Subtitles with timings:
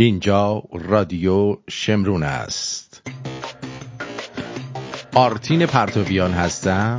[0.00, 3.02] اینجا رادیو شمرون است.
[5.14, 6.98] آرتین پرتویان هستم.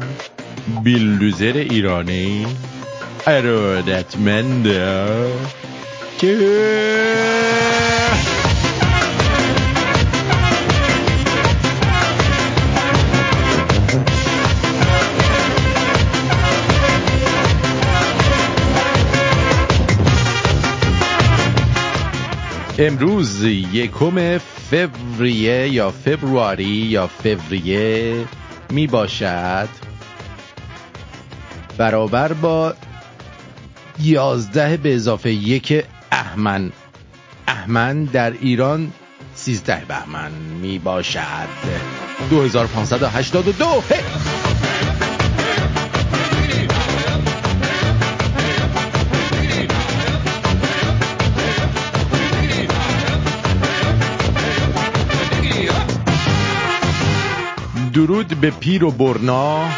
[0.83, 2.48] بیلدوزر ایرانی.
[3.27, 4.64] ارادتمند
[6.17, 6.38] که
[22.82, 28.25] امروز یکم فوریه یا فبرواری یا فوریه
[28.70, 29.70] می باشد.
[31.78, 32.73] برابر با
[34.00, 36.72] یازده به اضافه یک احمن.
[37.48, 38.92] احمن در ایران
[39.36, 41.48] سیزده بهمن می باشد.
[42.30, 43.84] 2582
[58.23, 59.70] درود به پیر و برنا.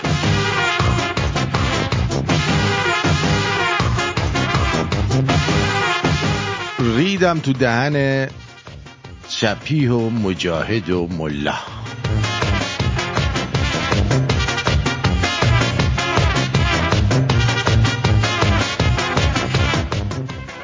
[6.80, 8.28] ریدم تو دهن
[9.30, 11.54] شپیه و مجاهد و ملا.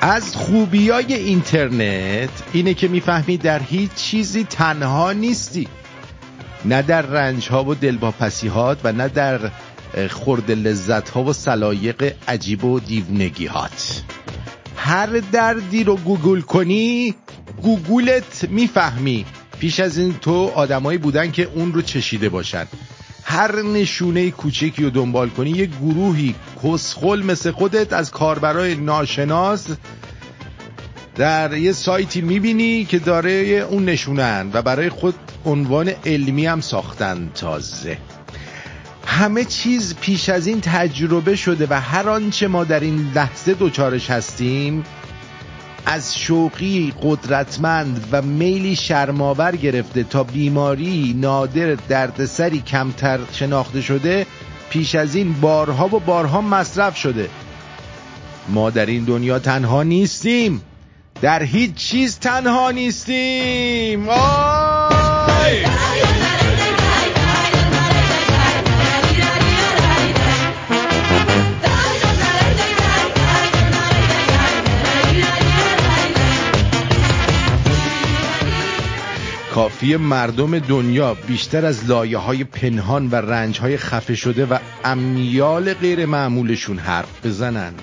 [0.01, 5.67] از خوبی های اینترنت اینه که می‌فهمی در هیچ چیزی تنها نیستی.
[6.65, 9.39] نه در رنج ها و دلواپسی هات و نه در
[10.09, 14.03] خورد لذت ها و سلایق عجیب و دیونگی هات
[14.75, 17.15] هر دردی رو گوگل کنی
[17.61, 19.25] گوگلت می‌فهمی.
[19.59, 22.67] پیش از این تو آدمایی بودن که اون رو چشیده باشن.
[23.23, 29.67] هر نشونه کوچکی رو دنبال کنی یه گروهی کسخل مثل خودت از کاربرای ناشناس
[31.15, 33.31] در یه سایتی می‌بینی که داره
[33.69, 35.15] اون نشونن و برای خود
[35.47, 37.97] عنوان علمی هم ساختن تازه.
[39.05, 44.09] همه چیز پیش از این تجربه شده و هر آنچه ما در این لحظه دوچارش
[44.09, 44.83] هستیم
[45.85, 54.25] از شوقی قدرتمند و میلی شرماور گرفته تا بیماری نادر دردسری کمتر شناخته شده
[54.69, 57.29] پیش از این بارها و بارها مصرف شده.
[58.49, 60.61] ما در این دنیا تنها نیستیم.
[61.21, 64.09] در هیچ چیز تنها نیستیم.
[79.57, 85.73] کافی مردم دنیا بیشتر از لایه های پنهان و رنج های خفه شده و امیال
[85.73, 87.73] غیر معمولشون حرف بزنن.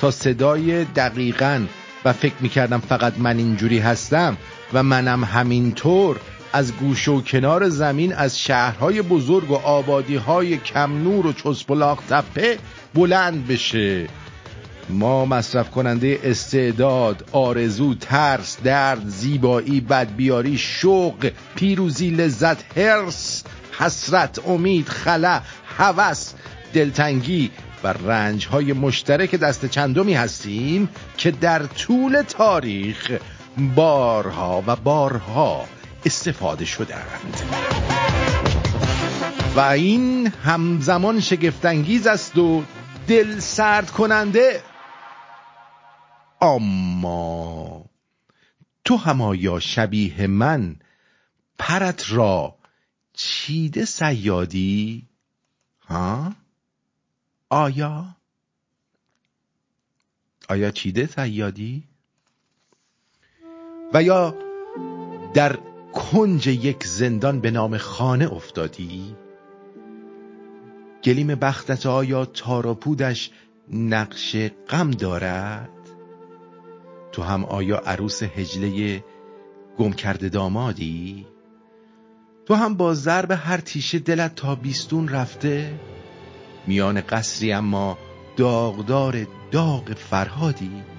[0.00, 1.60] تا صدای دقیقا
[2.04, 4.36] و فکر می‌کردم فقط من اینجوری هستم
[4.72, 6.20] و منم همینطور
[6.54, 12.58] از گوش و کنار زمین از شهرهای بزرگ و آبادیهای کم نور و چسبلاق تپه
[12.94, 14.06] بلند بشه.
[14.88, 23.44] ما مصرف کننده استعداد، آرزو، ترس، درد، زیبایی، بدبیاری، شوق، پیروزی، لذت، هرس،
[23.78, 25.40] حسرت، امید، خلا،
[25.78, 26.32] هوس،
[26.74, 27.50] دلتنگی
[27.84, 33.18] و رنج های مشترک دست چندمی هستیم که در طول تاریخ
[33.74, 35.64] بارها و بارها
[36.04, 37.40] استفاده شدند
[39.56, 42.64] و این همزمان شگفتانگیز است و
[43.08, 44.62] دل سرد کننده.
[46.40, 47.84] اما
[48.84, 50.76] تو همایا شبیه من
[51.58, 52.54] پرت را
[53.12, 55.08] چیده سیادی
[55.88, 56.32] ها؟
[57.50, 58.16] آیا؟
[60.48, 61.84] آیا چیده سیادی
[63.94, 64.34] و یا
[65.34, 65.58] در
[65.94, 69.16] کنج یک زندان به نام خانه افتادی؟
[71.04, 73.30] گلیم بختت آیا تاراپودش
[73.72, 74.36] نقش
[74.68, 75.68] غم دارد؟
[77.12, 79.04] تو هم آیا عروس هجله
[79.78, 81.26] گم کرده دامادی؟
[82.46, 85.74] تو هم با ضرب هر تیشه دلت تا بیستون رفته؟
[86.66, 87.98] میان قصری اما
[88.36, 90.93] داغدار داغ فرهادی؟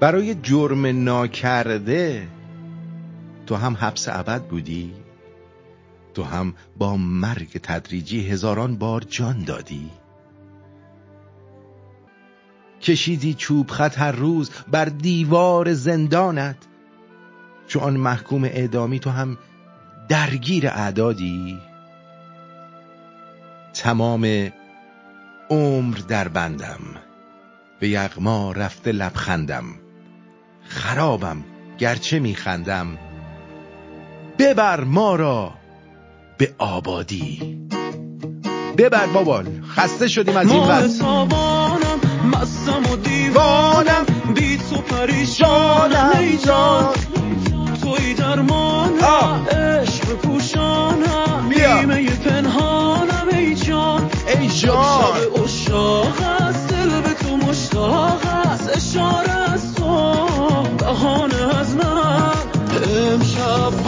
[0.00, 2.28] برای جرم ناکرده
[3.46, 4.92] تو هم حبس ابد بودی؟
[6.14, 9.90] تو هم با مرگ تدریجی هزاران بار جان دادی؟
[12.82, 16.56] کشیدی چوب خط هر روز بر دیوار زندانت؟
[17.66, 19.38] چون محکوم اعدامی تو هم
[20.08, 21.58] درگیر اعدادی؟
[23.74, 24.50] تمام
[25.50, 26.80] عمر در بندم
[27.80, 29.64] به یغما رفته لبخندم.
[30.68, 31.44] خرابم
[31.78, 32.98] گرچه میخندم.
[34.38, 35.54] ببر ما را
[36.38, 37.58] به آبادی.
[38.78, 41.02] ببر بابال خسته شدیم از این وقت
[42.24, 46.12] مستم و دیوانم بی تو پریشانم.
[46.18, 46.94] ای جان
[47.82, 51.48] توی درمانم عشق پوشانم.
[51.48, 52.97] نیمه پنهانم
[63.18, 63.87] امشب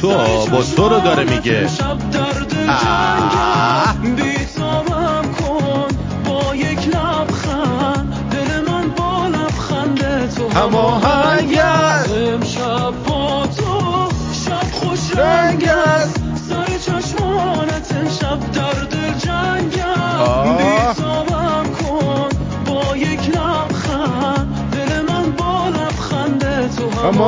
[0.00, 0.08] تو
[0.50, 3.94] با تو رو داره میگه شب در دل آه.
[4.02, 5.88] جنگ بیتابم کن
[6.24, 12.10] با یک لبخند دل من با لبخند تو هم آهنگ است.
[12.12, 19.78] امشب با تو شب خوش رنگ است سر چشمانت امشب در دل جنگ.
[19.78, 22.28] است بیتابم کن
[22.66, 27.20] با یک لبخند دل من با لبخند تو هم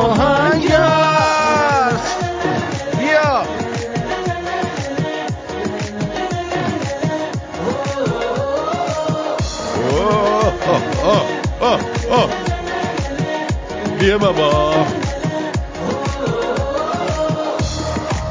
[13.98, 14.86] بیا بابا.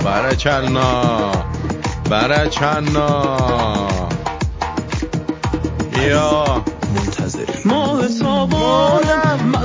[0.03, 1.31] برچنا
[2.09, 3.09] برچنا
[5.93, 6.45] بیا.
[7.65, 9.58] ماه تابانم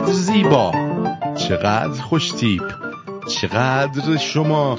[0.00, 0.72] چقدر زیبا
[1.36, 2.62] چقدر خوش تیپ
[3.28, 4.78] چقدر شما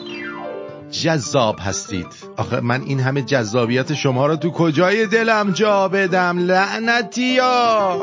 [0.92, 2.08] جذاب هستید.
[2.38, 7.98] آخه من این همه جذابیت شما رو تو کجای دلم جا بدم لعنتی ها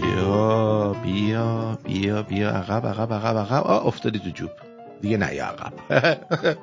[0.00, 3.66] بیا بیا بیا بیا عقب عقب عقب عقب.
[3.66, 4.50] آه افتادی تو جوب.
[5.00, 5.72] دیگه نه یا عقب.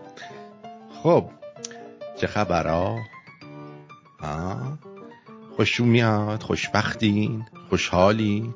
[1.04, 1.26] خب
[2.18, 2.98] چه خبر ها
[5.56, 8.54] خوشون میاد خوشبختین خوشحالین.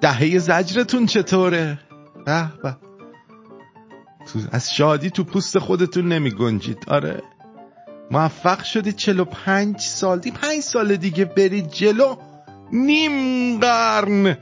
[0.00, 1.78] دهه زجرتون چطوره؟
[2.26, 2.76] به به.
[4.52, 7.22] از شادی تو پوست خودتون نمی گنجید آره.
[8.10, 12.16] موفق شدید 45 سال دی پنج سال دیگه برید جلو.
[12.72, 14.36] نیم قرن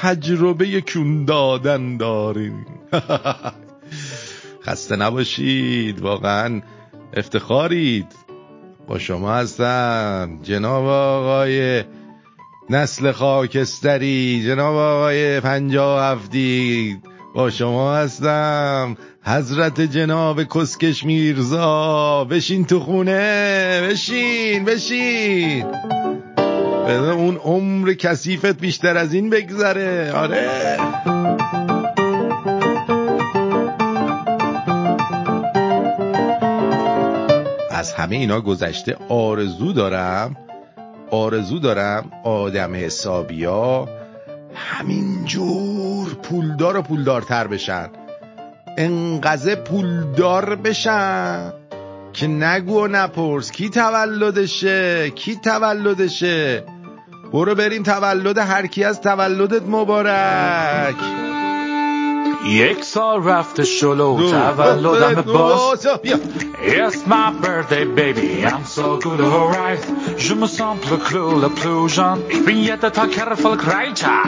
[0.00, 2.66] تجربه کون دادن دارین.
[4.66, 6.00] خسته نباشید.
[6.00, 6.60] واقعا
[7.16, 8.23] افتخارید.
[8.86, 11.84] با شما هستم جناب آقای
[12.70, 16.96] نسل خاکستری جناب آقای پنجا هفتی
[17.34, 22.24] با شما هستم حضرت جناب کسکش میرزا.
[22.24, 25.64] بشین تو خونه بشین بشین.
[26.84, 30.12] بده اون عمر کثیفت بیشتر از این بگذره.
[30.12, 30.76] آره.
[37.84, 40.36] از همه اینا گذشته آرزو دارم
[41.10, 43.88] آرزو دارم آدم حسابیا
[44.54, 47.90] همینجور پولدار و پولدارتر بشن.
[48.76, 51.52] انقدر پولدار بشن
[52.12, 56.64] که نگو نپرس کی تولدشه کی تولدشه؟
[57.32, 61.33] برو بریم تولد هر کی از تولدت مبارک.
[62.45, 65.87] یک سال رفته شلو تولدم باز
[66.61, 69.83] It's my birthday baby I'm so good alright
[70.17, 74.23] Je me sens plus cool plus jeune Ich bin jeden Tag careful reicher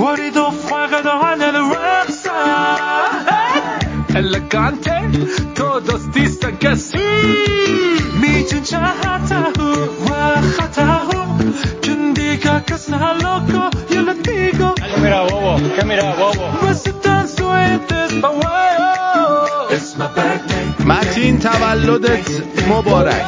[0.00, 2.38] What är då frågan eller röksa
[4.14, 4.96] Elegante
[5.54, 7.08] Todos dicen que sí
[8.20, 9.36] میتون چهته
[10.06, 10.10] و
[10.56, 11.08] خطه
[11.82, 15.56] Kendiga que está loco Yo le digo ¿Qué mira, bobo?
[15.74, 16.44] ¿Qué mira, bobo?
[20.85, 22.29] متین تولدت
[22.69, 23.25] مبارک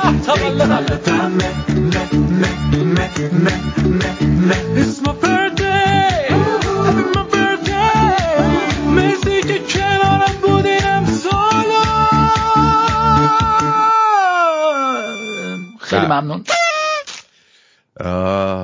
[15.79, 16.21] خیلی بله.
[16.21, 16.43] ممنون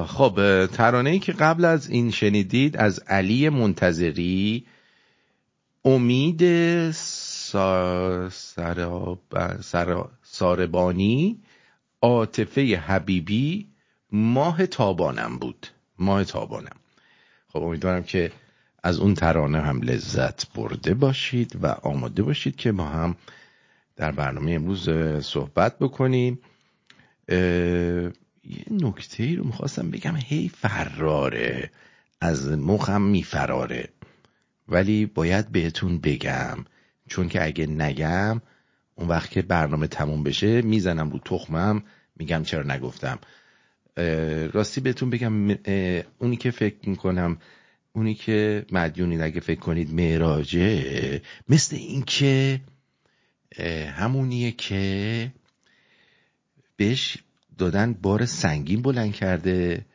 [0.05, 4.65] خب ترانه ای که قبل از این شنیدید از علی منتظری
[5.85, 6.41] امید
[10.21, 11.39] ساربانی
[12.01, 13.67] عاطفه حبیبی
[14.11, 15.67] ماه تابانم بود.
[15.99, 16.75] ماه تابانم.
[17.47, 18.31] خب امیدوارم که
[18.83, 23.15] از اون ترانه هم لذت برده باشید و آماده باشید که ما هم
[23.95, 24.89] در برنامه امروز
[25.25, 26.39] صحبت بکنیم.
[27.29, 30.15] یه نکته ای رو می‌خواستم بگم.
[30.15, 31.71] هی فراره.
[32.21, 33.89] از مخم میفراره.
[34.71, 36.57] ولی باید بهتون بگم
[37.07, 38.41] چون که اگه نگم
[38.95, 41.83] اون وقت که برنامه تموم بشه می‌زنم رو تخمم
[42.15, 43.19] میگم چرا نگفتم.
[44.53, 45.49] راستی بهتون بگم
[46.17, 47.37] اونی که فکر می‌کنم
[47.93, 52.61] اونی که مدیونید اگه فکر کنید معراجه مثل این که
[53.95, 55.31] همونیه که
[56.77, 57.17] بهش
[57.57, 59.85] دادن بار سنگین بلند کرده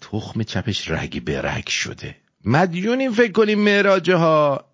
[0.00, 2.21] تخم چپش رگی به رگ شده.
[2.44, 4.64] مدیونیم فکر کنیم معراجه ها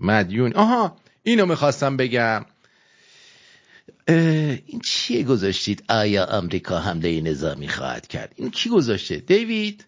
[0.00, 0.52] مدیون.
[0.52, 2.44] آها اینو می‌خواستم بگم.
[4.66, 9.86] این چیه گذاشتید؟ آیا آمریکا حمله نظامی خواهد کرد؟ این کی گذاشته؟ دیوید؟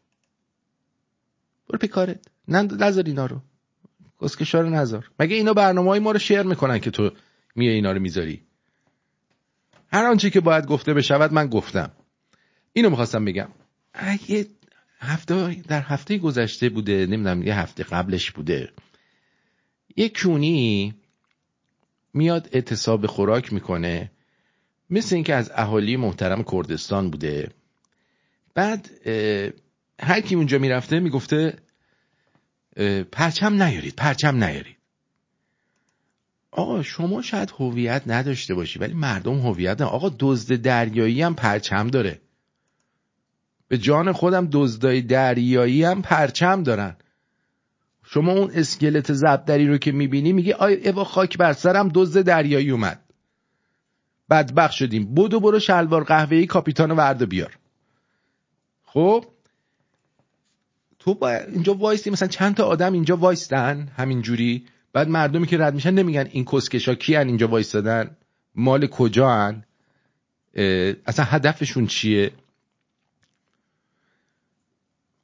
[1.68, 3.40] برو پیکارت نذار اینا رو.
[4.22, 5.10] کسکشا رو نذار.
[5.20, 7.10] مگه اینا برنامه های ما رو شیر می‌کنن که تو
[7.54, 8.42] میه اینا رو می‌ذاری؟
[9.92, 11.92] هر آنچه که باید گفته بشود من گفتم.
[12.72, 13.48] اینو می‌خواستم بگم.
[13.94, 14.46] اگه
[15.04, 18.72] هفته در هفته گذشته بوده نمی‌دونم یه هفته قبلش بوده.
[19.96, 20.94] یه کونی
[22.14, 24.10] میاد اعتصاب خوراک می‌کنه
[24.90, 27.50] مثل اینکه از اهالی محترم کردستان بوده.
[28.54, 28.90] بعد
[30.00, 31.58] هر کی اونجا می‌رفته می‌گفته
[33.12, 34.76] پرچم نیارید پرچم نیارید.
[36.50, 39.80] آقا شما شاید هویت نداشته باشی ولی مردم هویت.
[39.80, 42.20] آقا دزد دریایی هم پرچم داره.
[43.74, 46.96] به جان خودم دزدای دریایی هم پرچم دارن.
[48.04, 52.70] شما اون اسکلت زبدری رو که می‌بینی میگی آی اوا خاک بر سرم دزد دریایی
[52.70, 53.00] اومد.
[54.30, 55.14] بدبخت شدیم.
[55.14, 57.58] بدو برو شلوار قهوه‌ای کاپیتان ورد بیار.
[58.84, 59.24] خب؟
[60.98, 65.74] تو با اینجا وایستی مثلا چند تا آدم اینجا وایستن همینجوری بعد مردمی که رد
[65.74, 68.16] میشن نمیگن این کسکشا کیان اینجا وایستادن
[68.54, 69.64] مال کجا هن
[71.06, 72.32] اصلا هدفشون چیه؟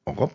[0.04, 0.30] آقا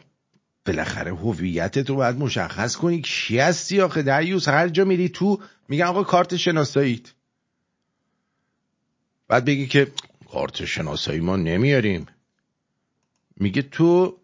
[0.66, 4.02] بالاخره هویتت رو باید مشخص کنی کی هستی آخه.
[4.02, 7.14] دریوس هر جا میری تو میگن آقا کارت شناساییت.
[9.28, 9.92] بعد بگی که
[10.32, 12.06] کارت شناسایی ما نمیاریم.
[13.38, 14.18] میگه تو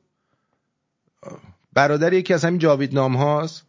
[1.74, 3.66] برادر یکی از همین جاوید نام هاست.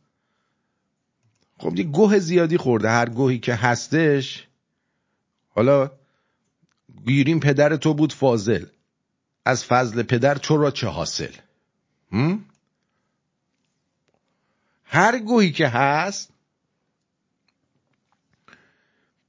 [1.59, 4.47] خب یه گوه زیادی خورده هر گوهی که هستش.
[5.49, 5.91] حالا
[7.07, 8.64] گیریم پدر تو بود فاضل.
[9.45, 11.33] از فضل پدر تو را چه حاصل؟
[14.85, 16.33] هر گوهی که هست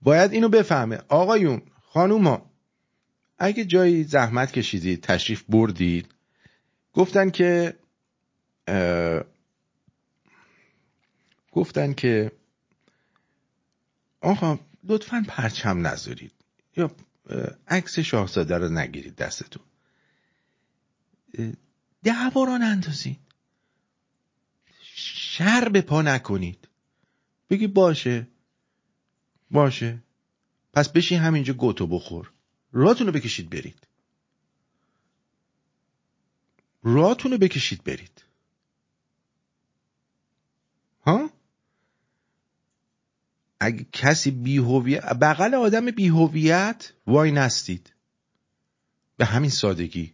[0.02, 0.98] باید اینو بفهمه.
[1.08, 2.50] آقایون خانوما
[3.40, 6.13] اگه جایی زحمت کشیدید تشریف بردید
[6.94, 7.80] گفتن که
[11.52, 12.32] گفتن که
[14.22, 16.32] آقا لطفا پرچم نذارید.
[16.78, 16.92] یا
[17.68, 19.63] عکس شاهزاده رو نگیرید دستتون.
[22.03, 23.19] دعوا نندازید
[24.95, 26.67] شر به پا نکنید.
[27.50, 28.27] بگی باشه.
[29.51, 30.03] باشه.
[30.74, 32.31] پس بشین همینجا گوتو بخور.
[32.72, 33.88] راتونو بکشید برید.
[36.83, 38.24] راتونو بکشید برید.
[41.05, 41.29] ها؟
[43.60, 47.93] اگه کسی بیهویت بغل آدم بیهویت وای نستید.
[49.17, 50.13] به همین سادگی.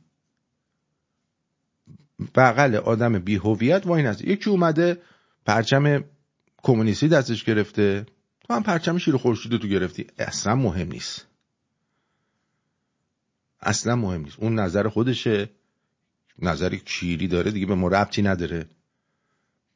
[2.36, 5.02] بغل آدم بیهویت وای نستید یکی اومده
[5.46, 6.04] پرچم
[6.58, 8.06] کمونیستی دستش گرفته.
[8.42, 10.08] تو هم پرچم شیر خورشید تو گرفتی.
[10.18, 11.28] اصلا مهم نیست.
[13.62, 14.40] اصلا مهم نیست.
[14.40, 15.50] اون نظر خودشه.
[16.40, 18.66] نظر کیری داره دیگه به ما ربطی نداره.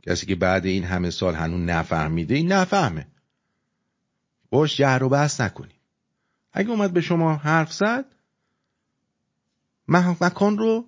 [0.07, 3.07] کسی که بعد این همه سال هنوز نفهمیده این نفهمه.
[4.49, 5.81] باش جهر و بحث نکنید
[6.53, 8.05] اگه اومد به شما حرف زد
[9.87, 10.85] مکان رو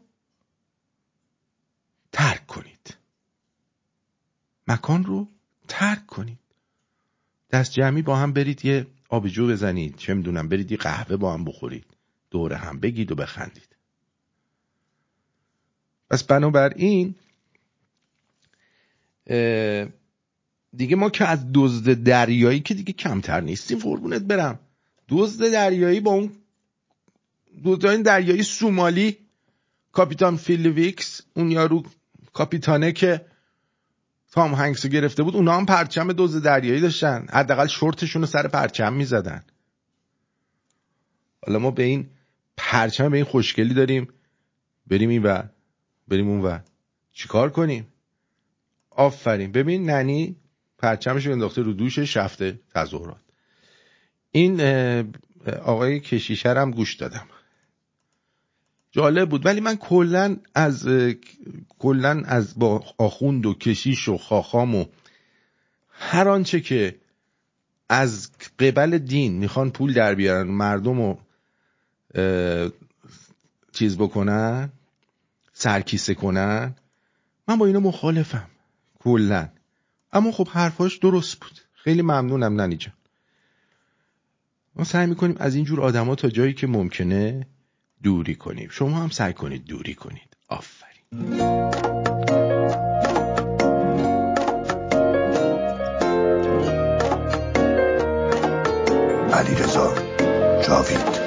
[2.15, 2.97] ترک کنید.
[4.67, 5.27] مکان رو
[5.67, 6.39] ترک کنید.
[7.51, 9.95] دست جمعی با هم برید یه آبجو بزنید.
[9.95, 11.85] چه می‌دونم برید یه قهوه با هم بخورید.
[12.31, 13.75] دور هم بگید و بخندید.
[16.09, 17.15] پس بنابراین
[20.75, 24.59] دیگه ما که از دزد دریایی که دیگه کمتر نیستیم قربونت برم.
[25.09, 26.31] دزد دریایی با اون
[27.65, 29.17] دزدان دریایی سومالی
[29.91, 31.83] کاپیتان فیلیپس اون یارو
[32.35, 33.25] کاپیتانه که
[34.31, 37.27] تام هنکس گرفته بود اونا هم پرچم دزد دریایی داشتن.
[37.29, 39.43] حداقل شورتشون رو سر پرچم می‌زدن.
[41.47, 42.09] حالا ما به این
[42.57, 44.07] پرچم به این خوشگلی داریم.
[44.87, 45.43] بریم این و
[46.07, 46.59] بریم اون و
[47.13, 47.87] چیکار کنیم؟
[48.89, 49.51] آفرین.
[49.51, 50.35] ببین ننی
[50.77, 53.21] پرچمش انداخته رو دوش شفته تظاهرات.
[54.31, 54.61] این
[55.63, 57.27] آقای کشیشر هم گوش دادم.
[58.95, 59.45] جالب بود.
[59.45, 60.87] ولی من کلا از
[61.79, 64.85] کلا از با آخوند و کشیش و خاخام و
[65.89, 66.95] هر آنچه که
[67.89, 71.19] از قبل دین می‌خوان پول در بیارن مردم رو
[73.71, 74.69] چیز بکنن
[75.53, 76.75] سرکیسه کنن
[77.47, 78.47] من با اینا مخالفم.
[78.99, 79.49] کلا
[80.13, 81.59] اما خب حرفاش درست بود.
[81.73, 82.93] خیلی ممنونم ننی جان.
[84.75, 87.47] ما سعی می‌کنیم از اینجور آدما تا جایی که ممکنه
[88.03, 88.69] دوری کنیم.
[88.71, 90.37] شما هم سعی کنید دوری کنید.
[90.49, 91.31] آفرین.
[99.33, 99.93] علی رزا
[100.67, 101.25] جاوید.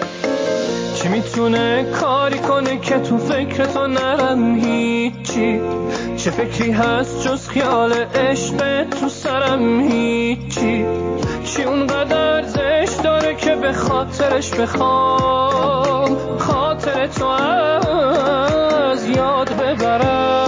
[0.95, 5.61] چی می‌تونه کاری کنه که تو فکر تو نرم هیچی؟
[6.17, 10.85] چه فکری هست جز خیال عشق تو سرم هیچی؟
[11.45, 16.17] چی اونقدر زش داره که به خاطرش بخوام؟
[17.07, 20.39] تو از یاد ببرم.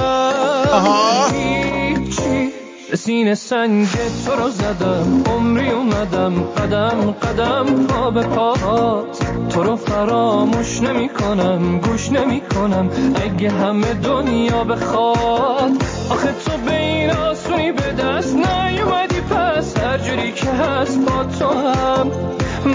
[2.94, 3.88] سینه سنگ
[4.26, 11.78] تو رو زدم عمری اومدم قدم قدم پا به پات تو رو فراموش نمی کنم
[11.78, 12.90] گوش نمی کنم.
[13.14, 15.70] اگه همه دنیا بخواد
[16.10, 19.76] آخه تو به این آسونی به دست نیومدی پس.
[19.76, 22.10] هر جوری که هست با تو هم.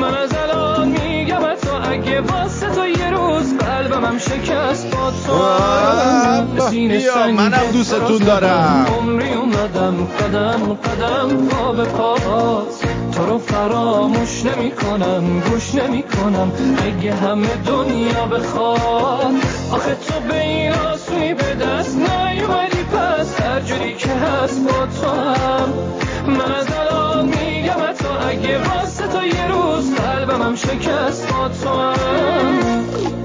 [0.01, 3.53] من از الان میگم تو اگه واسه تو یه روز
[3.95, 5.33] قلبم شکست با تو.
[7.31, 8.87] منم دوستتون دارم.
[8.97, 12.81] عمری اومدم قدم قدم پا به پاس.
[13.11, 16.51] تو رو فراموش نمی کنم گوش نمی کنم
[16.85, 19.33] اگه همه دنیا بخواد
[19.71, 22.83] آخه تو به این آسونی به دست نیومدی.
[22.83, 25.73] پس هر جوری که هست با تو هم
[26.27, 31.69] من از الان میگم تو اگه واسه تو یه روز قلبم هم شکست با تو
[31.69, 33.24] هم.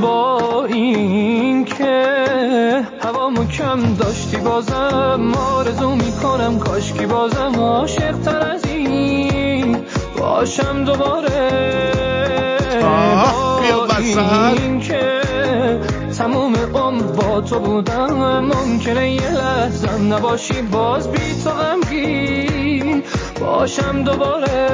[0.00, 2.16] با این که
[3.02, 9.78] هوامو کم داشتی بازم آرزو می‌کنم کاشکی بازم عاشق تر از این
[10.18, 11.50] باشم دوباره.
[13.88, 15.20] با این که
[16.18, 21.50] تموم عمر با تو بودم ممکنه یه لحظم نباشی باز بی تو
[23.40, 24.68] باشم دوباره.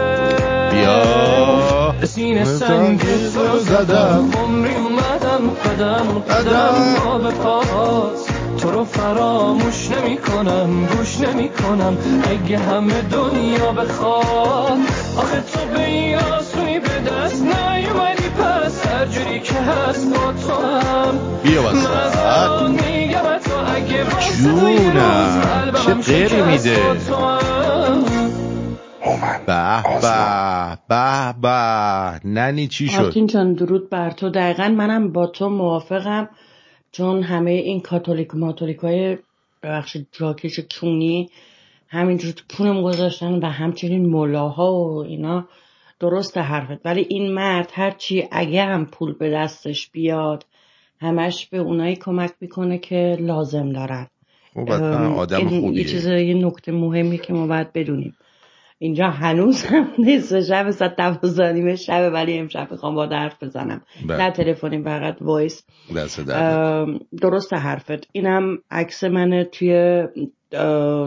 [0.73, 2.05] بیا.
[2.05, 3.01] سینه سنگ
[3.35, 4.31] تو رو زدم.
[4.45, 6.95] عمری اومدم قدم قدم.
[7.05, 8.27] پا به پاس.
[8.61, 11.97] تو رو فراموش نمی کنم گوش نمی کنم
[12.31, 14.79] اگه همه دنیا بخواد
[15.17, 18.87] آخه تو به این آسونی به دست نیومدی پس.
[18.87, 21.19] هر جوری که هست با تو هم.
[21.43, 21.79] بیا واسه
[24.77, 26.01] جونم.
[26.03, 26.77] چه غیری شکست میده.
[29.47, 29.83] به.
[30.03, 32.29] به به به.
[32.29, 34.31] ننی چی شد؟ آرتین جان درود بر تو.
[34.31, 36.29] دقیقا منم با تو موافقم
[36.93, 39.19] چون همه این کاتولیک ماتولیک های
[39.63, 41.31] ببخشید جاکش کونی
[41.89, 45.49] همینجور تو کونم گذاشتن و همچنین ملاها و اینا
[46.01, 46.87] درست حرفت.
[46.87, 50.47] ولی این مرد هرچی اگه هم پول به دستش بیاد
[51.01, 54.07] همش به اونایی کمک می‌کنه که لازم دارن.
[54.55, 55.85] خب آدم این یه خوبیه.
[55.85, 58.17] چیز یه نکته مهمی که ما باید بدونیم.
[58.79, 63.83] اینجا هنوز هم نصف شب ساعت دوازده نیمه شبه ولی امشب می‌خوام با حرف بزنم.
[64.09, 64.17] بله.
[64.17, 65.65] نه تلفنی فقط وایس.
[67.23, 68.09] درست حرفت.
[68.13, 70.03] اینم عکس منه توی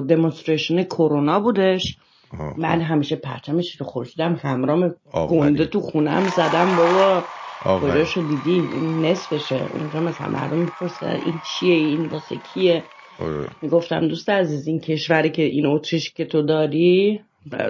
[0.08, 1.97] دمونستریشن کرونا بودش.
[2.39, 2.60] آه.
[2.60, 4.95] من همیشه پرچمش رو خورشیدم همرام.
[5.29, 7.23] گنده تو خونم زدم بابا.
[7.65, 7.93] آفرین.
[7.93, 9.67] کجاشو دیدی این نصفشه.
[9.73, 12.84] اونجا مثلا مردم می‌پرسن این چیه؟ این واسه کیه؟
[13.19, 13.47] آره.
[13.62, 17.19] می‌گفتم دوست عزیز این کشوری که این اتریش که تو داری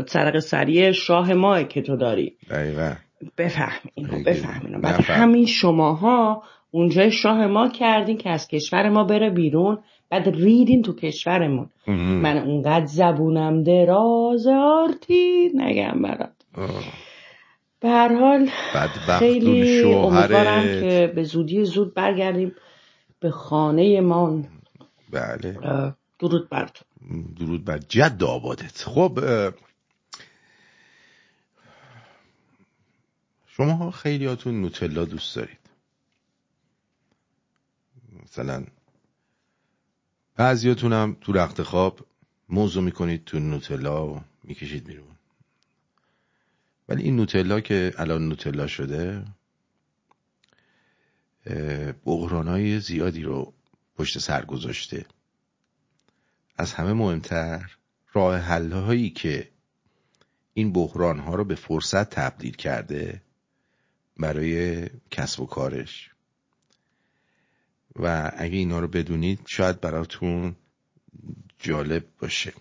[0.07, 2.35] سرق سریع شاه ماه که تو داری.
[2.49, 2.93] دقیقا.
[3.37, 5.01] بفهم اینو بفهم اینو بعد.
[5.01, 9.77] همین شماها اونجا شاه ما کردین که از کشور ما بره بیرون
[10.09, 11.69] بعد ریدین تو کشورمون.
[11.87, 16.31] من اونقدر زبونم دراز آرتی نگم برات.
[17.79, 18.49] به هر حال
[19.19, 22.55] خیلی امیدوارم که به زودی زود برگردیم
[23.19, 24.41] به خانه ما.
[25.11, 25.57] بله.
[26.19, 26.85] درود بر تو.
[27.39, 28.83] درود بر جد آبادت.
[28.83, 29.19] خب
[33.47, 35.59] شما خیلیاتون نوتلا دوست دارید.
[38.23, 38.65] مثلا
[40.35, 42.07] بعضیاتون هم تو رخت خواب
[42.49, 45.15] موزو می‌کنید تو نوتلا و می‌کشید بیرون.
[46.89, 49.25] ولی این نوتلا که الان نوتلا شده
[52.05, 53.53] بحرانهای زیادی رو
[53.95, 55.05] پشت سر گذاشته.
[56.59, 57.77] از همه مهمتر
[58.13, 59.49] راه حل هایی که
[60.53, 63.21] این بحران ها رو به فرصت تبدیل کرده
[64.17, 66.09] برای کسب و کارش.
[67.95, 70.55] و اگه اینا رو بدونید شاید براتون
[71.59, 72.53] جالب باشه.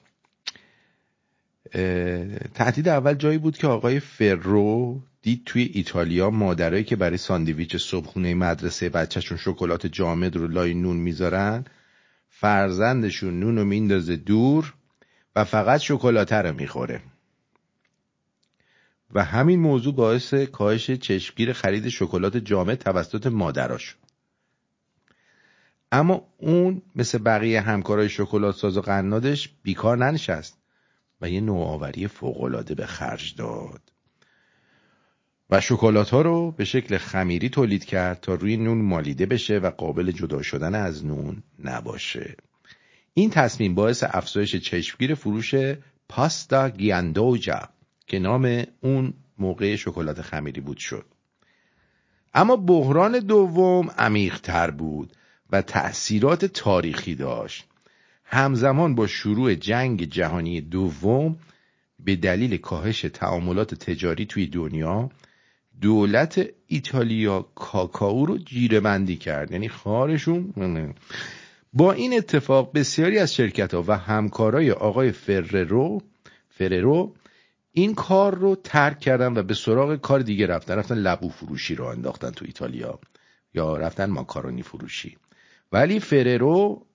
[2.54, 8.34] تهدید اول جایی بود که آقای فرو دید توی ایتالیا مادرایی که برای ساندویچ صبحونه
[8.34, 11.64] مدرسه بچهشون شکلات جامد رو لای نون می‌ذارن
[12.40, 14.74] فرزندشون نون رو میندازه دور
[15.36, 17.00] و فقط شکلاته رو می‌خوره
[19.14, 23.96] و همین موضوع باعث کاهش چشمگیر خرید شکلات جامد توسط مادراش.
[25.92, 30.58] اما اون مثل بقیه همکارای شکلات ساز و قنادش بیکار ننشست
[31.20, 33.92] و یه نوآوری فوقالعاده به خرج داد
[35.50, 39.70] و شکلات ها رو به شکل خمیری تولید کرد تا روی نون مالیده بشه و
[39.70, 42.36] قابل جدا شدن از نون نباشه.
[43.14, 45.54] این تصمیم باعث افزایش چشمگیر فروش
[46.08, 47.68] پاستا گیاندوجا
[48.06, 51.04] که نام اون موقع شکلات خمیری بود شد.
[52.34, 55.12] اما بحران دوم عمیق‌تر بود
[55.50, 57.66] و تأثیرات تاریخی داشت.
[58.24, 61.36] همزمان با شروع جنگ جهانی دوم
[62.00, 65.10] به دلیل کاهش تعاملات تجاری توی دنیا
[65.80, 69.50] دولت ایتالیا کاکائو رو جیره‌بندی کرد.
[69.50, 70.94] یعنی خارشون
[71.72, 76.02] با این اتفاق بسیاری از شرکت ها و همکارای آقای فررو
[76.48, 77.14] فررو
[77.72, 80.74] این کار رو ترک کردن و به سراغ کار دیگه رفتن.
[80.74, 82.98] رفتن لبو فروشی رو انداختن تو ایتالیا
[83.54, 85.16] یا رفتن ماکارونی فروشی.
[85.72, 86.86] ولی فررو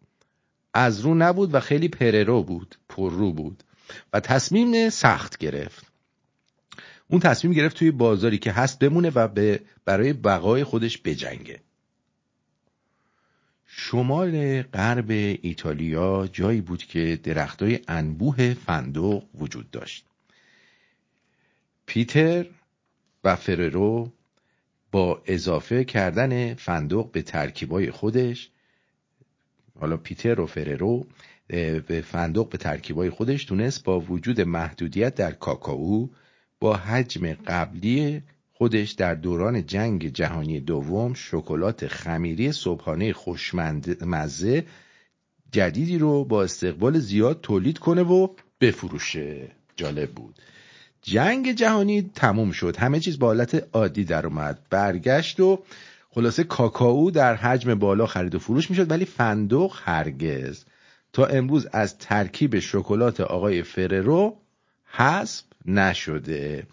[0.74, 3.64] از رو نبود و خیلی پررو بود پررو بود
[4.14, 5.93] و تصمیم سخت گرفت.
[7.08, 11.60] اون تصمیم گرفت توی بازاری که هست بمونه و به برای بقای خودش بجنگه.
[13.66, 15.10] شمال غرب
[15.42, 20.06] ایتالیا جایی بود که درختای انبوه فندق وجود داشت.
[21.86, 22.46] پیتر
[23.24, 24.12] و فررو
[24.92, 28.50] با اضافه کردن فندق به ترکیبای خودش
[29.80, 31.06] حالا پیتر و فررو
[31.88, 36.08] به فندق به ترکیبای خودش تونست با وجود محدودیت در کاکائو
[36.64, 38.22] با حجم قبلی
[38.54, 44.66] خودش در دوران جنگ جهانی دوم شکلات خمیری صبحانه خوشمزه
[45.52, 48.28] جدیدی رو با استقبال زیاد تولید کنه و
[48.62, 49.52] بفروشه.
[49.76, 50.36] جالب بود.
[51.02, 52.78] جنگ جهانی تموم شد.
[52.78, 54.60] همه چیز با حالت عادی در اومد.
[54.70, 55.64] برگشت و
[56.10, 60.64] خلاصه کاکائو در حجم بالا خرید و فروش می‌شد ولی فندق هرگز.
[61.14, 64.38] تا امروز از ترکیب شکلات آقای فررو
[64.86, 66.68] حسب نشده.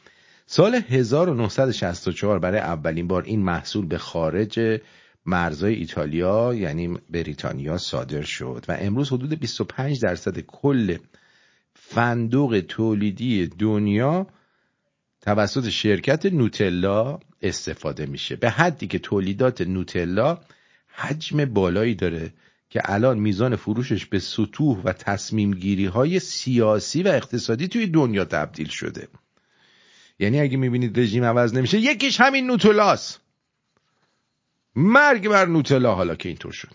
[0.46, 4.80] سال 1964 برای اولین بار این محصول به خارج
[5.26, 10.96] مرزهای ایتالیا یعنی بریتانیا صادر شد و امروز حدود 25 درصد کل
[11.74, 14.26] فندق تولیدی دنیا
[15.20, 18.36] توسط شرکت نوتلا استفاده میشه.
[18.36, 20.38] به حدی که تولیدات نوتلا
[20.86, 22.32] حجم بالایی داره.
[22.70, 28.24] که الان میزان فروشش به سطوح و تصمیم گیری های سیاسی و اقتصادی توی دنیا
[28.24, 29.08] تبدیل شده.
[30.18, 33.20] یعنی اگه می‌بینید رژیم عوض نمیشه یکیش همین نوتلاست.
[34.76, 36.70] مرگ بر نوتلا حالا که اینطور شد.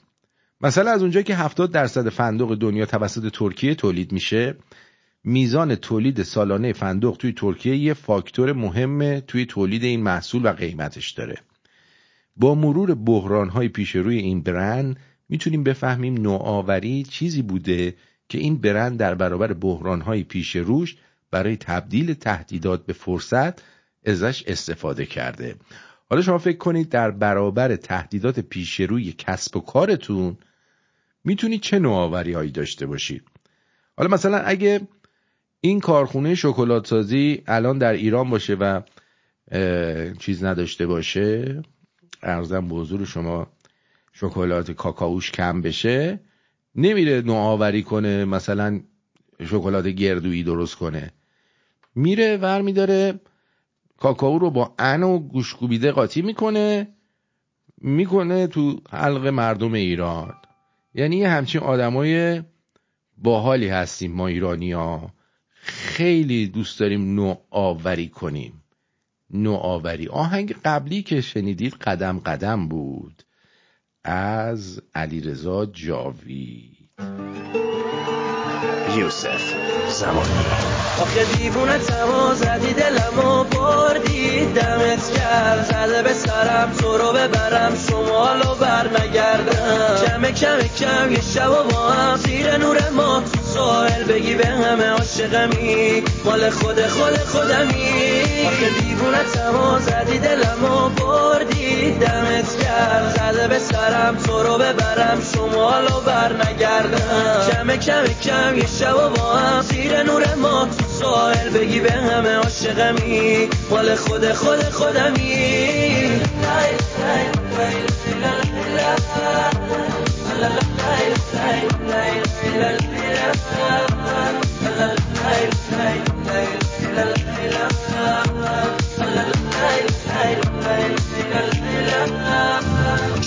[0.62, 4.56] مثلا از اونجایی که 70 درصد فندق دنیا توسط ترکیه تولید میشه
[5.24, 11.12] میزان تولید سالانه فندق توی ترکیه یه فاکتور مهم توی تولید این محصول و قیمتش
[11.12, 11.36] داره.
[12.36, 17.96] با مرور بحران های پیش روی این برند می‌تونیم بفهمیم نوآوری چیزی بوده
[18.30, 20.96] که این برند در برابر بحران های پیش روش
[21.32, 23.62] برای تبدیل تهدیدات به فرصت
[24.06, 25.56] ازش استفاده کرده.
[26.10, 30.38] حالا شما فکر کنید در برابر تهدیدات پیش روی کسب و کارتون
[31.24, 33.24] می‌تونید چه نوآوری هایی داشته باشید؟
[33.98, 34.82] حالا مثلا اگه
[35.62, 38.82] این کارخونه شکلات سازی الان در ایران باشه و
[40.20, 41.62] چیز نداشته باشه
[42.24, 43.48] ارزم به حضور شما
[44.18, 46.20] شکلات کاکائوش کم بشه
[46.76, 48.82] نمیره نوآوری کنه مثلا
[49.42, 51.12] شکلات گردویی درست کنه.
[51.96, 53.20] میره ور میداره
[53.98, 56.88] کاکائو رو با ان و گوشکوبیده قاطی می‌کنه
[57.82, 60.34] می‌کنه تو حلق مردم ایران.
[60.94, 62.44] یعنی همچین آدمای
[63.18, 65.14] باحالی هستیم ما ایرانی ها
[65.62, 68.64] خیلی دوست داریم نوآوری کنیم.
[69.30, 70.08] نوآوری.
[70.08, 73.25] آهنگ قبلی که شنیدید قدم قدم بود.
[74.06, 76.90] از علیرضا جاوید.
[78.98, 79.54] یوسف
[79.90, 80.46] زمانی
[81.02, 84.46] آخه دیوونه تما زدی دلمو بردی.
[84.46, 91.22] دمت کرد زده به سرم تو رو ببرم شمالو بر نگردم کم کم کم یه
[91.22, 93.24] شب و با هم زیر نور ما.
[93.56, 100.90] تو ساحل بگی به همه عاشقمی مال خود خود خودمی آخه دیوونه تما زدی دلمو
[100.90, 108.58] بردی دمت کرد زده به سرم تو رو ببرم شمالو بر نگردم کم کم کم
[108.58, 114.32] یه شب با هم زیر نور ما تو ساحل بگی به همه عاشقمی مال خود
[114.32, 116.22] خود خودمی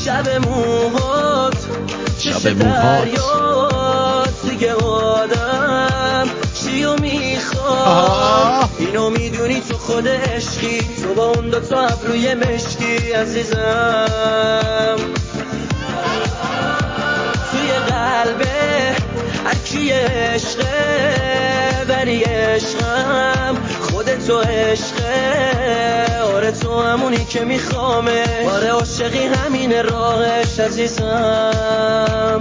[0.05, 1.67] شب موهات
[2.19, 4.29] شب موهات.
[4.51, 12.35] دیگه آدم چیو می‌خواد؟ اینو می‌دونی تو خود عشقی؟ تو با اون دو تا ابروی
[12.35, 14.97] مشکی عزیزم.
[18.19, 18.47] قلبه
[19.47, 20.65] هرکی عشقه
[21.89, 28.25] ولی عشقم خودتو عشقه آره تو همونی که میخوامه.
[28.55, 32.41] آره عاشقی همین راهش عزیزم.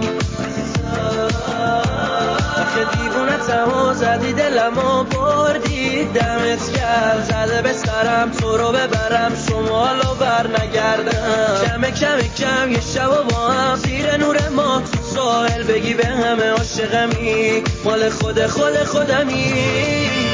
[2.58, 6.06] آخه دیوونه تما زدی دلمو بردی.
[6.06, 9.32] دمت کرد زده به سرم تو رو ببرم.
[9.50, 11.66] شمالو بر نگردم.
[11.66, 13.80] کم کم کم یه شب با هم
[15.28, 17.63] ساحل بگی به همه عاشقمی.
[17.86, 20.27] مال خود خود خودمی.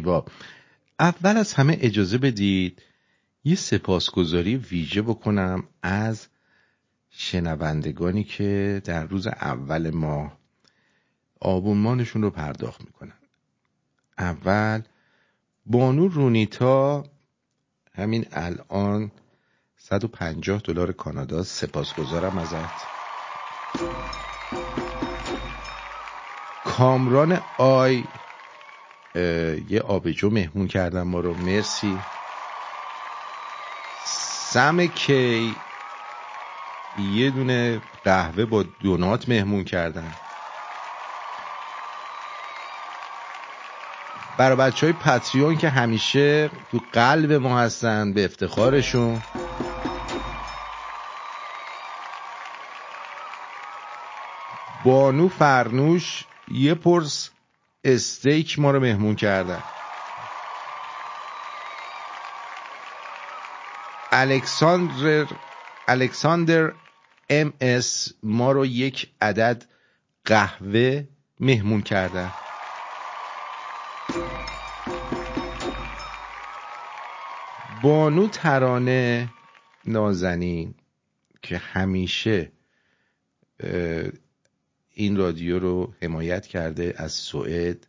[0.00, 0.24] زیبا.
[1.00, 2.82] اول از همه اجازه بدید
[3.44, 6.26] یه سپاسگزاری ویژه بکنم از
[7.10, 10.38] شنوندگانی که در روز اول ماه
[11.40, 13.18] آبونمانشون رو پرداخت می‌کنن.
[14.18, 14.82] اول
[15.66, 17.04] بانو رونیتا
[17.94, 19.10] همین الان
[19.76, 21.42] 150 دلار کانادا.
[21.42, 22.86] سپاسگزارم ازت.
[26.64, 28.04] کامران آی
[29.14, 31.34] یه آبجو مهمون کردن ما رو.
[31.34, 31.98] مرسی.
[34.52, 35.54] سم کی.
[37.14, 40.12] یه دونه قهوه با دونات مهمون کردن
[44.38, 49.22] برای بچه های پتریون که همیشه تو قلب ما هستن به افتخارشون.
[54.84, 57.30] بانو فرنوش یه پرس
[57.84, 59.62] استیک ما رو مهمون کردن.
[64.12, 65.26] الکساندر
[65.88, 66.72] الکساندر
[67.30, 69.64] ام اس ما رو یک عدد
[70.24, 71.04] قهوه
[71.40, 72.30] مهمون کردن.
[77.82, 79.28] بانو ترانه
[79.84, 80.74] نازنین
[81.42, 82.52] که همیشه
[85.00, 87.86] این رادیو رو حمایت کرده از سوئد.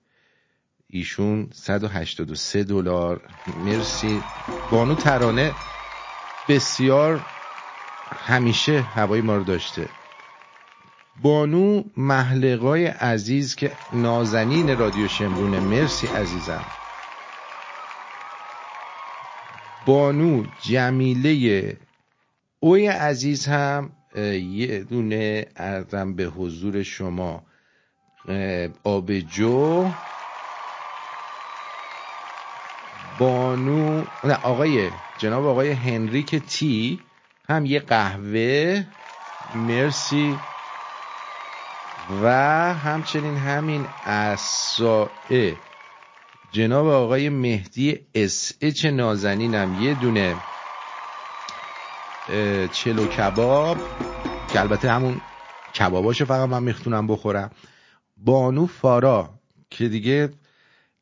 [0.88, 3.22] ایشون 183 دلار.
[3.58, 4.24] مرسی.
[4.72, 5.56] بانو ترانه
[6.50, 7.20] بسیار
[8.12, 9.88] همیشه هوای ما رو داشته.
[11.24, 15.60] بانو محلقای عزیز که نازنین رادیو شمرونه.
[15.60, 16.66] مرسی عزیزم.
[19.86, 21.78] بانو جمیله
[22.60, 27.46] اوی عزیز هم یه دونه ارزم به حضور شما.
[28.84, 29.96] آبجو
[33.18, 37.06] بانو نه آقای جناب آقای هنریک تی
[37.44, 38.84] هم یه قهوه
[39.54, 40.48] مرسی.
[42.10, 42.28] و
[42.74, 45.62] همچنین همین اسائه
[46.52, 50.44] جناب آقای مهدی SH نازنینم یه دونه.
[52.72, 53.78] چلو کباب
[54.48, 55.22] که البته همون
[55.74, 57.52] کباباشو فقط من میختونم بخورم.
[58.18, 59.30] بانو فارا
[59.70, 60.30] که دیگه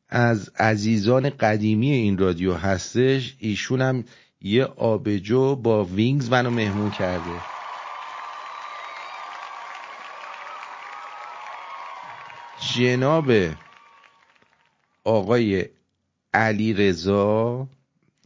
[0.08, 4.04] از عزیزان قدیمی این رادیو هستش ایشون هم
[4.40, 7.40] یه آبجو با wings منو مهمون کرده.
[12.74, 13.32] جناب
[15.04, 15.64] آقای
[16.34, 17.68] علی رضا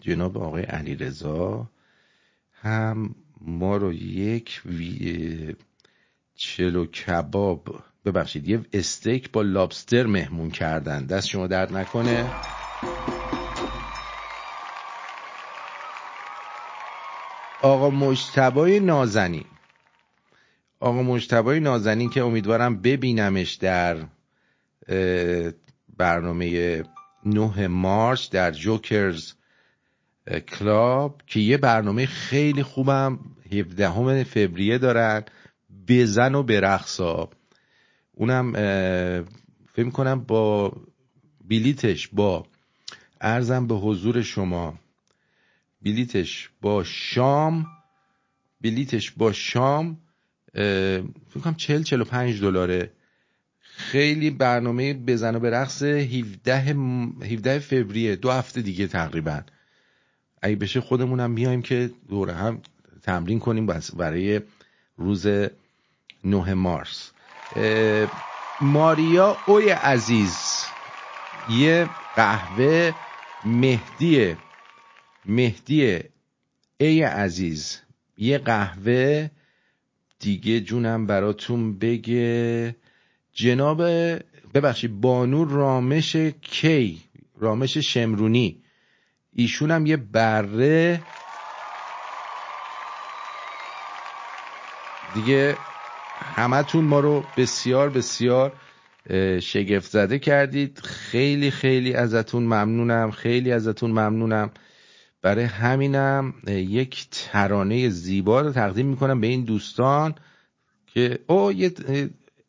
[0.00, 1.66] جناب آقای علی رضا
[2.64, 5.56] هم ما رو یک وی...
[6.34, 11.06] چلو کباب ببخشید یه استیک با لابستر مهمون کردن.
[11.06, 12.32] دست شما درد نکنه.
[17.62, 19.44] آقا مجتبای نازنین.
[20.80, 23.96] آقا مجتبای نازنین که امیدوارم ببینمش در
[25.96, 26.82] برنامه
[27.26, 29.32] 9 مارچ در جوکرز.
[30.28, 33.18] کلاب که یه برنامه خیلی خوبم
[33.52, 35.24] 17 فوریه دارن
[35.88, 37.30] بزن و برقصا
[38.12, 38.52] اونم
[39.72, 40.72] فکر کنم با
[41.48, 42.46] بلیتش با
[43.20, 44.78] ارزم به حضور شما.
[45.82, 47.66] بلیتش با شام
[48.60, 49.98] بلیتش با شام
[50.52, 52.92] فکر کنم 40 45 دلاره.
[53.60, 59.40] خیلی برنامه بزن و به رقص 17 17 فوریه دو هفته دیگه تقریبا.
[60.44, 62.60] اگه بشه خودمونم میایم که دوره هم
[63.02, 63.66] تمرین کنیم
[63.96, 64.40] برای
[64.96, 65.26] روز
[66.24, 67.12] 9 مارس.
[68.60, 70.66] ماریا اوی عزیز
[71.48, 72.92] یه قهوه
[73.44, 74.36] مهدی
[75.24, 75.98] مهدی
[76.78, 77.80] ای عزیز
[78.18, 79.30] یه قهوه
[80.18, 82.76] دیگه جونم براتون بگه.
[83.32, 83.82] جناب
[84.54, 87.02] ببخشید بانو رامش کی؟
[87.38, 88.63] رامش شمرونی.
[89.34, 91.02] ایشون هم یه بره.
[95.14, 95.56] دیگه
[96.36, 98.52] همتون ما رو بسیار بسیار
[99.40, 100.80] شگفت زده کردید.
[100.84, 103.10] خیلی خیلی ازتون ممنونم.
[103.10, 104.50] خیلی ازتون ممنونم.
[105.22, 110.14] برای همینم یک ترانه زیبا رو تقدیم می‌کنم به این دوستان
[110.86, 111.72] که او یه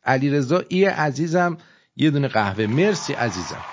[0.04, 1.56] علیرضا ای عزیزم
[1.96, 2.66] یه دونه قهوه.
[2.66, 3.64] مرسی عزیزم.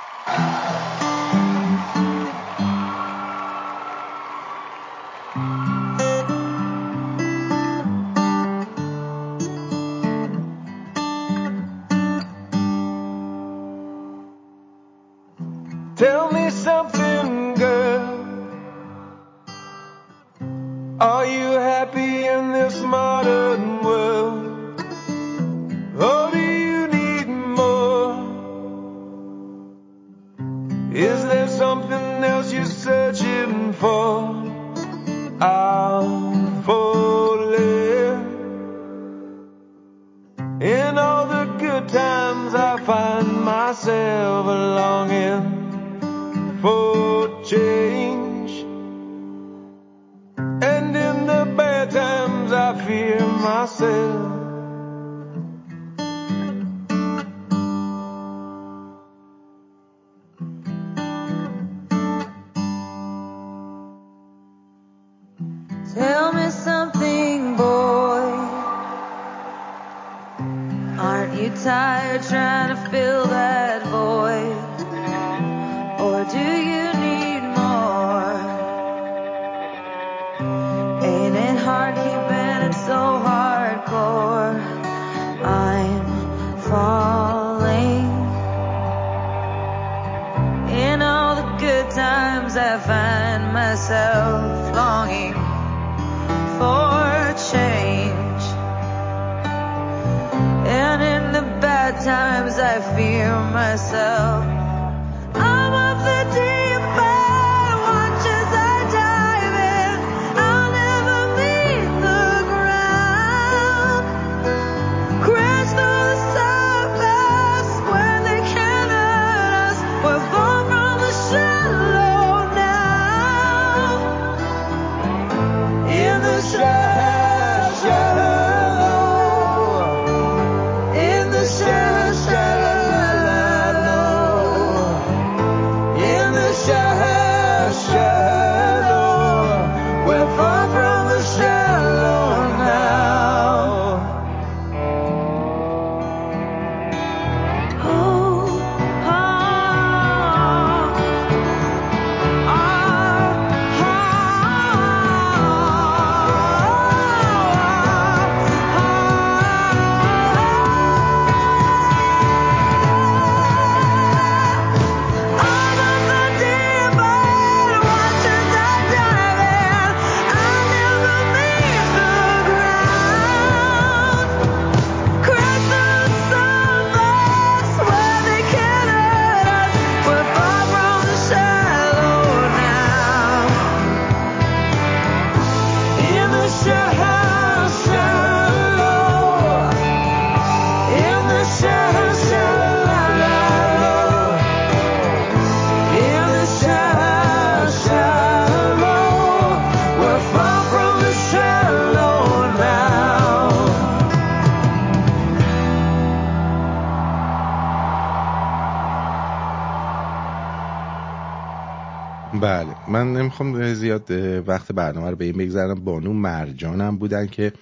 [212.94, 214.12] من نمی‌خوام زیاد
[214.48, 217.54] وقت برنامه رو به این بگذارم بانو مرجانم بودن که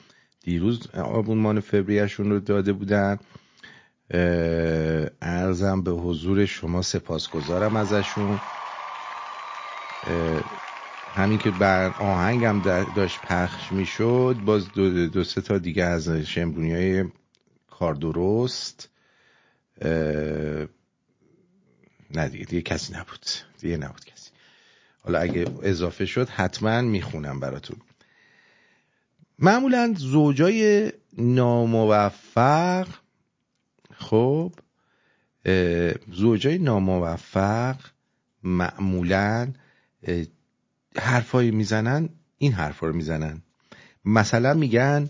[0.44, 3.18] دیروز آبونمان فوریهشون رو داده بودن.
[5.22, 8.42] ارزم به حضور شما سپاسگزارم ازشون.
[11.12, 12.62] همین که بر آهنگم
[12.96, 17.06] داشت پخش می‌شد باز دو, دو سه تا دیگه از شمرونی های
[17.70, 18.90] کار درست.
[22.16, 23.26] نه دیگه دیگه کسی نبود.
[23.62, 24.06] دیگه نبود
[25.04, 27.78] حالا اگه اضافه شد حتما می‌خونم براتون.
[29.40, 32.88] معمولا زوجای ناموفق
[33.94, 34.54] خب
[36.12, 37.76] زوجای ناموفق
[38.44, 39.54] معمولا
[40.98, 43.42] حرفایی می‌زنن این حرفا رو می‌زنن.
[44.06, 45.10] مثلا میگن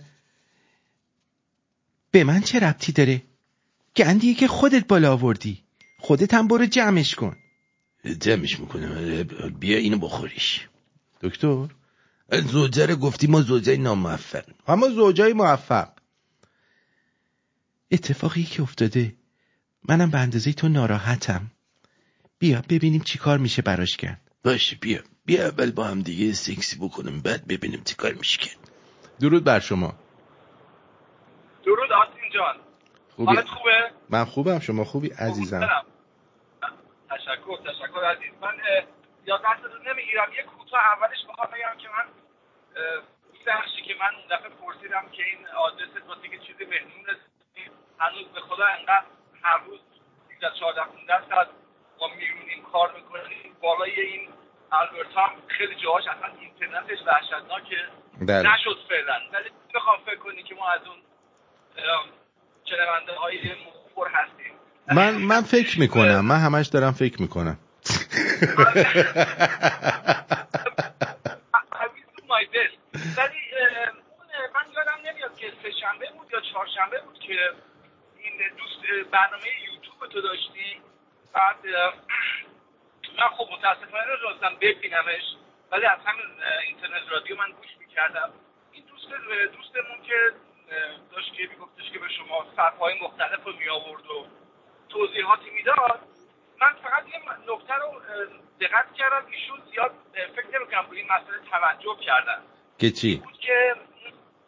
[2.11, 3.21] به من چه ربطی داره؟
[3.95, 5.63] گندیه که خودت بالا آوردی.
[5.99, 7.35] خودت هم برو جمعش کن.
[8.05, 9.23] جمعش می‌کنم
[9.59, 10.67] بیا اینو بخوریش.
[11.21, 11.67] دکتر؟
[12.31, 14.43] زوجه رو گفتی ما زوجه ناموفق.
[14.67, 15.89] اما زوجای موفق.
[17.91, 19.15] اتفاقی که افتاده
[19.89, 21.51] منم به اندازه تو ناراحتم.
[22.39, 24.21] بیا ببینیم چی کار میشه براش کرد.
[24.43, 24.99] باشه بیا.
[25.25, 28.71] بیا اول با هم دیگه سکسی بکنیم بعد ببینیم چی کار میشه کرد.
[29.19, 29.95] درود بر شما.
[31.65, 32.55] درود آستین جان.
[33.15, 35.69] خوبی؟ حالت خوبه؟ من خوبم شما خوبی؟ عزیزم.
[37.21, 38.31] تشکر تشکر عزیز.
[38.41, 38.57] من
[39.25, 40.33] یاد رو نمی‌گیرم.
[40.33, 42.05] یه کوتاه اولش بخوام بگم که من
[43.47, 47.05] بخشی که من اون دفعه پرسیدم که این آدرس واسه که چیزی مهمون
[47.99, 49.05] هنوز به خدا انقدر
[49.41, 49.79] هر روز
[50.39, 51.47] 13 14 15 ساعت
[51.99, 53.55] ما میرونیم کار می‌کنیم.
[53.61, 54.29] بالای این
[54.71, 57.77] البرت هم خیلی جاهاش اصلا اینترنتش وحشتناکه.
[58.21, 58.53] بله.
[58.53, 59.19] نشد فعلا.
[59.33, 61.01] ولی بخوام فکر کنی که ما از اون
[62.65, 64.53] شنونده های مخبر هستیم.
[64.87, 66.25] من من فکر می‌کنم.
[66.25, 67.57] من همش دارم فکر می‌کنم.
[73.17, 73.41] ولی
[74.55, 77.33] من یادم نمیاد که سه شنبه بود یا چهارشنبه بود که
[78.17, 80.81] این دوست برنامه یوتیوب تو داشتی.
[81.33, 81.65] بعد
[83.19, 85.25] من خب متاسفانه نتونستم ببینمش
[85.71, 86.25] ولی از همین
[86.67, 88.29] اینترنت رادیو من گوش می‌کردم.
[88.71, 89.07] این دوست
[89.57, 90.19] دوستمون که
[91.11, 94.27] داشت که میگفتش که به شما صفحه مختلف رو می آورد و
[94.91, 95.99] توضیحاتی می‌داد.
[96.61, 97.19] من فقط یه
[97.53, 98.01] نکته رو
[98.59, 99.25] دقت کردم.
[99.31, 99.91] ایشون زیاد
[100.35, 102.41] فکر نمی‌کنم این مسئله توجه کردن.
[102.77, 103.75] که چی؟ بود که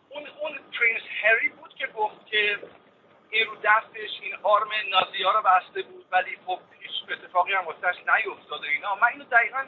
[0.10, 2.60] اون اون پرنس هری بود که گفت که
[3.30, 7.66] این رو دستش این آرم نازی ها رو بسته بود ولی خب هیچ اتفاقی هم
[7.66, 8.96] واسهش نیفتاده اینا.
[8.96, 9.66] من اینو دقیقا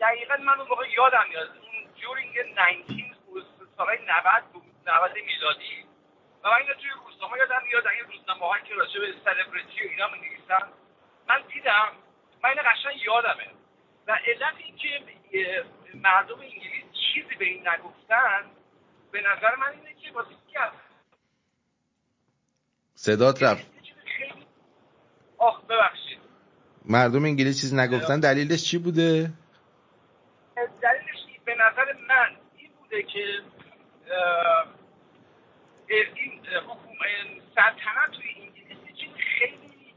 [0.00, 3.44] دقیقا من اون موقع یادم میاد اون جورینگ 19 بود
[3.76, 5.84] سالهای 90 بود 90 میلادی.
[6.44, 9.90] و من اینو توی روزنامه یادم میاد این روزنامه هایی که راجع به سلبریتی و
[9.90, 10.66] اینا می نویسن
[11.28, 11.88] من دیدم
[12.42, 13.48] من اینو قشنگ یادمه.
[14.06, 15.64] و علت این که
[15.94, 16.84] مردم انگلیس
[17.14, 18.50] چیزی به این نگفتن
[19.12, 20.42] به نظر من اینه که واسه
[22.94, 23.66] صدات رفت.
[25.38, 26.18] آخ ببخشید.
[26.84, 29.30] مردم انگلیس چیز نگفتن دلیلش چی بوده؟
[30.56, 33.42] دلیلش به نظر من این بوده که
[35.92, 36.32] این
[36.68, 37.08] حکومت
[37.54, 39.94] سلطنت توی انگلیس یه چیز خیلی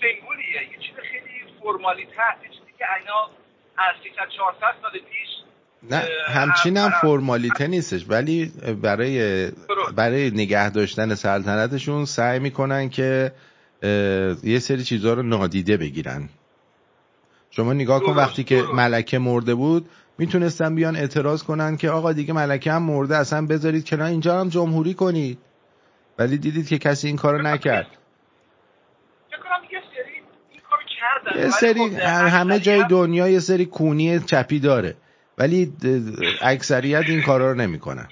[0.00, 3.30] سمبولیه یه چیز خیلی فرمالیته هست یه چیزی که اینا
[3.78, 5.28] از 300 400 سال پیش
[5.82, 8.52] نه همچین هم فرمالیته نیستش ولی
[8.82, 9.46] برای
[9.96, 13.32] برای نگه داشتن سلطنتشون سعی می‌کنن که
[14.44, 16.28] یه سری چیزها رو نادیده بگیرن.
[17.50, 19.88] شما نگاه کن وقتی که ملکه مرده بود
[20.20, 24.48] می‌تونستن بیان اعتراض کنن که آقا دیگه ملکه هم مرده اصلا بذارید کنار اینجا هم
[24.48, 25.38] جمهوری کنید.
[26.18, 27.86] ولی دیدید که کسی این کارو نکرد.
[31.36, 34.96] یه سری همه جای دنیا یه سری کونی چپی داره.
[35.38, 35.72] ولی
[36.42, 38.08] اکثریت این کارا رو نمی‌کنن.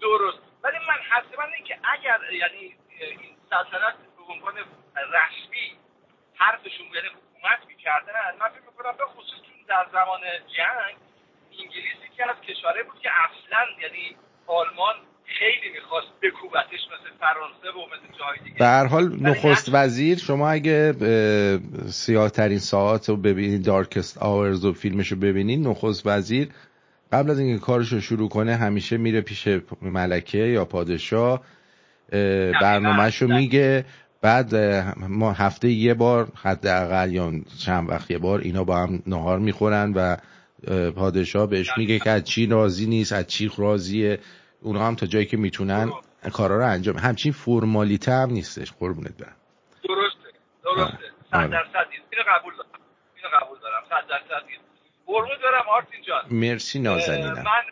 [0.00, 0.38] درست.
[0.64, 4.54] ولی من حتما این که اگر یعنی این سلطنت به عنوان
[4.94, 5.66] رسمی
[6.34, 10.20] حرفشون یعنی حکومت می‌کردن من فکر می‌کنم به خصوص در زمان
[10.56, 10.96] جنگ
[11.52, 14.16] انگلیس یکی از کشورهای بود که اصلا یعنی
[14.46, 14.94] آلمان
[15.38, 18.56] خیلی می‌خواست بکوبتش مثل فرانسه و مثل جای دیگه.
[18.58, 20.92] به هر حال نخست وزیر شما اگه
[21.86, 26.48] سیاه ترین ساعت رو ببینید دارکست آورز و فیلمش رو ببینید نخست وزیر
[27.12, 29.48] قبل از اینکه کارش رو شروع کنه همیشه میره پیش
[29.82, 31.42] ملکه یا پادشاه
[32.62, 33.84] برنامهش رو میگه.
[34.20, 34.54] بعد
[34.98, 37.32] ما هفته یه بار حداقل یا
[37.64, 40.16] چند وقت یه بار اینا با هم نهار می‌خورن و
[40.90, 44.18] پادشاه بهش میگه که از چی راضی نیست از چی راضیه.
[44.60, 45.92] اونا هم تا جایی که می‌تونن
[46.32, 48.72] کارا رو انجام همچین فرمالیته هم نیستش.
[48.72, 49.36] قربونت برم.
[49.88, 50.38] درسته.
[50.64, 51.04] درسته.
[51.30, 52.70] صد درصد اینو قبول دارم.
[53.16, 53.82] اینو قبول دارم.
[53.88, 54.42] صد درصد
[55.06, 56.22] قربونت برم آرتین جان.
[56.30, 57.32] مرسی نازنینم.
[57.32, 57.64] من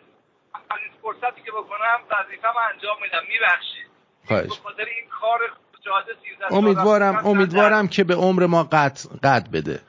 [0.53, 3.23] این فرصتی که بکنم وظیفه‌م انجام میدم.
[3.29, 3.87] میبخشید.
[4.27, 4.59] خواهش.
[4.59, 5.39] به خاطر این کار
[6.51, 9.81] امیدوارم امیدوارم که به عمر ما قد قد بده.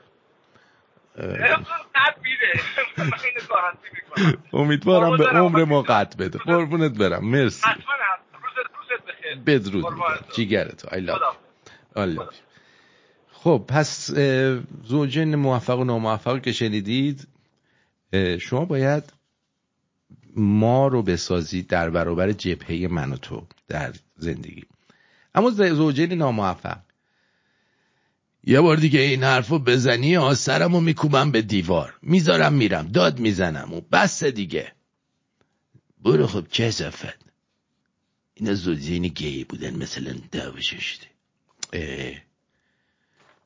[4.53, 6.39] امیدوارم به عمر ما قد بده.
[6.39, 7.25] قربونت برم.
[7.25, 7.69] مرسی.
[9.45, 9.85] بدرود.
[10.35, 10.87] جیگرتو.
[10.87, 11.35] I love
[13.31, 14.11] خب پس
[14.83, 17.27] زوجین موفق و ناموفق که شنیدید
[18.39, 19.03] شما باید
[20.35, 24.63] ما رو بسازید در برابر جبهه من و تو در زندگی.
[25.35, 26.77] اما زوجین ناموفق.
[28.43, 31.93] یه بار دیگه این حرفو بزنی آسرم و میکوبم به دیوار.
[32.01, 34.71] می‌ذارم میرم داد می‌زنم و بس دیگه.
[36.03, 37.25] برو خب چه زفت
[38.33, 41.07] اینا زوجین گی بودن مثلا دعواشون شده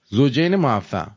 [0.09, 1.11] زوجین موفق.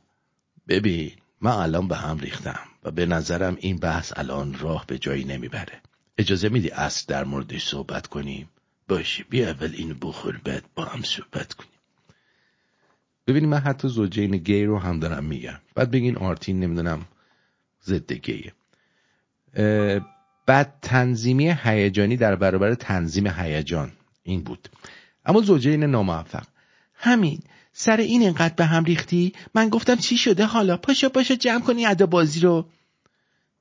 [0.68, 5.24] ببین من الان به هم ریختم و به نظرم این بحث الان راه به جایی
[5.24, 5.80] نمی‌بره.
[6.18, 8.48] اجازه میدی اصر در موردش صحبت کنیم؟
[8.89, 9.24] باشه.
[9.30, 11.70] بیا اول اینو بخور بعد با هم صحبت کنیم.
[13.26, 15.61] ببینیم من حتی زوجین گی رو هم دارم میگم.
[15.74, 17.05] بعد بگین آرتین نمی‌دونم
[17.84, 18.53] ضد گیه.
[20.47, 23.93] بعد تنظیمی هیجانی در برابر تنظیم هیجان.
[24.22, 24.68] این بود.
[25.24, 26.45] اما زوجین ناموفق.
[26.95, 27.41] همین
[27.72, 31.87] سر این انقدر به هم ریختی؟ من گفتم چی شده؟ حالا پاشا پاشا جمع کنی
[31.87, 32.68] ادا بازی رو.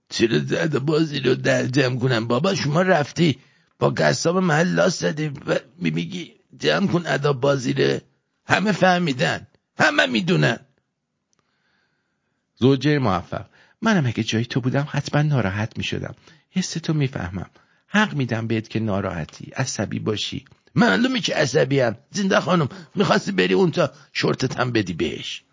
[0.09, 3.39] چرا ادا بازی رو در جمع کنم؟ بابا شما رفتی.
[3.80, 7.99] با قصاب محل لاس زدی و میگی جمع کن ادا بازی رو
[8.45, 9.47] همه فهمیدن.
[9.78, 10.59] همه می‌دونن.
[12.55, 13.45] زوجه موفق.
[13.82, 16.15] منم اگه جای تو بودم حتما ناراحت می‌شدم.
[16.49, 17.49] حس تو می‌فهمم.
[17.88, 19.51] حق میدم بهت که ناراحتی.
[19.55, 20.45] عصبی باشی.
[20.76, 25.43] معلومه که عصبی هم زنده خانم می‌خواستی بری اون تا شورتت هم بدی بهش.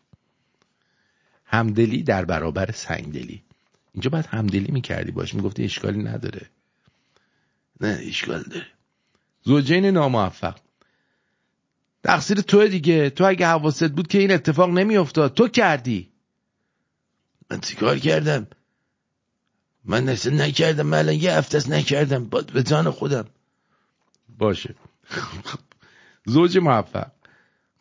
[1.45, 3.43] همدلی در برابر سنگدلی.
[3.93, 5.35] اینجا باید همدلی می‌کردی باش.
[5.35, 6.51] می‌گفتی اشکالی نداره.
[7.83, 8.67] نه اشکال داره.
[9.43, 10.57] زوجین ناموفق.
[12.05, 13.11] تقصیر تو دیگه.
[13.11, 16.13] تو اگه حواست بود که این اتفاق نمیافتاد تو کردی.
[17.51, 18.47] من چیکار کردم؟
[19.85, 22.25] من نسل نکردم من الان یه هفته نکردم.
[22.25, 23.25] به جان خودم.
[24.39, 24.75] باشه.
[26.27, 27.11] زوج موفق.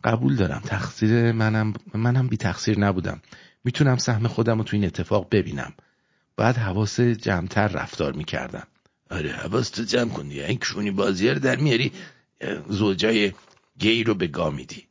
[0.04, 0.62] قبول دارم.
[0.66, 3.22] تقصیر منم منم بی تقصیر نبودم.
[3.64, 5.74] می‌تونم سهم خودم رو تو این اتفاق ببینم.
[6.38, 8.68] بعد حواس جمعتر رفتار می‌کردم.
[9.12, 11.92] آره حواس تو جمع کنی این کشونی بازی رو در میاری
[12.70, 13.34] زوجای
[13.80, 14.88] گی رو به گا میدی.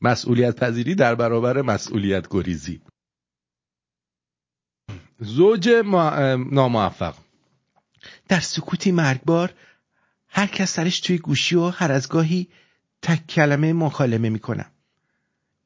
[0.00, 2.80] مسئولیت پذیری در برابر مسئولیت گریزی.
[5.18, 6.34] زوج ما...
[6.36, 7.14] ناموفق.
[8.28, 9.54] در سکوتی مرگبار
[10.28, 12.48] هر کس سرش توی گوشی و هر از گاهی
[13.02, 14.70] تک کلمه مکالمه می‌کنم.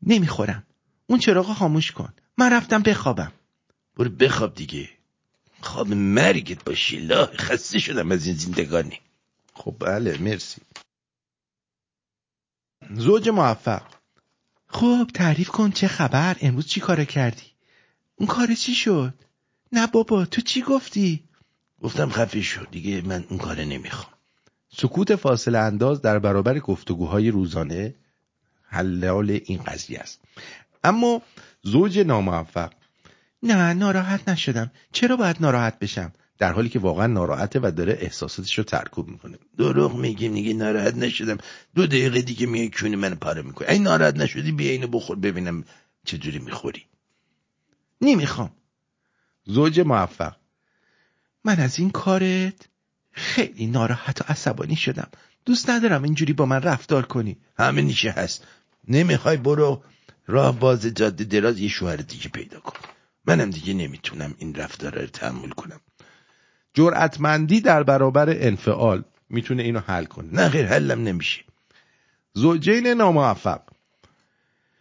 [0.03, 0.67] نمی‌خورم.
[1.07, 2.13] اون چراغ خاموش کن.
[2.39, 3.33] من رفتم بخوابم.
[3.97, 4.89] برو بخواب دیگه.
[5.65, 9.01] خواب مرگت باشی لا خسته شدم از این زندگانی.
[9.55, 10.63] خب بله مرسی.
[12.91, 13.83] زوج موفق.
[14.67, 17.47] خب تعریف کن چه خبر؟ امروز چی کار کردی؟
[18.17, 19.15] اون کار چی شد؟
[19.73, 21.25] نه بابا تو چی گفتی؟
[21.83, 24.13] گفتم خفه شد دیگه من اون کار نمی‌خوام.
[24.69, 27.95] سکوت فاصله انداز در برابر گفتگوهای روزانه
[28.63, 30.21] حلال این قضیه است.
[30.85, 31.23] اما
[31.63, 32.73] زوج ناموفق
[33.45, 34.71] نه ناراحت نشدم.
[34.93, 39.39] چرا باید ناراحت بشم؟ در حالی که واقعا ناراحته و داره احساساتش رو ترکوب می‌کنه.
[39.59, 41.39] دروغ میگی میگه ناراحت نشدم.
[41.75, 45.65] دو دقیقه دیگه میای کونی من پاره می‌کنه این ناراحت نشدی بیا اینو بخور ببینم
[46.05, 46.83] چجوری می‌خوری.
[48.01, 48.51] نمی‌خوام.
[49.45, 50.37] زوج موفق.
[51.45, 52.69] من از این کارت
[53.13, 55.09] خیلی ناراحت و عصبانی شدم.
[55.45, 57.37] دوست ندارم اینجوری با من رفتار کنی.
[57.59, 58.47] همه نیشه هست.
[58.89, 59.83] نمی‌خوای برو
[60.27, 62.94] راه باز جاده دراز یه شوهر دیگه پیدا کن.
[63.27, 65.81] منم دیگه نمی‌تونم این رفتار رو تحمل کنم.
[66.75, 70.33] جرأتمندی در برابر انفعال می‌تونه اینو حل کنه.
[70.33, 71.45] نه غیر حلم نمیشه.
[72.35, 73.61] زوجین ناموفق.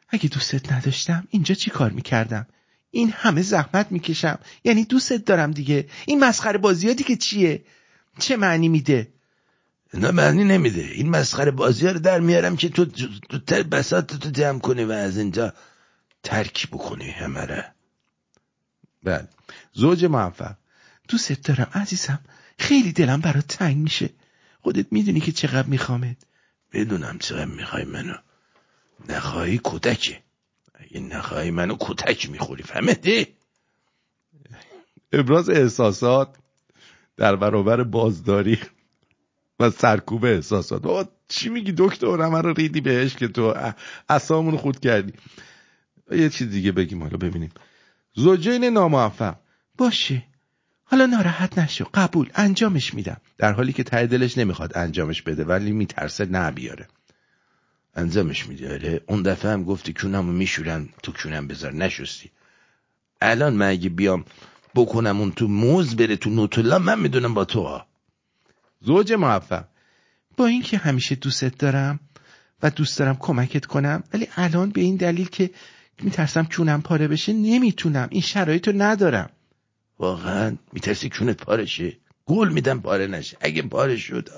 [0.09, 2.47] اگه دوستت نداشتم اینجا چی کار می‌کردم؟
[2.91, 4.39] این همه زحمت می‌کشم.
[4.63, 5.87] یعنی دوستت دارم دیگه.
[6.05, 7.65] این مسخره بازی که چیه؟
[8.19, 9.13] چه معنی میده؟
[9.93, 10.81] نه معنی نمیده.
[10.81, 12.85] این مسخره بازی رو در میارم که تو
[13.29, 15.53] تو بسات تو جمع کنی و از اینجا
[16.23, 17.72] ترکی بکنی همه
[19.03, 19.27] بله.
[19.73, 20.55] زوج موفق
[21.07, 22.19] دوست دارم عزیزم
[22.59, 24.09] خیلی دلم برات تنگ میشه.
[24.61, 26.17] خودت می‌دونی که چقدر میخوامت.
[26.73, 28.13] بدونم چقدر می‌خوای منو.
[29.09, 30.23] نخواهی کودکه
[30.73, 33.27] اگه نخواهی منو کتک می‌خوری فهمده
[35.11, 36.35] ابراز احساسات
[37.17, 38.59] در برابر بازداری
[39.59, 40.81] و سرکوب احساسات.
[40.81, 43.73] بابا چی میگی؟ دکتر همه رو ریدی بهش که تو
[44.09, 45.13] اصامون خود کردی.
[46.11, 47.51] یه چیز دیگه بگیم حالا ببینیم.
[48.13, 49.35] زوجین ناموفق.
[49.77, 50.23] باشه.
[50.83, 51.85] حالا ناراحت نشو.
[51.93, 52.29] قبول.
[52.35, 53.17] انجامش میدم.
[53.37, 56.87] در حالی که ته دلش نمی‌خواد انجامش بده ولی میترسه نه بیاره.
[57.95, 59.01] انجامش میده.
[59.07, 61.73] اون دفعه هم گفتی کونمو میشورن تو کونم بذار.
[61.73, 62.31] نشستی.
[63.21, 64.25] الان من اگه بیام
[64.75, 67.87] بکنم اون تو موز بره تو نوتلا من می‌دونم با تو ها
[68.81, 69.65] زوج موفق.
[70.37, 71.99] با اینکه همیشه دوستت دارم
[72.63, 75.49] و دوست دارم کمکت کنم ولی الان به این دلیل که
[76.01, 78.07] میترسم کونم پاره بشه نمی‌تونم.
[78.11, 79.29] این شرایط ندارم.
[79.99, 83.37] واقعا میترسی کونت پاره شه؟ گول میدم پاره نشه.
[83.41, 84.29] اگه پاره شد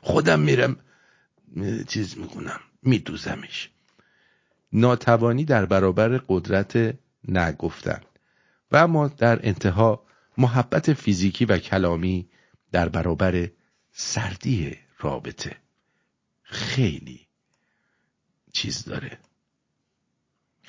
[0.00, 0.76] خودم میرم
[1.88, 3.70] چیز می‌کنم میدوزمش.
[4.72, 6.94] ناتوانی در برابر قدرت
[7.28, 8.00] نگفتن.
[8.72, 10.04] و اما در انتها
[10.38, 12.28] محبت فیزیکی و کلامی
[12.72, 13.50] در برابر
[13.92, 15.56] سردی رابطه.
[16.42, 17.26] خیلی
[18.52, 19.18] چیز داره.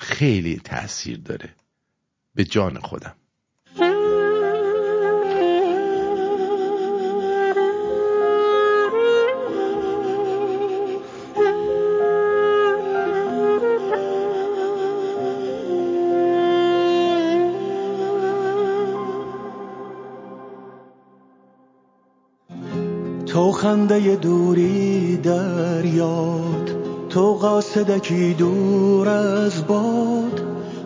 [0.06, 1.50] خیلی تاثیر داره
[2.36, 3.16] به جان خودم.
[23.26, 26.75] تو خنده دوری در یاد
[27.16, 30.42] تو قاصدکی دور از باد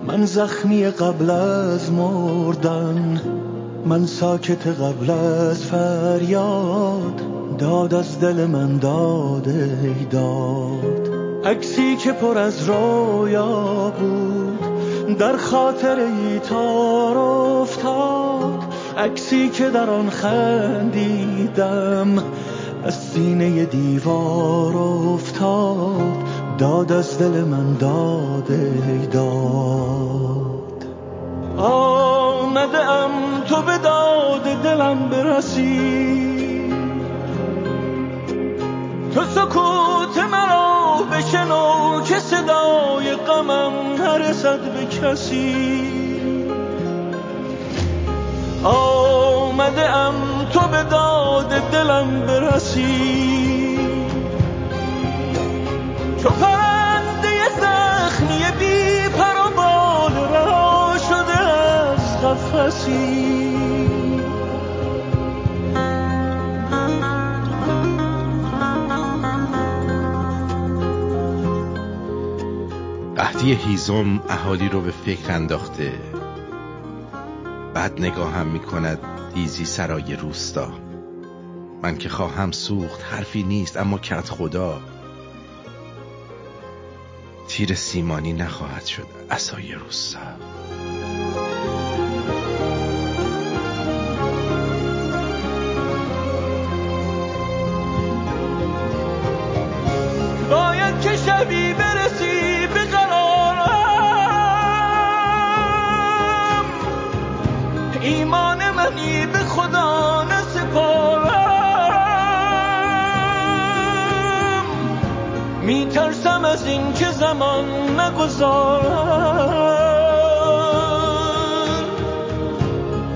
[0.07, 3.21] من زخمی قبل از مردن
[3.85, 7.21] من ساکت قبل از فریاد
[7.57, 11.09] داد از دل من داده داد.
[11.45, 18.63] عکسی که پر از رویا بود در خاطر ای تار افتاد.
[18.97, 21.43] عکسی که در آن خندیدم
[22.83, 26.13] از سینه دیوار افتاد
[26.57, 30.85] داد از دل من داده داد.
[31.57, 33.11] آمده ام
[33.47, 36.73] تو به داد دلم برسی.
[39.15, 45.79] تو سکوت مرا بشنو که صدای غمم نرسد به کسی.
[48.63, 50.13] آمده ام
[50.53, 53.79] تو به داد دلم برسی.
[56.23, 63.29] چو پرنده زخمی بی پر و بال رها شده از قفسی.
[73.17, 75.93] قحطی هیزم اهالی رو به فکر انداخته.
[77.73, 78.99] بعد نگاهم می‌کند
[79.33, 80.88] دیزی سرای روستا.
[81.83, 84.81] من که خواهم سوخت حرفی نیست اما کت خدا.
[87.47, 89.07] تیر سیمانی نخواهد شد.
[89.29, 90.19] اسای روستا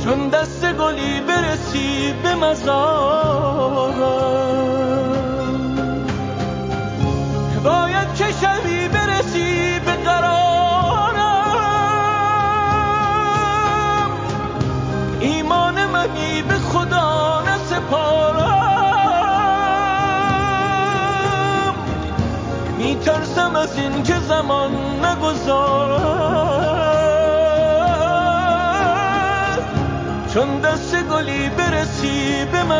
[0.03, 3.22] چون دست گلی برسی به مزارم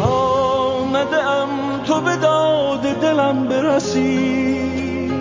[0.01, 5.11] آمده ام تو به داد دلم برسی.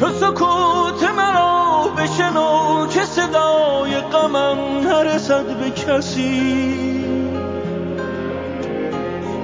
[0.00, 7.04] تو سکوت مرا بشنو که صدای غمم نرسد به کسی.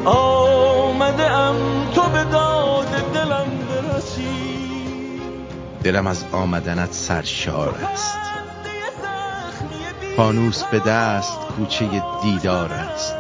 [0.05, 1.57] آمده ام
[1.95, 5.21] تو به داد دلم برسی.
[5.85, 8.16] دلم از آمدنت سرشار است.
[10.17, 13.15] فانوس به دست کوچه دیدار است.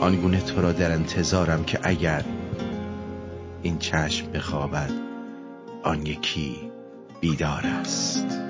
[0.00, 2.24] آنگونه تو را در انتظارم که اگر
[3.62, 4.90] این چشم بخوابد
[5.82, 6.70] آن یکی
[7.20, 8.49] بیدار است.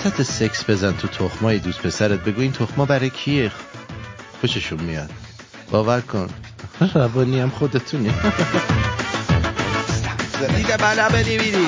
[0.00, 2.20] وسط سکس بزن تو تخمای دوست پسرت.
[2.24, 3.52] بگو این تخما برای کیه؟
[4.40, 5.10] خوششون میاد.
[5.70, 6.28] باور کن.
[6.94, 8.08] روانی هم خودتونی
[10.56, 11.66] دیگه بلا بدی بیدی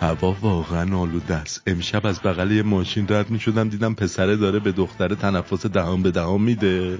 [0.00, 1.62] هوا واقعا آلوده است.
[1.66, 6.02] امشب از بغل یه ماشین رد می شدم دیدم پسره داره به دختره تنفس دهان
[6.02, 6.98] به دهان میده.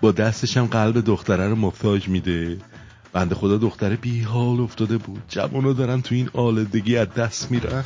[0.00, 2.58] با دستش هم قلب دختره رو مفاج میده.
[3.16, 5.22] بند خدا دختر بی حال افتاده بود.
[5.28, 7.84] جوانو دارن تو این آلدگی از دست میرن.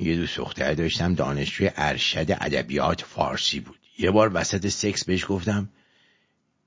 [0.00, 3.79] یه دوست دختر داشتم دانشجوی ارشد ادبیات فارسی بود.
[4.00, 5.68] یه بار وسط سکس بهش گفتم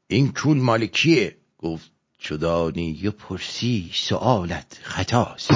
[0.07, 5.51] این کون مال کیه؟ گفت چدانی یه پرسی سوالت خطاست.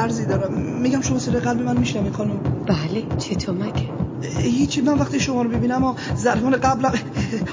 [0.00, 0.52] ارزی دارم.
[0.82, 2.40] میگم شما سر قلب من میشنم خانم.
[2.66, 3.88] بله چطور مگه؟
[4.42, 6.92] هیچی من وقتی شما رو ببینم و ضربان قلبم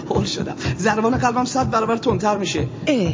[0.09, 0.55] هول شدم.
[0.77, 2.67] ضربان قلبم صد برابر تندتر میشه.
[2.87, 3.13] اه.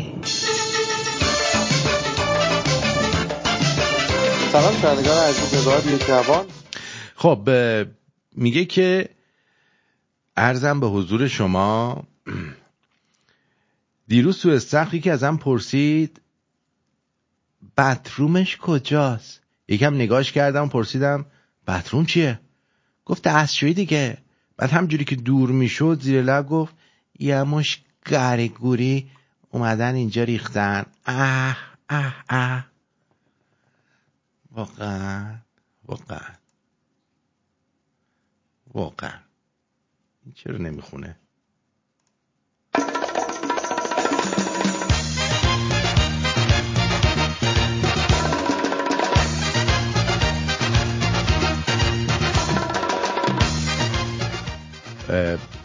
[4.51, 6.45] سلام شنوندگان عزیز رادیو جوان
[7.15, 7.49] خب
[8.35, 9.09] میگه که
[10.37, 12.03] ارزم به حضور شما.
[14.07, 16.21] دیروز تو استخری که ازم پرسید
[17.77, 21.25] بطرومش کجاست؟ یکم نگاش کردم پرسیدم
[21.67, 22.39] بطروم چیه؟
[23.05, 24.17] گفت دستشویی دیگه.
[24.57, 26.75] بعد همجوری که دور می‌شد زیر لب گفت
[27.19, 27.83] یه مش
[28.59, 29.11] گوری
[29.49, 30.85] اومدن اینجا ریختن.
[31.05, 31.57] اه
[31.89, 32.65] اه اه.
[34.51, 35.35] واقعا
[35.85, 36.33] واقعا.
[38.73, 39.19] واقعا.
[40.35, 41.15] چرا نمی‌خونه؟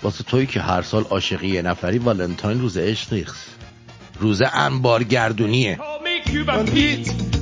[0.02, 3.56] واسه تویی که هر سال عاشقی یه نفری والنتاین روز عشق نیست
[4.20, 5.78] روز انبار گردونیه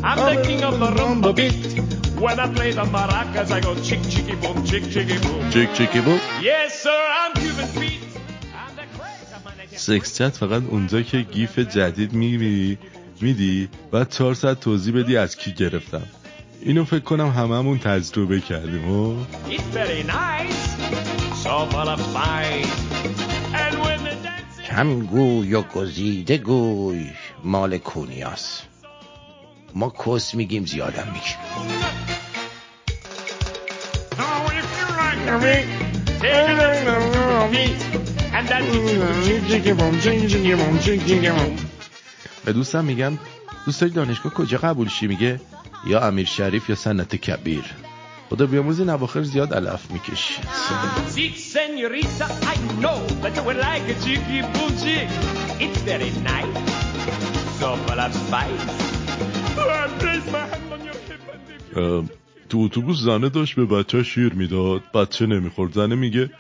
[0.03, 1.57] I'm the king of the rumba beat.
[2.24, 5.51] When I play the maracas, I go chick chicky boom, chick chicky boom.
[5.51, 8.07] چک چکی بود Yes, sir, I'm Cuban Pete.
[8.61, 9.76] I'm the craze of my nigga.
[9.78, 12.78] سکس چت فقط اونجا که گیف جدید می‌بینی
[13.20, 16.03] میدی بعد چهار ساعت توضیح بدی از کی گرفتم
[16.61, 21.26] اینو فکر کنم هممون تجربه کردیم و It's very nice,
[24.68, 27.11] کم گوی و گزیده گوی
[27.44, 28.62] مال کونیاس.
[29.74, 31.36] ما کس میگیم زیادم میگیم.
[42.44, 43.18] به دوستم میگم
[43.66, 45.40] دوست دانشگاه کجا قبول شی؟ میگه
[45.86, 47.86] یا امیر شریف یا سنت کبیر.
[48.31, 50.35] خدا بیاموزی این اواخر زیاد علف می‌کشی.
[51.14, 55.09] See, senorita, I know that you would like a cheeky boom chick.
[55.64, 56.57] It's very nice,
[57.59, 58.64] so full of spice.
[59.59, 61.79] I place my hand on your hip and if you...
[61.79, 62.05] اه،
[62.49, 64.83] تو اتوبوس زنه داشت به بچه شیر می‌داد.
[64.95, 65.72] بچه نمی‌خورد.
[65.72, 66.31] زنه میگه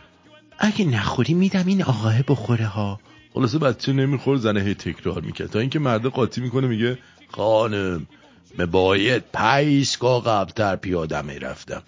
[0.58, 3.00] اگه نخوری میدم این آقاه بخوره ها.
[3.34, 4.40] خلاصه بچه نمی‌خورد.
[4.40, 5.50] زنه هی تکرار می‌کرد.
[5.50, 8.06] تا اینکه مرده قاطی می‌کنه میگه خانم
[8.56, 11.82] به باید پیسکا قبلتر پیاده می‌رفتم.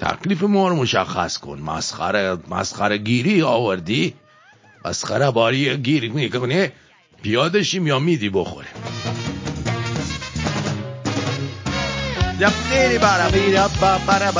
[0.00, 1.58] تکلیف ما رو مشخص کن.
[1.58, 4.14] مسخره مسخره گیری آوردی؟
[4.84, 6.72] مسخره باری گیری می‌کنه
[7.22, 8.66] پیاده شیم یا میدی بخوره
[12.40, 14.32] یا بیری برا بیرا با برا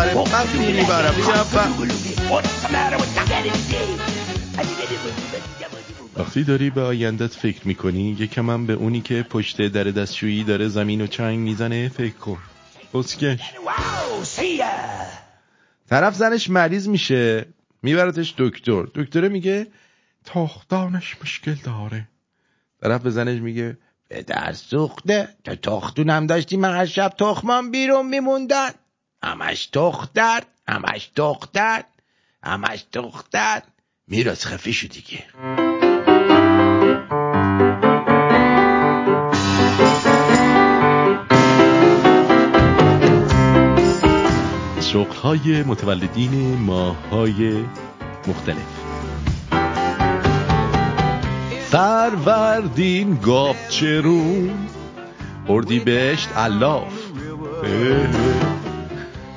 [6.19, 10.69] وقتی داری به آیندت فکر می‌کنی؟ یکم هم به اونی که پشت در دستشویی داره
[10.69, 12.39] زمین و چنگ می‌زنه فکر کن.
[12.95, 13.41] بسکش
[15.89, 17.47] طرف زنش مریض میشه.
[17.83, 18.83] میبرتش دکتر.
[18.95, 19.67] دکتره میگه
[20.25, 22.09] تاختانش مشکل داره.
[22.83, 28.71] طرف به زنش میگه به در سوخته تا تختونم داشتیم هر شب تخمان بیرون میموندن.
[29.23, 31.85] همش دختر همش دختر
[32.43, 33.63] همش دختر
[34.07, 35.25] میراز خفه شو دیگه.
[44.81, 47.65] شغلهای متولدین ماهای
[48.29, 48.79] مختلف.
[51.71, 54.51] فروردین گابچرون
[55.49, 56.93] اردی بهشت الاف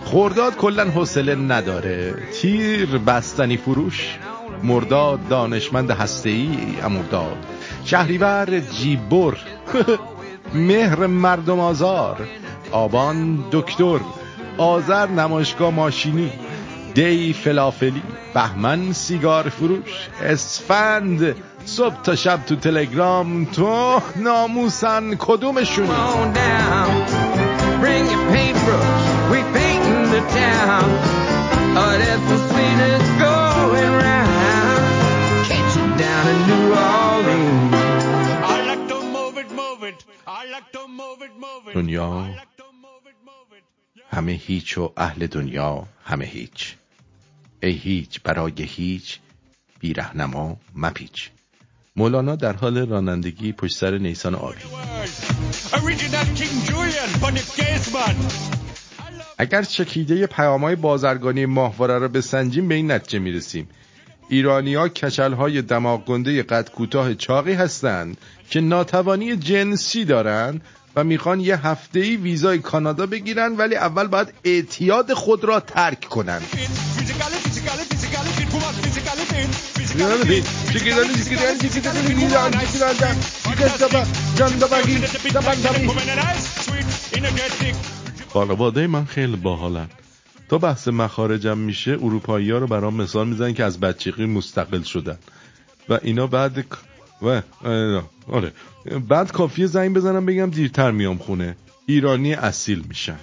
[0.06, 4.18] خورداد کلا حوصله نداره تیر بستنی فروش.
[4.64, 7.38] مرداد دانشمند هسته‌ای امرداد
[7.86, 9.34] شهریور جیبر.
[10.54, 12.28] مهر مردم آزار.
[12.72, 14.00] آبان دکتر.
[14.58, 16.32] آذر نمایشگاه ماشینی.
[16.94, 18.04] دی فلافلی.
[18.34, 20.10] بهمن سیگار فروش.
[20.24, 21.36] اسفند.
[21.66, 23.46] صبح تا شب تو تلگرام.
[23.46, 25.90] تو ناموسن کدومشونی.
[27.82, 28.22] Bring your
[32.30, 32.41] the
[41.74, 42.28] دنیا
[44.12, 46.76] همه هیچ و اهل دنیا همه هیچ.
[47.64, 49.20] ای هیچ برای هیچ
[49.80, 51.30] بی رهنما مپیچ.
[51.96, 54.62] مولانا در حال رانندگی پشت سر نیسان آبی
[59.38, 63.70] اگر چکیده پیامهای بازرگانی ماهواره را بسنجیم به این نتیجه می‌رسیم.
[64.30, 68.18] ایرانیا کچل های دماغ گنده قد کوتاه چاقی هستند.
[68.52, 70.62] که ناتوانی جنسی دارند
[70.96, 76.06] و می‌خوان یه هفته ای ویزای کانادا بگیرن ولی اول باید اعتیاد خود را ترک
[76.10, 76.42] کنن.
[88.34, 89.88] خانواده من خیلی باحالن.
[90.50, 95.18] تا بحث مخارجم میشه اروپایی ها رو برام مثال می‌زنن که از بچگی مستقل شدن.
[95.90, 96.66] و اینا بعد
[97.22, 97.42] و
[98.28, 98.52] آره.
[99.10, 101.56] بعد کافیه زنگ بزنم بگم دیرتر میام خونه.
[101.86, 103.20] ایرانی اصیل میشن.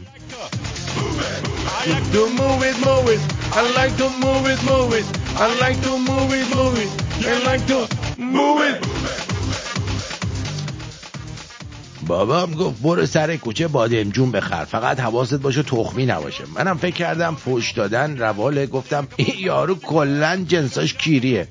[12.06, 14.64] بابام گفت برو سر کوچه بادمجون بخر.
[14.64, 16.44] فقط حواست باشه تخمی نباشه.
[16.54, 21.48] منم فکر کردم فوش دادن رواله گفتم این یارو کلا جنساش کیریه.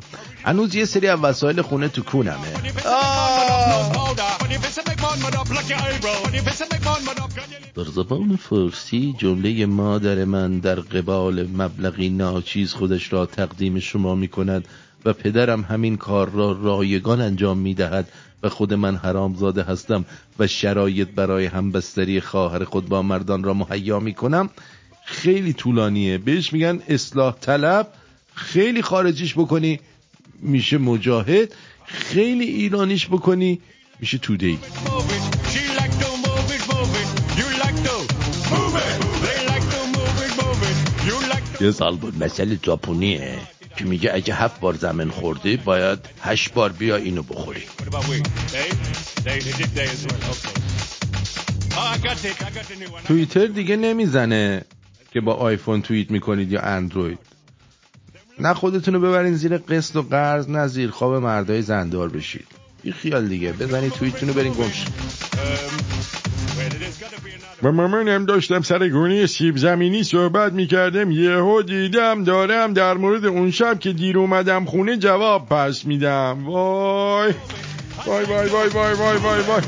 [0.47, 2.53] هنوز یه سری از وسایل خونه تو کونمه.
[7.75, 14.27] در زبان فارسی جمله مادر من در قبال مبلغی ناچیز خودش را تقدیم شما می
[14.27, 14.67] کند
[15.05, 18.07] و پدرم همین کار را رایگان انجام می دهد
[18.43, 20.05] و خود من حرام زاده هستم
[20.39, 24.49] و شرایط برای همبستری خواهر خود با مردان را مهیا می کنم.
[25.05, 26.17] خیلی طولانیه.
[26.17, 27.87] بهش میگن اصلاح طلب.
[28.35, 29.79] خیلی خارجیش بکنی.
[30.41, 33.61] میشه مجاهد خیلی ایرانیش بکنی
[33.99, 34.59] میشه تودهی
[41.61, 43.39] یه سال بود مسئله ژاپنیه.
[43.77, 47.63] که میگه اگه هفت بار زمین خوردی باید هشت بار بیا اینو بخوری.
[53.05, 54.65] توییتر دیگه نمی‌زنه
[55.11, 57.19] که با آیفون توییت می‌کنید یا اندروید.
[58.39, 62.47] نه خودتونو ببرین زیر قسط و قرض نه زیر خواب مردای زندار بشید.
[62.83, 63.51] بی خیال دیگه.
[63.51, 64.85] بزنید توییتونو برین گمش.
[67.61, 71.11] با مامانم داشتم سر گونه سیب زمینی صحبت می‌کردم.
[71.11, 76.45] یهو دیدم دارم در مورد اون شب که دیر اومدم خونه جواب پس میدم.
[76.45, 77.33] وای.
[78.05, 79.61] وای وای وای وای وای وای وای.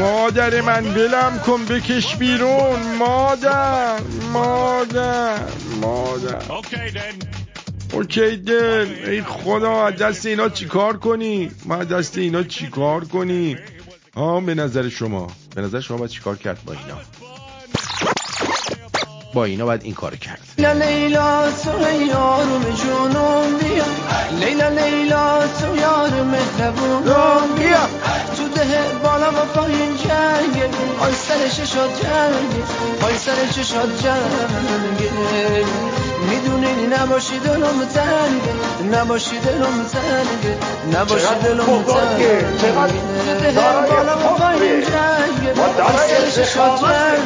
[0.00, 2.96] مادر من بلم کن بکش بیرون.
[2.98, 4.00] مادر
[4.32, 5.38] مادر
[5.80, 6.38] مادر.
[7.94, 8.88] اوکی دل.
[9.06, 13.56] ای خدا دست اینا چیکار کنی؟ ما دست اینا چیکار کنی؟
[14.16, 15.26] ها به نظر شما.
[15.54, 16.98] به نظر شما باید چیکار کرد با اینا؟
[19.34, 20.40] با اینا باید این کار کرد.
[20.58, 21.70] لیلا لیلا تو
[22.06, 23.84] یارم جونم بیا.
[24.40, 27.88] لیلا لیلا تو یار مهربونم بیا.
[28.36, 30.62] تو ده بالا و پایین جنگ.
[31.00, 32.62] آی سر چشات جنگ.
[33.02, 36.03] آی سر چشات جنگ.
[36.30, 38.42] می‌دونی نباشی دلم تنگ
[38.94, 40.42] نباشی دلم تنگ
[40.94, 42.22] نباشی دلم تنگ
[42.60, 43.60] تو ده
[43.90, 47.24] بالا و پایین جنگ آی سر چشات جنگ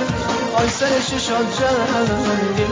[0.57, 2.67] آی سر ششات جنگه.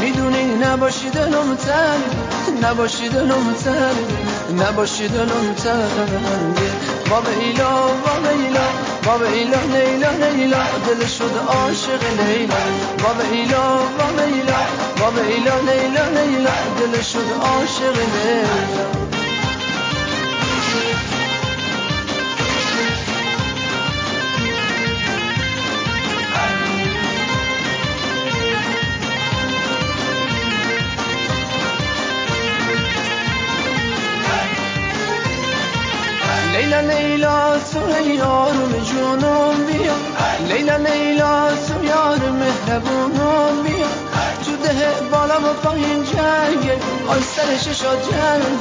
[0.00, 2.28] می‌دونی نباشی دلم تنگ
[2.62, 6.67] نباشی دلم تنگ نباشی دلم تنگه
[7.10, 7.70] باب ایلا
[8.04, 8.64] باب ایلا
[9.04, 12.60] باب ایلا نیلا نیلا دل شد عاشق لیلا
[13.02, 13.62] باب ایلا
[13.98, 14.58] باب ایلا
[15.00, 19.08] باب ایلا نیلا نیلا دل شد عاشق لیلا
[36.68, 39.94] لیلا لیلا تو یارم جونم بیا.
[40.48, 43.88] لیلا لیلا تو یار مهربونم بیا.
[44.44, 46.70] تو ده بالا و پایین جنگ
[47.08, 48.60] آی سر چشات جنگ.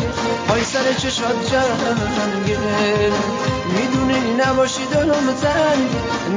[0.49, 2.57] آی سر چشات جنگ.
[3.75, 5.89] می‌دونی نباشی دلم تنگ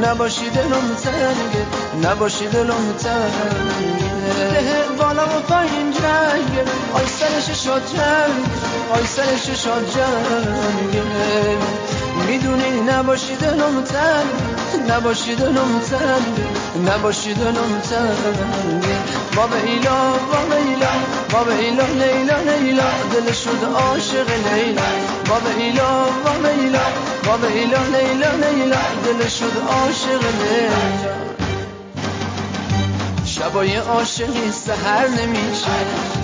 [0.05, 1.67] نباشی دلم تنگ
[2.05, 4.01] نباشی دلم تنگ.
[4.53, 8.47] ده بالا و پایین جنگ آی سر چشات جنگ.
[8.95, 11.60] آی سر چشات جنگ.
[12.29, 14.25] می‌دونی نباشی دلم تن
[14.91, 16.23] نباشی دلم تن
[16.87, 18.17] نباشی دلم تن.
[19.37, 20.93] با بیلا با بیلا
[21.33, 22.91] با بیلا لیلا لیلا.
[23.13, 24.83] دل شد عاشق لیلا.
[25.29, 26.85] با بیلا با بیلا
[27.27, 28.77] با بیلا لیلا لیلا.
[29.05, 31.40] دل شد عاشق لیلا.
[33.41, 35.67] شبای عاشقی سهر نمیشه.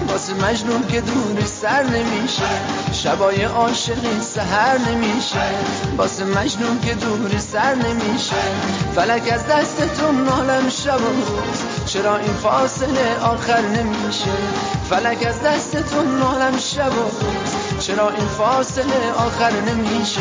[0.08, 2.48] واسه مجنون که دور سر نمیشه.
[2.92, 5.48] شبای عاشقی سهر نمیشه.
[5.96, 8.36] واسه مجنون که دور سر نمیشه.
[8.94, 11.86] فلک از دستتون نالم شب و روز.
[11.86, 14.36] چرا این فاصله آخر نمیشه؟
[14.90, 17.65] فلک از دستتون نالم شب و روز.
[17.86, 20.20] چرا این فاصله آخر نمیشه؟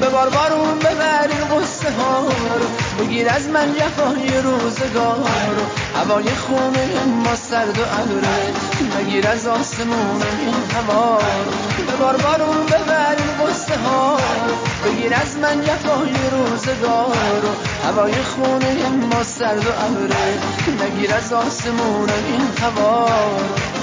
[0.00, 5.16] به بار بارون ببر این قصه ها رو بگیر از من جفای روزگار
[5.56, 5.64] رو.
[6.00, 8.52] هوای خونه ما سرد و ابره
[8.98, 11.84] بگیر از آسمون این هوا رو.
[11.86, 14.54] به بار بارون ببر این قصه ها رو
[14.90, 17.48] بگیر از من جفای روزگار رو.
[17.88, 20.38] هوای خونه ما سرد و ابره
[20.80, 23.81] بگیر از آسمون این هوا رو.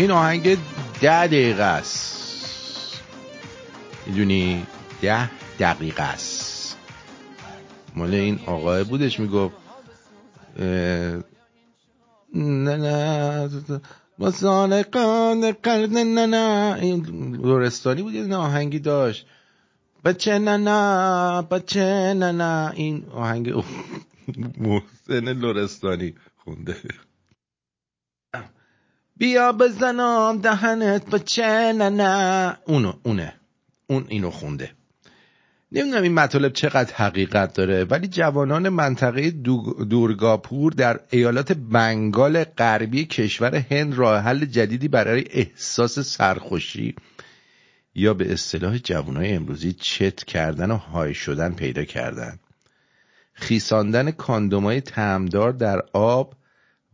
[0.00, 0.58] این آهنگ
[1.00, 3.00] ده دقیقه است.
[4.06, 4.66] می‌دونی؟
[5.02, 6.76] ده دقیقه است.
[7.96, 9.54] مال این آقای بودش می‌گفت
[12.34, 13.50] نه نه
[14.18, 17.06] با سالقان قرد نه نه این
[17.42, 19.26] لورستانی بود این آهنگی داشت.
[20.04, 22.72] بچه نه نه بچه نه نه.
[22.74, 23.52] این آهنگ
[24.58, 26.76] محسن لورستانی خونده.
[29.20, 32.56] بیا بزنم دهنت بچه نه نه.
[32.64, 33.34] اونو اونه.
[33.86, 34.70] اون اینو خونده.
[35.72, 39.30] نمی‌دونم این مطالب چقدر حقیقت داره ولی جوانان منطقه
[39.90, 46.94] دورگاپور در ایالات بنگال غربی کشور هند راه حل جدیدی برای احساس سرخوشی
[47.94, 52.38] یا به اصطلاح جوانای امروزی چت کردن و های شدن پیدا کردن.
[53.32, 56.34] خیساندن کاندومای تعمدار در آب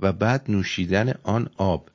[0.01, 1.89] و بعد نوشیدن آن آب.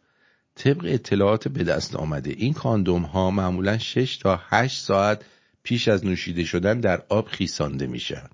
[0.56, 5.26] طبق اطلاعات به دست آمده این کاندوم ها معمولا 6 تا 8 ساعت
[5.64, 8.30] پیش از نوشیده شدن در آب خیسانده میشن.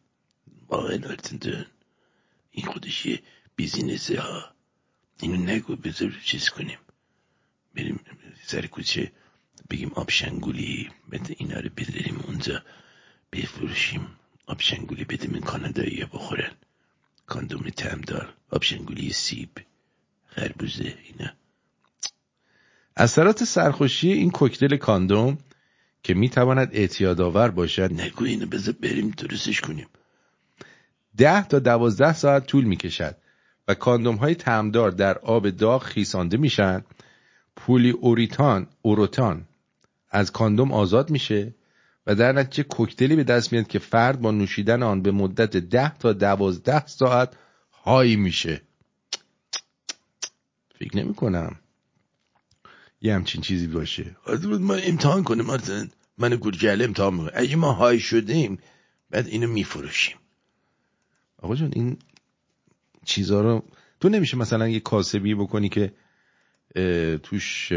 [0.68, 1.66] آقای نارتندن
[2.52, 3.20] این خودش یه
[3.56, 4.52] بیزینسه ها.
[5.22, 6.78] اینو نگو بذار چیز کنیم.
[7.76, 8.00] بریم
[8.46, 9.12] سر کوچه
[9.70, 12.64] بگیم آب شنگولی بده اینا رو بداریم اونجا
[13.32, 14.08] بفروشیم
[14.46, 16.52] آب شنگولی بده من کانادایی بخورن.
[17.26, 19.50] کاندوم تمدار آب شنگولی سیب
[20.28, 21.34] خربوزه اینا.
[23.00, 25.38] اثرات سرخوشی این کوکتل کاندوم
[26.04, 27.94] که می‌تواند اعتیادآور باشد.
[27.94, 29.88] نگو اینو بذار بریم درستش کنیم.
[31.18, 33.16] ده تا دوازده ساعت طول می‌کشد
[33.68, 36.84] و کاندوم های تمدار در آب داغ خیسانده میشن.
[37.56, 39.46] پولی اوریتان اوروتان
[40.10, 41.56] از کاندوم آزاد میشه
[42.08, 45.98] و در نتیجه کوکتلی به دست میاد که فرد با نوشیدن آن به مدت ده
[45.98, 47.34] تا دوازده ساعت
[47.84, 48.62] های میشه.
[50.80, 51.56] فکر نمی کنم
[53.02, 54.16] یه همچین چیزی باشه.
[54.60, 58.60] ما امتحان کنیم مارتن من گرگل امتحان می‌کنم اگه ما های شدیم
[59.10, 60.18] بعد اینو میفروشیم.
[61.38, 61.98] آقا جان این
[63.06, 63.64] چیزا رو
[64.00, 65.94] تو نمیشه مثلا یه کاسبی بکنی که
[67.24, 67.72] توش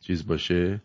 [0.00, 0.82] چیز باشه؟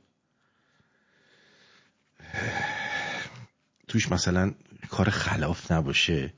[3.87, 4.53] توش مثلا
[4.89, 6.33] کار خلاف نباشه.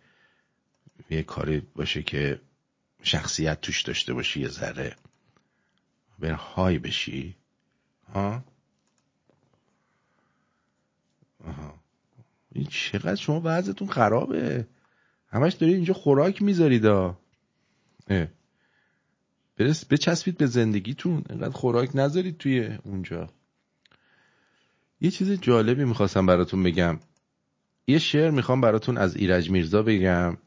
[1.09, 2.41] یه کاری باشه که
[3.03, 4.95] شخصیت توش داشته باشی یه ذره.
[6.19, 7.35] بر های بشی.
[8.13, 8.43] ها
[11.43, 11.73] آها.
[12.51, 14.67] این چقدر شما وضعتون خرابه.
[15.27, 17.19] همش دارید اینجا خوراک می‌ذارید ها.
[19.57, 21.23] برس بچسبید به زندگیتون.
[21.29, 23.29] اینقدر خوراک نذارید توی اونجا.
[25.01, 26.99] یه چیز جالبی می‌خواستم براتون بگم.
[27.87, 30.37] یه شعر می‌خوام براتون از ایرج میرزا بگم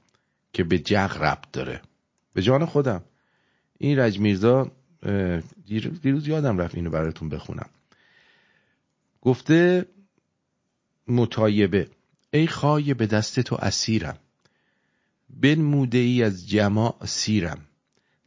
[0.53, 1.83] که به جغ ربط داره.
[2.33, 3.05] به جان خودم.
[3.79, 4.73] این ایرج میرزا
[5.79, 7.71] دیروز یادم رفت اینو براتون بخونم.
[9.21, 9.87] گفته
[11.09, 11.89] متایبه
[12.33, 14.19] ای خواهی به دست تو اسیرم.
[15.31, 17.59] بنموده ای از جماع سیرم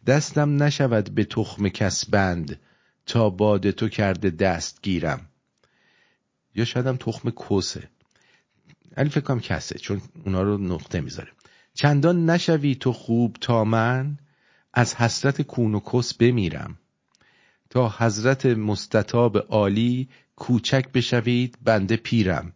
[0.08, 2.60] دستم نشود به تخم کس بند
[3.06, 5.30] تا باد تو کرده دست گیرم.
[6.56, 7.90] یا شایدم تخم کسه
[8.98, 11.32] علی فکر کسه چون اونا رو نقطه می‌ذاره.
[11.74, 14.18] چندان نشوی تو خوب تا من
[14.74, 16.78] از حسرت کون و کس بمیرم.
[17.74, 22.54] تا حضرت مستطاب عالی کوچک بشوید بنده پیرم.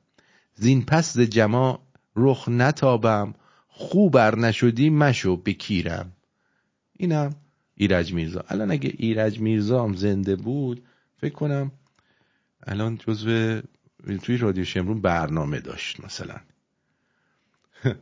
[0.56, 3.34] زین پس ز جما رخ نتابم
[3.68, 6.11] خوبر نشدی مشو بکیرم.
[6.94, 7.35] اینم
[7.76, 8.44] ایرج میرزا.
[8.48, 10.85] الان اگه ایرج میرزا هم زنده بود
[11.18, 11.72] فکر کنم
[12.64, 13.61] الان جزو
[14.23, 16.39] توی رادیو شمرون برنامه داشت مثلا.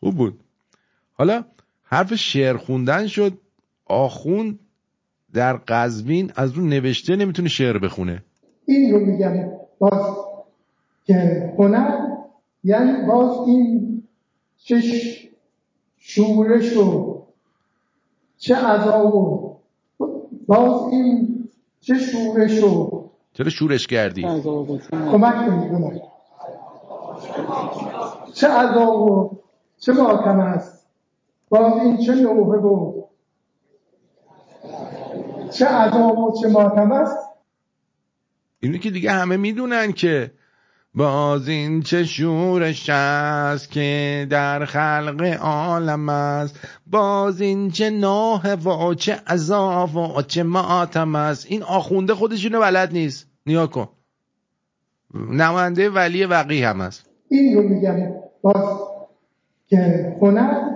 [0.00, 0.40] خوب بود.
[1.12, 1.44] حالا
[1.82, 3.38] حرف شعر خوندن شد
[3.84, 4.58] آخون
[5.34, 8.22] در قزوین از اون نوشته نمی‌تونه شعر بخونه.
[8.66, 10.16] این رو میگم باز
[11.04, 12.12] که هنر
[12.64, 14.02] یعنی باز این
[14.58, 14.80] چه
[15.98, 17.22] شورش و
[18.38, 19.56] چه عذاب و
[20.46, 21.48] باز این
[21.80, 23.02] چه شورش و
[23.32, 24.22] چرا شورش کردی؟
[24.92, 26.02] کمک کنید
[28.34, 29.30] چه عذاب و
[29.78, 30.86] چه ماتم است؟
[31.48, 33.01] باز این چه نوحه و
[35.62, 37.16] چه عذاب و چه ماتم است؟
[38.60, 40.30] اینو که دیگه همه می‌دونن که
[40.94, 46.60] باز این چه شورش است که در خلق عالم است.
[46.86, 51.46] باز این چه ناه و چه عذاب و چه ماتم است.
[51.48, 53.26] این آخونده خودش اینو بلد نیست.
[53.46, 53.88] نیا کن.
[55.14, 57.06] نماینده ولی وقی هم است.
[57.28, 58.12] این رو میگم.
[58.42, 58.78] باز
[59.66, 59.76] که
[60.20, 60.70] هنر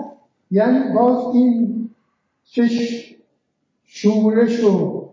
[0.51, 1.91] یعنی باز این
[2.45, 2.69] چه
[3.97, 5.09] شورش و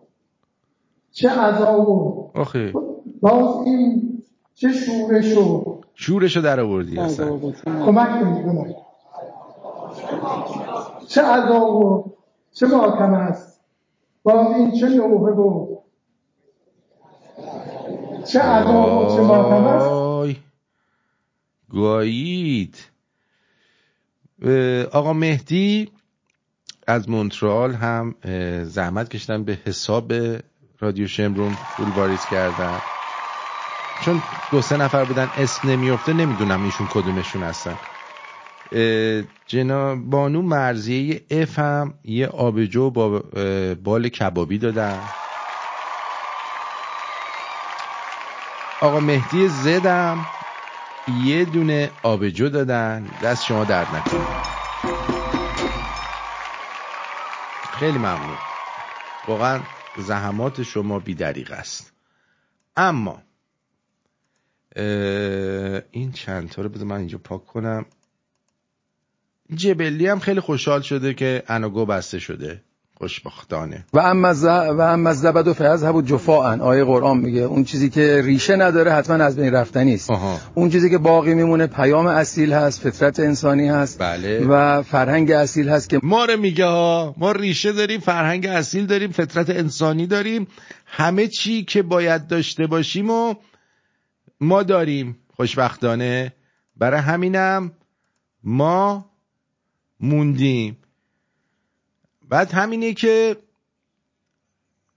[1.12, 2.74] چه عذاب و آخه.
[3.22, 4.24] باز این
[4.54, 7.40] چه شورش و شورشو در آوردی اصلا.
[7.66, 8.76] کمک کنید
[11.08, 12.12] چه عذاب و
[12.54, 13.62] چه ماتم است.
[14.24, 15.78] باز این چه نوحه و
[18.26, 20.40] چه عذاب و چه ماتم است.
[21.70, 22.76] گایید
[24.92, 25.92] آقا مهدی
[26.88, 28.16] از مونترال هم
[28.64, 30.14] زحمت کشتن به حساب
[30.80, 32.82] رادیو شمرون پول واریز کردن.
[34.00, 37.78] چون دو سه نفر بودن اسم نمیفته نمی‌دونم ایشون کدومشون هستن.
[39.48, 43.20] جناب بانو مرزیه اف هم یه آبجو با
[43.84, 45.00] بال کبابی دادن.
[48.80, 50.26] آقا مهدی زدم
[51.08, 53.08] یه دونه آبجو دادن.
[53.22, 54.44] دست شما درد نکنه.
[57.84, 58.40] خیلی ممنون.
[59.28, 59.64] واقعا
[59.96, 61.94] زحمات شما بیدریق است.
[62.78, 63.24] اما
[65.92, 67.86] این چند تا رو بذار من اینجا پاک کنم.
[69.56, 72.64] جبلی هم خیلی خوشحال شده که اناگو بسته شده.
[73.04, 73.86] خوشبختانه.
[73.94, 74.44] و اما ز...
[74.46, 76.62] و اما زبد و فیض هبو جفاءن.
[76.62, 80.12] آیه قرآن میگه اون چیزی که ریشه نداره حتما از بین رفتنی است.
[80.56, 84.46] اون چیزی که باقی میمونه پیام اصیل هست فطرت انسانی هست بله.
[84.50, 89.12] و فرهنگ اصیل هست که ما رو میگه ها ما ریشه داریم فرهنگ اصیل داریم
[89.12, 90.48] فطرت انسانی داریم.
[90.86, 93.34] همه چی که باید داشته باشیم و
[94.42, 95.18] ما داریم.
[95.36, 96.34] خوشبختانه.
[96.78, 97.72] برای همینم
[98.44, 99.06] ما
[100.00, 100.78] موندیم.
[102.30, 103.38] بعد همینه که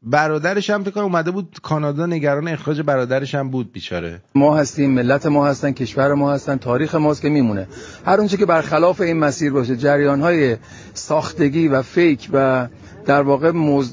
[0.02, 4.20] برادرش هم فکر اومده بود کانادا نگران اخراج برادرش هم بود بیچاره.
[4.34, 7.68] ما هستیم ملت ما هستن کشور ما هستن تاریخ ماست که میمونه.
[8.06, 10.56] هر اونچه که برخلاف این مسیر باشه جریان های
[10.94, 12.68] ساختگی و فیک و
[13.06, 13.50] در واقع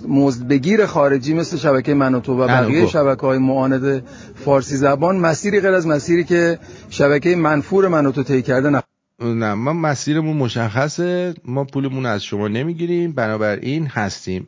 [0.08, 4.04] مزد بگیر خارجی مثل شبکه منوتو و بقیه شبکه های معاند
[4.46, 8.84] فارسی زبان مسیری غیر از مسیری که شبکه منفور منوتو طی کرده نه
[9.24, 11.34] نه ما مسیرمون مشخصه.
[11.46, 13.12] ما پولمون از شما نمی‌گیریم.
[13.12, 14.48] بنابراین هستیم.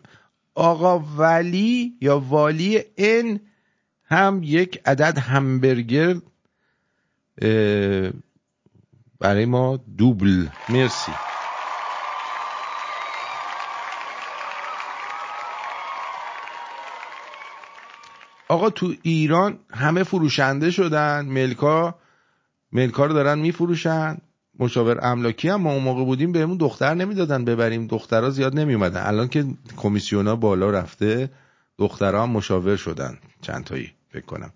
[0.56, 3.39] آقا ولی یا والی ان
[4.06, 6.15] هم یک عدد همبرگر
[9.19, 10.47] برای ما دوبل.
[10.69, 11.11] مرسی.
[18.47, 21.26] آقا تو ایران همه فروشنده شدن.
[21.26, 21.95] ملکا
[22.72, 24.18] ملکا رو دارن میفروشن.
[24.60, 27.88] مشاور املاکی هم ما اون موقع بودیم بهمون دختر نمی‌دادن ببریم.
[27.88, 29.45] دخترها زیاد نمی اومدن الان که
[29.77, 31.30] کمیسیونا بالا رفته
[31.77, 33.18] دخترها هم مشاور شدن.
[33.41, 34.52] چند تایی فکر کنم.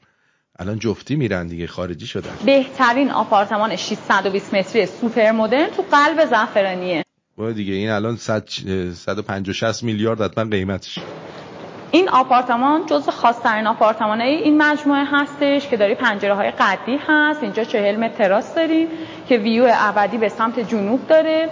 [0.59, 2.31] الان جفتی میرن دیگه خارجی شدن.
[2.45, 7.03] بهترین آپارتمان 620 متری سوپر مدرن تو قلب زعفرانیه.
[7.37, 10.99] با دیگه این الان 150 میلیارد حتما قیمتش.
[11.91, 17.43] این آپارتمان جز خاصترین آپارتمان این مجموعه هستش که داری پنجره های قدی هست.
[17.43, 18.87] اینجا چهل متر تراس داریم
[19.29, 21.49] که ویو ابدی به سمت جنوب داره.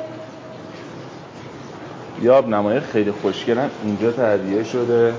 [2.22, 3.70] یاب نمایه خیلی خوشگلن.
[3.84, 5.14] اینجا تهدیه شده.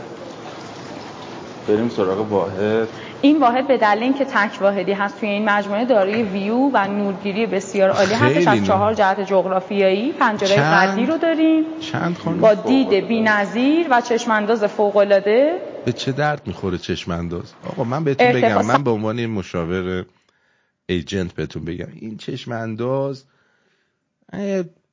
[1.69, 2.89] بریم سراغ واحد.
[3.23, 7.47] این واحد به دلیل اینکه تک واحدی هست توی این مجموعه دارای ویو و نورگیری
[7.47, 11.65] بسیار عالی هستش از چهار جهت جغرافیایی پنجره قدی رو داریم.
[11.81, 18.05] چند با دید بی‌نظیر و چشمانداز فوق العاده به چه درد می‌خوره چشمانداز؟ آقا من
[18.05, 20.05] بهتون بگم من به عنوان مشاور
[20.87, 21.89] ایجنت بهتون بگم.
[21.95, 23.25] این چشمانداز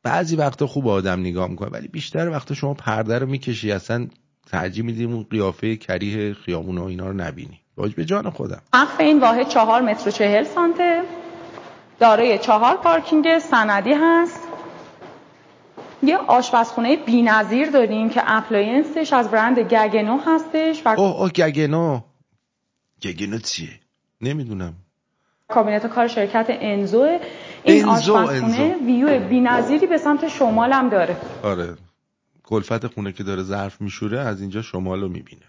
[0.03, 4.07] بعضی وقتا خوب آدم نگاه می‌کنه ولی بیشتر وقتا شما پرده رو می‌کشی اصلا
[4.47, 7.59] ترجیح میدیم اون قیافه کریه خیامون و اینا رو نبینی.
[7.75, 8.61] باج به جان خودم.
[8.73, 11.01] سقف این واحد چهار متر و چهل سانته.
[11.99, 14.41] دارای چهار پارکینگ سندی هست.
[16.03, 21.99] یه آشپزخونه بی‌نظیر داریم که appliance ش از برند Gaggenau هستش و اوه اوه Gaggenau.
[23.01, 23.69] Gaggenau چیه؟
[24.21, 24.73] نمی‌دونم.
[25.47, 27.19] کابینت کار شرکت انزو.
[27.63, 28.85] این انزو، آشپزخونه انزو.
[28.85, 31.17] ویو بی‌نظیری به سمت شمال هم داره.
[31.43, 31.75] آره.
[32.43, 35.45] کلفت خونه که داره ظرف میشوره از اینجا شمال رو می‌بینه.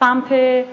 [0.00, 0.64] سمت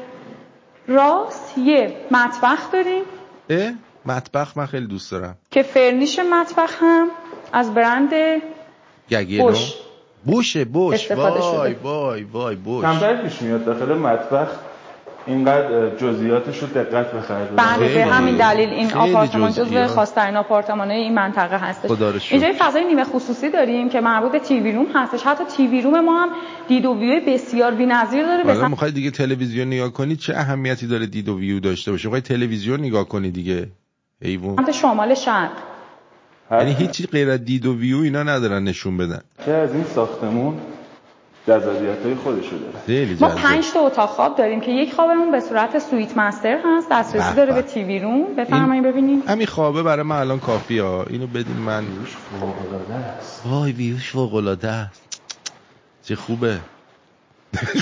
[0.87, 3.03] راست یه مطبخ داریم.
[3.49, 3.71] اه
[4.05, 5.37] مطبخ من خیلی دوست دارم.
[5.51, 7.07] که فرنیش مطبخ هم
[7.53, 8.09] از برند
[9.39, 9.73] بوش.
[10.25, 11.11] بوشه بوش.
[11.11, 11.73] وای.
[11.73, 12.85] وای وای بوش.
[12.85, 14.47] کمتر پیش میاد داخل مطبخ.
[15.27, 17.55] اینقدر جزئیاتش رو دقت بخرید.
[17.55, 19.87] بله به همین دلیل این آپارتمان جزو جزئیات.
[19.87, 21.91] خاصترین آپارتمان این منطقه هستش.
[22.31, 25.23] اینجا یه فضای نیمه خصوصی داریم که مربوط به تیوی روم هستش.
[25.23, 26.29] حتی تیوی روم ما هم
[26.67, 28.43] دید و ویو بسیار بی‌نظیر داره.
[28.43, 32.07] به حالا می‌خوای دیگه تلویزیون نگاه کنی چه اهمیتی داره دید و ویو داشته باشه؟
[32.07, 33.67] می‌خوای تلویزیون نگاه کنی دیگه
[34.21, 35.51] ایوون سمت شمال شرق.
[36.51, 39.21] یعنی هیچی غیر از دید و ویو اینا ندارن نشون بدن.
[39.45, 40.57] چه از این ساختمون؟
[41.47, 42.55] جذابیت های خودشو
[42.87, 43.17] داره.
[43.19, 46.87] ما پنج تا اتاق خواب داریم که یک خوابمون به صورت سویت master هست.
[46.91, 47.61] دسترسی داره به.
[47.61, 48.35] TV room.
[48.35, 49.23] بفرمایید ببینیم.
[49.27, 50.83] همین خوابه برای من الان کافیه.
[50.83, 51.83] ها اینو بدین من.
[53.45, 55.21] وای ویوش فوق العاده است.
[56.03, 56.57] چه خوبه.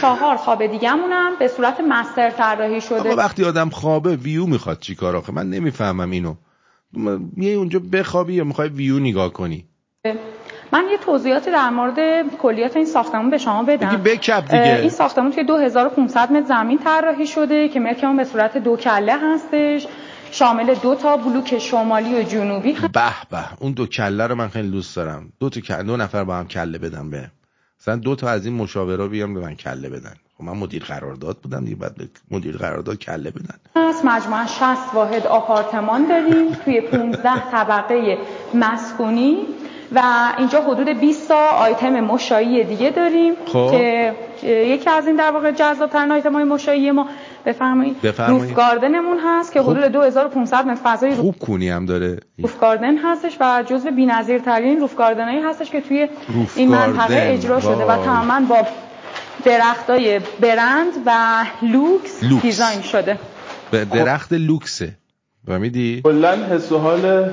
[0.01, 3.15] چهار خواب دیگه‌مون هم به صورت مستر طراحی شده.
[3.15, 6.35] وقتی آدم خوابه ویو می‌خواد چیکار آخه؟ من نمی‌فهمم اینو.
[7.35, 9.65] میای اونجا بخوابی یا می‌خوای ویو نگاه کنی؟
[10.71, 13.89] من یه توضیحاتی در مورد کلیات این ساختمون به شما بدم.
[13.89, 14.41] دیگه.
[14.41, 14.79] دیگه.
[14.81, 19.87] این ساختمون توی 2500 متر زمین طراحی شده که ملکمون به صورت دو کله هستش.
[20.31, 22.89] شامل دو تا بلوک شمالی و جنوبی به
[23.31, 25.33] به اون دو کله رو من خیلی دوست دارم.
[25.39, 27.31] دو تا کله دو نفر با هم کله بدم به.
[27.81, 30.13] مثلا دو تا از این مشاورا بیام به من کله بدن.
[30.37, 31.95] خب من مدیر قرارداد بودم دیگه بعد
[32.31, 33.55] مدیر قرارداد کله بدن.
[33.75, 34.63] هست مجموعا 60
[34.93, 36.53] واحد آپارتمان داریم.
[36.53, 38.17] توی 15 طبقه
[38.53, 39.37] مسکونی.
[39.91, 40.01] و
[40.37, 43.71] اینجا حدود 20 تا آیتم مشایی دیگه داریم خب.
[43.71, 44.13] که
[44.43, 47.07] یکی از این در واقع جذاب‌ترین آیتم های مشایی ما
[47.45, 47.95] بفرمایید.
[48.27, 52.97] روف گاردنمون هست که حدود 2500 متر فضای روف خوب کونی هم داره روف گاردن
[52.97, 56.07] هستش و جزو بی‌نظیرترین روف گاردنایی هستش که توی
[56.55, 57.33] این منطقه.
[57.33, 58.03] اجرا شده و.
[58.03, 58.67] تماما با
[59.45, 61.11] درختای برند و
[61.61, 62.41] لوکس, لوکس.
[62.41, 63.19] دیزاین شده
[63.71, 64.91] به درخت لوکسه
[65.47, 67.31] فهمیدی کلا حس و حال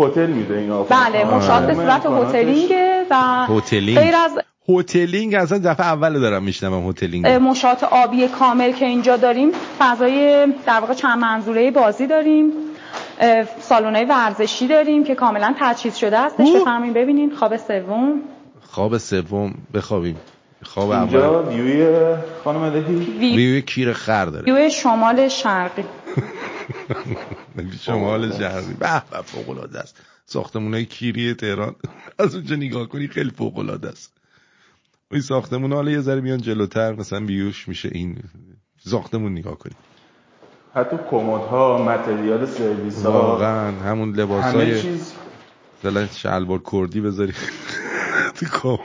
[0.00, 3.98] هتل میده این آپارتمان بله مشاهد به صورت هتلینگه و هتلینگ.
[3.98, 4.38] غیر از
[4.68, 10.46] هتلینگ اصلا دفعه اول دارم میشنوم هتلینگ اه، مشاهات آبی کامل که اینجا داریم فضای
[10.66, 12.52] در واقع چند منظوره بازی داریم
[13.60, 16.60] سالن‌های ورزشی داریم که کاملا تجهیز شده اوه.
[16.60, 18.20] بفرمایید ببینین خواب سوم.
[18.70, 20.16] خواب سوم بخوابیم.
[20.62, 21.54] خواب اینجا اول.
[21.54, 22.14] ویوی
[22.44, 24.52] خانم دهی وی- ویو کیر خر داره.
[24.52, 25.84] ویو شمال شرقی.
[27.80, 30.00] شمال شهری به به فوق العاده است.
[30.26, 31.74] ساختمونای کیری تهران.
[32.18, 34.12] از اونجا نگاه کنی خیلی فوق العاده است.
[35.10, 38.18] این ساختمون حالا یه ذره بیان جلوتر مثلا بیوش میشه این
[38.84, 39.74] ساختمون نگاه کنی.
[40.74, 45.12] حتی کمدها متریال سرویس ها واقعا همون همه لباسای چیز.
[45.78, 47.32] مثلا شلوار کردی بذاری.
[48.36, 48.78] تو کام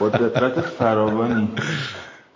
[0.00, 1.48] با دقت فراوانی.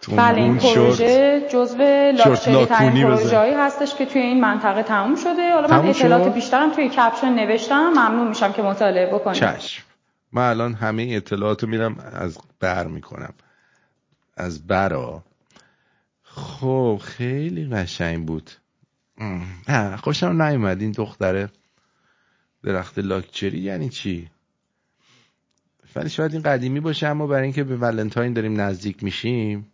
[0.08, 3.06] بله این پروژه جزو لاکچری ترین.
[3.06, 5.52] پروژه‌ای هستش که توی این منطقه تموم شده.
[5.52, 7.88] حالا من اطلاعات؟ بیشترم توی کپشن نوشتم.
[7.88, 9.36] ممنون میشم که مطالعه بکنید.
[9.36, 9.82] چشم.
[10.32, 13.34] من الان همه اطلاعات رو میرم از بر می‌کنم.
[14.36, 15.22] از برا
[16.22, 18.50] خب خیلی قشنگ بود.
[20.02, 20.80] خوشم نیومد.
[20.80, 21.48] این دختره
[22.64, 24.28] درخت لاکچری یعنی چی؟
[25.96, 29.72] ولی شاید این قدیمی باشه اما برای اینکه به ولنتاین داریم نزدیک میشیم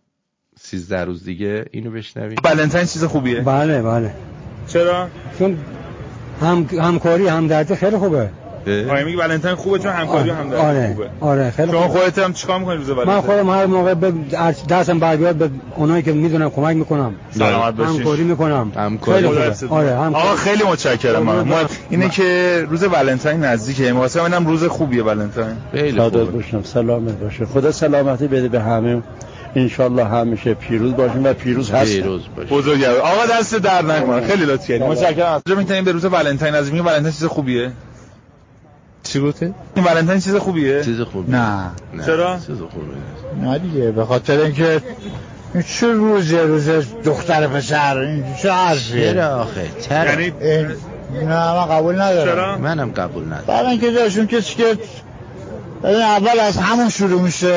[0.72, 2.36] سیزده روز دیگه اینو بشنویم.
[2.44, 4.10] ولنتاین چیز خوبیه؟ بله بله.
[4.66, 5.08] چرا؟
[5.38, 5.58] چون
[6.40, 8.28] هم همکاری همدردی خیلی خوبه.
[8.66, 11.08] آره میگی ولنتاین خوبه چون همکاری و همدردی آره خوبه.
[11.20, 12.00] آره خیلی شما خوبه.
[12.00, 14.12] خودت هم چیکار می‌کنی روز من ولنتاین خودم هر موقع به
[14.68, 17.14] دستم بر بیاد به اونایی که می‌دونم کمک می‌کنم.
[17.30, 17.98] سلامت باشی.
[17.98, 18.72] همکاری می‌کنم.
[18.76, 19.74] همکاری خیلی خوبه.
[19.74, 19.96] آره.
[19.96, 20.26] همکاری.
[20.26, 21.22] آقا خیلی متشکرم.
[21.22, 25.56] من ما اینه که روز ولنتاین نزدیکه واسه منم روز خوبیه ولنتاین
[25.96, 26.62] سعادت باشم.
[26.62, 27.46] سلامت باشه.
[27.46, 29.02] خدا سلامتی بده به همه.
[29.56, 32.20] انشالله همیشه پیروز باشیم و پیروز هستیم.
[32.50, 32.98] بزرگوار.
[32.98, 34.26] آقا دست در نکنه.
[34.26, 34.84] خیلی لطف کردی.
[34.84, 35.42] متشکرم.
[35.46, 37.72] از می‌تونیم به روز ولنتاین از میگه ولنتاین چیز خوبیه؟
[39.02, 41.36] چی گفته؟ این ولنتاین چیز خوبیه؟ چیز خوبیه.
[41.36, 41.70] نه.
[42.06, 43.50] چرا؟ چیز خوبیه.
[43.50, 44.82] نه دیگه به خاطر اینکه
[45.54, 46.68] این چه روزه روز
[47.04, 50.66] دختر پسر این چه حرفیه چرا آخه؟ چرا؟ یعنی این
[51.28, 52.60] نه من قبول ندارم.
[52.60, 53.44] منم قبول ندارم.
[53.46, 54.78] برای اینکه داشون کسی که
[55.84, 57.54] اول از همون شروع میشه.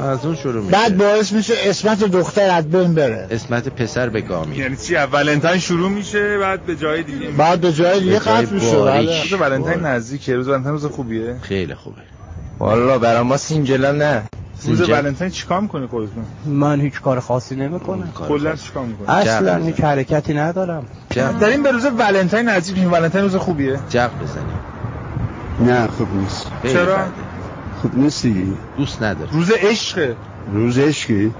[0.00, 0.76] از اون شروع میشه.
[0.76, 3.28] بعد باعث میشه اسمت دختر از بین بره.
[3.30, 4.56] اسمت پسر به گامی.
[4.56, 8.78] یعنی چی؟ ولنتاین شروع میشه بعد به جای دیگه بعد به جای دیگه قطع میشه
[8.78, 9.22] بله.
[9.22, 10.34] روز ولنتاین نزدیکه.
[10.34, 12.00] روز ولنتاین روز خوبیه؟ خیلی خوبه.
[12.58, 14.22] والا برای ما سینجلا نه.
[14.66, 18.12] روز ولنتاین چیکار می‌کنی خودتون؟ من هیچ کار خاصی نمی‌کنم.
[18.28, 20.86] کلا چیکار می‌کنی؟ اصلا هیچ حرکتی ندارم.
[21.40, 22.92] داریم به روز ولنتاین نزدیک میشیم.
[22.92, 23.78] ولنتاین روز خوبیه.
[23.88, 24.60] جق بزنیم.
[25.60, 26.46] نه خوب نیست.
[26.62, 26.98] چرا؟
[27.84, 30.16] خوب نیستی؟ دوست نداره روز عشقه.
[30.52, 31.32] روز عشقی؟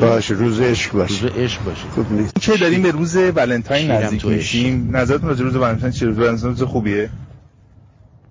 [0.00, 1.88] باشه روز عشق باشه روز عشق باشه.
[1.88, 2.38] خوب نیست.
[2.40, 4.36] چه داریم؟ به روز ولنتاین نزدیک تو عشق.
[4.36, 4.96] میشیم.
[4.96, 7.10] نظرتون راجع به روز ولنتاین چیه؟ روز ولنتاین روز خوبیه؟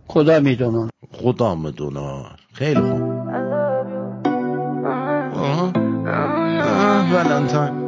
[0.07, 2.23] خدا می‌دونه خدا می‌دونه
[2.53, 3.01] خیلی خوب.
[7.13, 7.87] ولنتاین.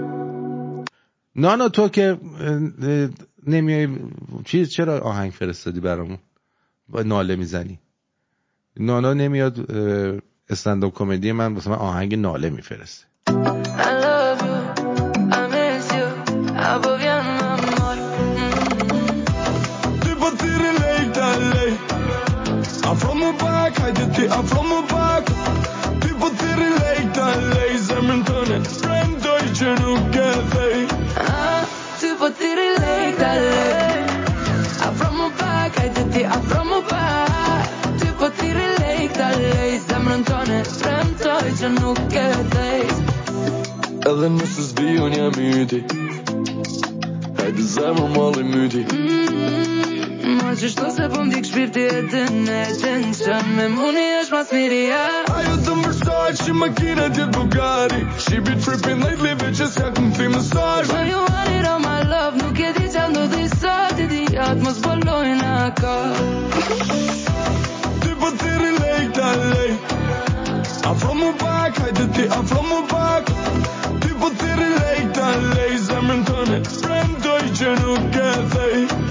[1.35, 2.17] نانا تو که
[3.47, 3.87] نمیای
[4.45, 6.17] چیز چرا آهنگ فرستادی برامون؟
[6.89, 7.79] با ناله می‌زنی.
[8.77, 9.71] نانا نمیاد
[10.49, 13.05] استنداپ کمدی من واسه من آهنگ ناله میفرسته.
[41.59, 42.83] Që nuk e dhej
[44.07, 45.79] Edhe nëse s'vi unë jam yti
[47.39, 48.83] Hajde zemrë malli myti.
[50.37, 54.37] Ma që shto se po m'dik shpirti e dën e dën Që me muni është
[54.37, 55.01] mas miria
[55.35, 60.31] Ajo të mbërshaj që makina tjetë Bugatti She be tripping lately bitches ja këm fi
[60.31, 64.09] massage When you want it all my love Nuk e di qa ndodhi sot I
[64.15, 65.95] di atë mos bolojnë aka
[67.99, 69.88] Ty po thiri lejk dalej Afro
[71.19, 73.23] aflăm un pac Hai de te aflăm un pac
[73.99, 79.08] People te relate, dar lei Zamrântone Vrem doi genunchi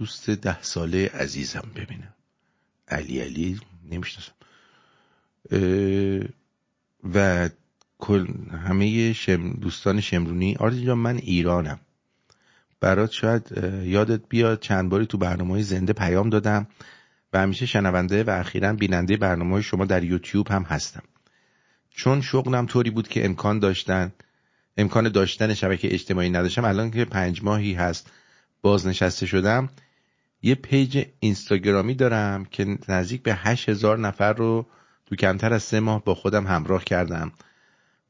[0.00, 2.14] دوست ده ساله عزیزم ببینم.
[2.88, 3.60] علی علی
[3.90, 4.32] نمی‌شناسم.
[7.14, 7.48] و
[8.50, 10.56] همه شم دوستان شمرونی.
[10.56, 11.80] آرزی جان من ایرانم.
[12.80, 13.52] برات شاید
[13.84, 16.66] یادت بیاد چند باری تو برنامه زنده پیام دادم
[17.32, 21.02] و همیشه شنونده و اخیرا بیننده برنامه شما در یوتیوب هم هستم.
[21.90, 24.12] چون شغلم طوری بود که امکان داشتن
[24.76, 28.10] امکان داشتن شبکه اجتماعی نداشتم الان که پنج ماهی هست
[28.62, 29.68] بازنشسته شدم
[30.42, 34.66] یه پیج اینستاگرامی دارم که نزدیک به هشت هزار نفر رو
[35.06, 37.32] تو کمتر از سه ماه با خودم همراه کردم.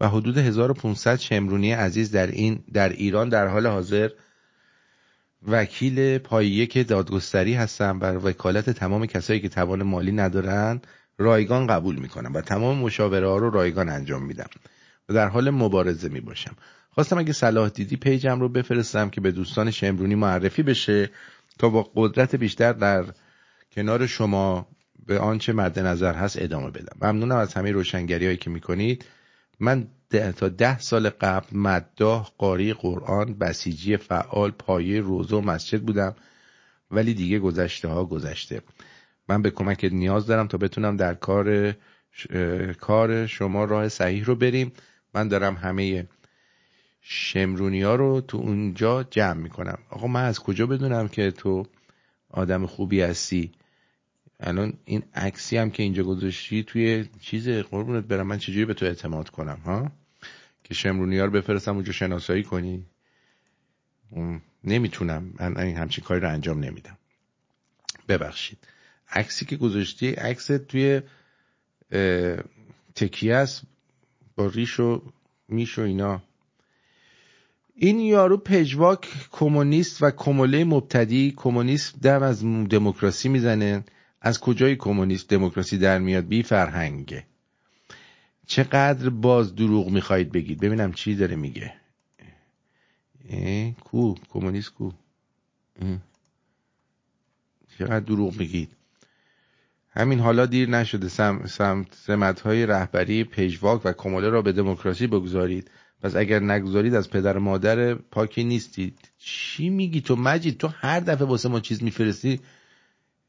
[0.00, 4.10] و حدود 1500 شمرونی عزیز در این در ایران در حال حاضر
[5.48, 10.80] وکیل پایه که دادگستری هستم و وکالت تمام کسایی که توان مالی ندارن
[11.18, 14.48] رایگان قبول می‌کنم و تمام مشاوره ها رو رایگان انجام میدم
[15.08, 16.56] و در حال مبارزه می باشم
[16.90, 21.10] خواستم اگه صلاح دیدی پیجم رو بفرستم که به دوستان شمرونی معرفی بشه.
[21.60, 23.04] تا با قدرت بیشتر در
[23.72, 24.68] کنار شما
[25.06, 26.96] به آنچه مد نظر هست ادامه بدم.
[27.00, 29.04] ممنونم از همه روشنگری هایی که می‌کنید.
[29.60, 35.82] من ده تا ده سال قبل مداح قاری قرآن بسیجی فعال پایه روزه و مسجد
[35.82, 36.14] بودم
[36.90, 38.62] ولی دیگه گذشته ها گذشته.
[39.28, 41.74] من به کمکت نیاز دارم تا بتونم در کار
[42.30, 44.72] اه، کار شما راه صحیح رو بریم.
[45.14, 46.08] من دارم همه
[47.12, 49.78] شمرونی ها رو تو اونجا جمع می‌کنم.
[49.90, 51.66] آقا من از کجا بدونم که تو
[52.28, 53.52] آدم خوبی هستی؟
[54.40, 58.26] الان این عکسی هم که اینجا گذاشتی توی چیز قربونت برم.
[58.26, 59.92] من چجوری به تو اعتماد کنم ها؟
[60.64, 62.86] که شمرونی ها رو بفرستم اونجا شناسایی کنی؟
[64.64, 65.32] نمی‌تونم.
[65.40, 66.98] من این همچین کاری رو انجام نمیدم.
[68.08, 68.58] ببخشید.
[69.12, 71.00] عکسی که گذاشتی عکس توی
[72.94, 73.62] تکیه است.
[74.36, 75.02] با ریش و
[75.48, 76.22] میش و اینا.
[77.74, 83.84] این یارو پژواک کمونیست و کموله مبتدی کمونیست دم از دموکراسی می‌زنه.
[84.20, 87.26] از کجای کمونیست دموکراسی در میاد؟ بی فرهنگه.
[88.46, 91.72] چقدر باز دروغ می‌خواهید بگید؟ ببینم چی داره میگه.
[93.84, 94.90] کو؟ کمونیست کو.
[97.78, 98.76] چقدر دروغ میگید؟
[99.90, 105.70] همین حالا دیر نشده سم، سم، سمتهای رهبری پژواک و کموله را به دموکراسی بگذارید.
[106.02, 111.00] پس اگر نگذارید از پدر و مادر پاکی نیستید چی میگی تو مجید؟ تو هر
[111.00, 112.40] دفعه واسه ما چیز میفرستی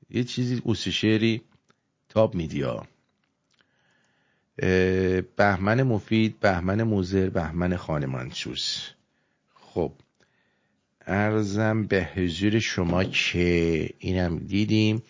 [0.10, 1.42] یه چیزی اوس شعری
[2.10, 2.88] تاب میدی ها
[4.60, 8.80] اه، بهمن مفید بهمن موزر بهمن خانمانسوز
[9.54, 9.92] خب
[11.08, 15.04] ارزم به حضور شما که اینم دیدیم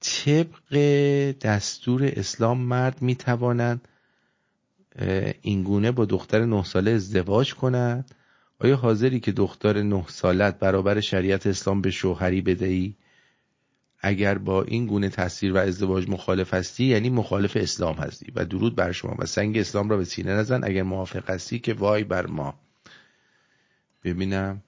[0.00, 0.76] طبق
[1.40, 3.88] دستور اسلام مرد می‌توانند
[5.42, 8.14] اینگونه با دختر نه ساله ازدواج کنند
[8.58, 12.96] آیا حاضری که دختر نه سالت برابر شریعت اسلام به شوهری بدهی؟
[14.02, 18.32] اگر با این گونه تصویر و ازدواج مخالف هستی یعنی مخالف اسلام هستی.
[18.34, 19.16] و درود بر شما.
[19.18, 20.64] و سنگ اسلام را به سینه نزن.
[20.64, 22.54] اگر موافق هستی که وای بر ما.
[24.04, 24.62] ببینم.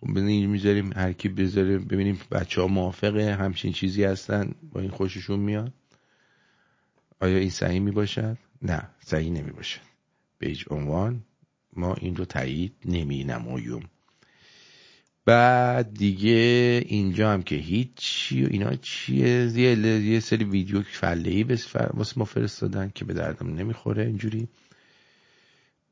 [0.00, 1.78] خب می‌ذاریم هر کی بذاره.
[1.78, 3.34] ببینیم بچه ها موافقه.
[3.34, 4.54] همچین چیزی هستن.
[4.72, 5.72] با این خوششون میاد.
[7.20, 9.80] آیا این صحیح می باشد؟ نه صحیح نمی باشد
[10.38, 11.24] به هیچ عنوان
[11.72, 13.90] ما این رو تایید نمی نماییم
[15.24, 21.42] بعد دیگه اینجا هم که هیچی و اینا چیه؟ یه, یه سری ویدیو فله ای
[21.94, 24.48] واسه ما فرستادن که به دردم نمی‌خوره اینجوری.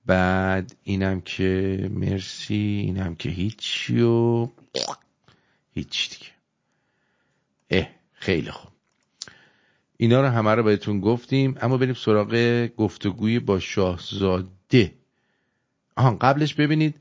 [0.07, 4.49] بعد اینم که مرسی اینم که هیچی و
[5.74, 6.31] هیچ دیگه.
[7.70, 8.72] اه خیلی خوب.
[10.02, 14.94] اینا رو همه رو بهتون گفتیم اما بریم سراغ گفتگوی با شاهزاده.
[15.96, 16.94] آهان قبلش ببینید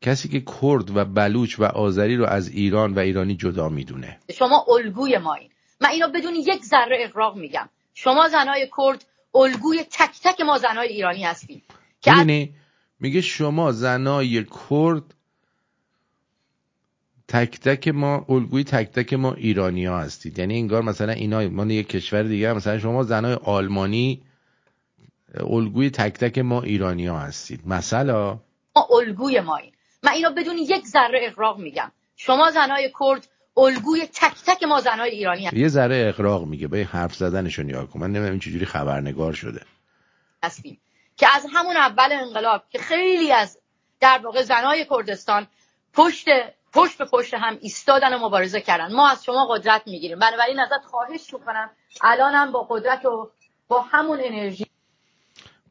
[0.00, 4.18] کسی که کرد و بلوچ و آذری رو از ایران و ایرانی جدا می‌دونه.
[4.34, 5.50] شما الگوی مایین
[5.80, 7.68] من اینو بدون یک ذره اقراق میگم.
[7.94, 11.62] شما زنای کرد الگوی تک تک ما زنای ایرانی هستیم.
[12.00, 12.50] که
[13.00, 15.14] میگه شما زنای کرد
[17.28, 20.38] تک تک ما الگوی تک تک ما ایرانی ها هستید.
[20.38, 24.22] یعنی انگار مثلا اینا ما یک کشور دیگه مثلا شما زنای آلمانی
[25.34, 27.60] الگوی تک تک ما ایرانی ها هستید.
[27.66, 28.38] مثلا؟
[28.76, 29.72] ما الگوی مایین
[30.02, 31.92] من اینو بدون یک ذره اقراق میگم.
[32.16, 36.68] شما زنای کرد الگوی تک تک ما زنای ایرانی یه ذره اقراق میگه.
[36.68, 38.00] به حرف زدنشو نگاه کن.
[38.00, 39.62] من نمی‌دونم این چجوری خبرنگار شده.
[40.44, 40.78] هستیم.
[41.16, 43.58] که از همون اول انقلاب که خیلی از
[44.00, 45.46] در واقع زنای کردستان
[45.92, 46.26] پشت
[46.78, 48.94] پشت به پشت هم ایستادن و مبارزه کردن.
[48.94, 50.18] ما از شما قدرت می‌گیریم.
[50.18, 51.70] بنابراین ازت خواهش می‌کنم
[52.02, 53.30] الانم با قدرت و
[53.68, 54.66] با همون انرژی.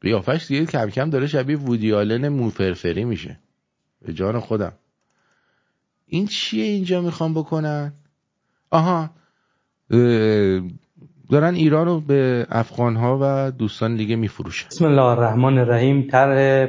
[0.02, 3.40] قیافش دیگه کم کم داره شبیه وودی آلن موفرفری میشه.
[4.02, 4.74] به جان خودم.
[6.06, 7.94] این چیه اینجا می‌خوام بکنن؟
[8.72, 9.10] آها.
[9.92, 10.62] اه،
[11.32, 14.68] دارن ایران رو به افغان ها و دوستان دیگه میفروشن.
[14.68, 16.08] بسم الله الرحمن الرحیم.
[16.12, 16.68] طرح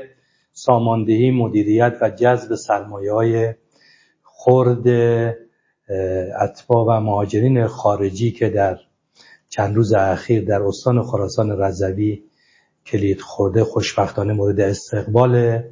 [0.52, 3.54] ساماندهی مدیریت و جذب سرمایه های
[4.40, 4.88] خرد
[6.40, 8.78] اتباع و مهاجرین خارجی که در
[9.48, 12.22] چند روز اخیر در استان خراسان رضوی
[12.86, 15.62] کلید خورده خوشبختانه مورد استقبال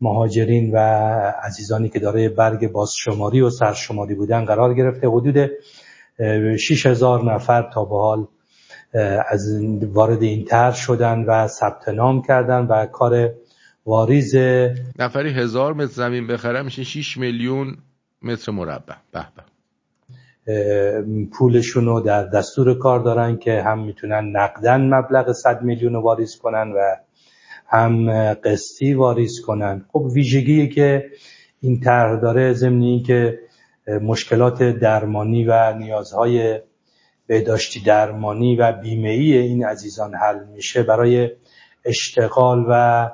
[0.00, 0.78] مهاجرین و
[1.44, 5.08] عزیزانی که دارای برگ بازشماری و سرشماری بودن قرار گرفته.
[5.08, 5.50] حدود
[6.58, 8.26] 6000 نفر تا به حال
[9.28, 13.34] از وارد این طرح شدن و ثبت نام کردن و کار
[13.86, 14.34] واریز
[14.98, 17.76] نفری هزار متر زمین بخره میشه 6 میلیون
[18.22, 18.94] متر مربع.
[19.12, 19.42] به به.
[21.32, 26.36] پولشون رو در دستور کار دارن که هم می‌تونن نقدن مبلغ 100 میلیون رو واریز
[26.36, 26.96] کنن و
[27.66, 29.84] هم قسطی واریز کنن.
[29.92, 31.10] خب ویژگی که
[31.60, 33.38] این طرح داره ضمن که
[34.02, 36.60] مشکلات درمانی و نیازهای
[37.26, 41.30] بهداشتی درمانی و بیمه‌ای این عزیزان حل میشه برای
[41.84, 43.10] اشتغال و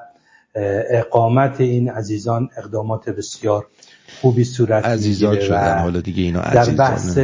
[0.91, 3.67] اقامت این عزیزان اقدامات بسیار
[4.21, 5.79] خوبی صورت می‌گیره شدن.
[5.79, 7.19] حالا دیگه اینا در بحث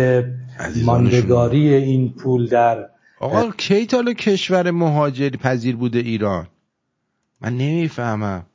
[0.85, 2.87] ماندگاری این پول در
[3.21, 6.47] آقا کی تا کشور مهاجر پذیر بوده ایران؟
[7.41, 8.47] من نمی‌فهمم.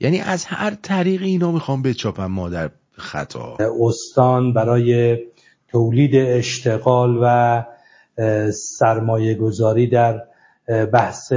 [0.00, 3.56] یعنی از هر طریق اینا می‌خوام بچاپن ما در خطا.
[3.80, 5.18] استان برای
[5.68, 7.64] تولید اشتغال و
[8.78, 10.22] سرمایه گذاری در
[10.92, 11.32] بحث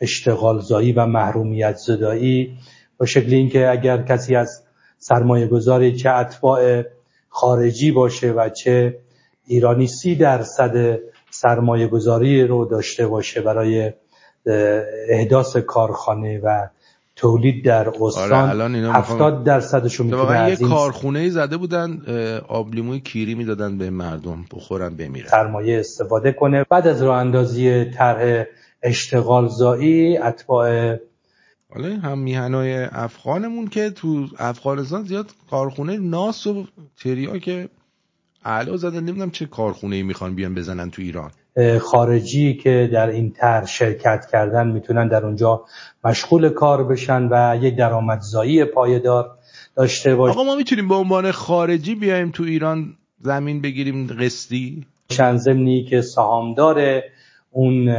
[0.00, 2.58] اشتغال زایی و محرومیت زدایی.
[2.98, 4.62] با شکل اینکه اگر کسی از
[5.02, 6.82] سرمایه گذاری چه اتباع
[7.28, 8.98] خارجی باشه و چه
[9.46, 10.98] ایرانی سی درصد
[11.30, 13.92] سرمایه گذاری رو داشته باشه برای
[15.08, 16.66] احداث کارخانه و
[17.16, 18.32] تولید در استان.
[18.32, 22.02] آره الان اینا میخوام- 70 درصدشو می‌تونه واقعا یه کارخونه ای زده بودن
[22.48, 25.28] آبلیموی کیری می‌دادن به مردم بخورن بمیرن.
[25.28, 26.64] سرمایه استفاده کنه.
[26.70, 28.44] بعد از راه اندازی طرح
[28.82, 30.96] اشتغال زایی اتباع
[31.74, 36.66] حالا هم میهنای افغانمون که تو افغانستان زیاد کارخونه ناس و
[37.02, 37.68] تریا که
[38.44, 41.30] علا زدن نمی‌دونم چه کارخونه ای می‌خوان بیان بزنن تو ایران.
[41.80, 45.64] خارجی که در این طرح شرکت کردن می‌تونن در اونجا
[46.04, 49.38] مشغول کار بشن و یک درآمدزایی پایدار
[49.76, 54.86] داشته باشن آقا ما می‌تونیم به عنوان خارجی بیایم تو ایران زمین بگیریم قسطی؟
[55.36, 57.02] ضمنی که سهامدار
[57.50, 57.96] اون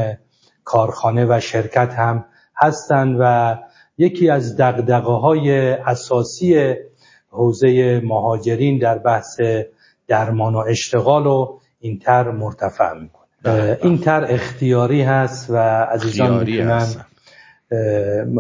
[0.63, 2.25] کارخانه و شرکت هم
[2.55, 3.55] هستند و
[3.97, 6.75] یکی از دقدقه های اساسی
[7.29, 9.41] حوزه مهاجرین در بحث
[10.07, 16.85] درمان و اشتغال و این تر مرتفع می‌کنه این تر اختیاری هست و عزیزان می‌تونن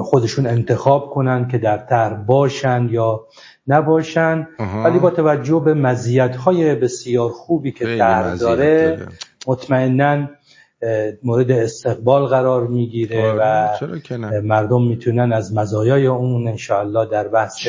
[0.03, 3.27] خودشون انتخاب کنن که در تر باشن یا
[3.67, 4.47] نباشن.
[4.83, 8.99] ولی با توجه به مزیت‌های بسیار خوبی که تر مزیت داره.
[9.47, 10.27] مطمئنا
[11.23, 13.41] مورد استقبال قرار می‌گیره و
[13.81, 17.67] آره، نه؟ مردم می‌تونن از مزایای اون انشاءالله در بحث؟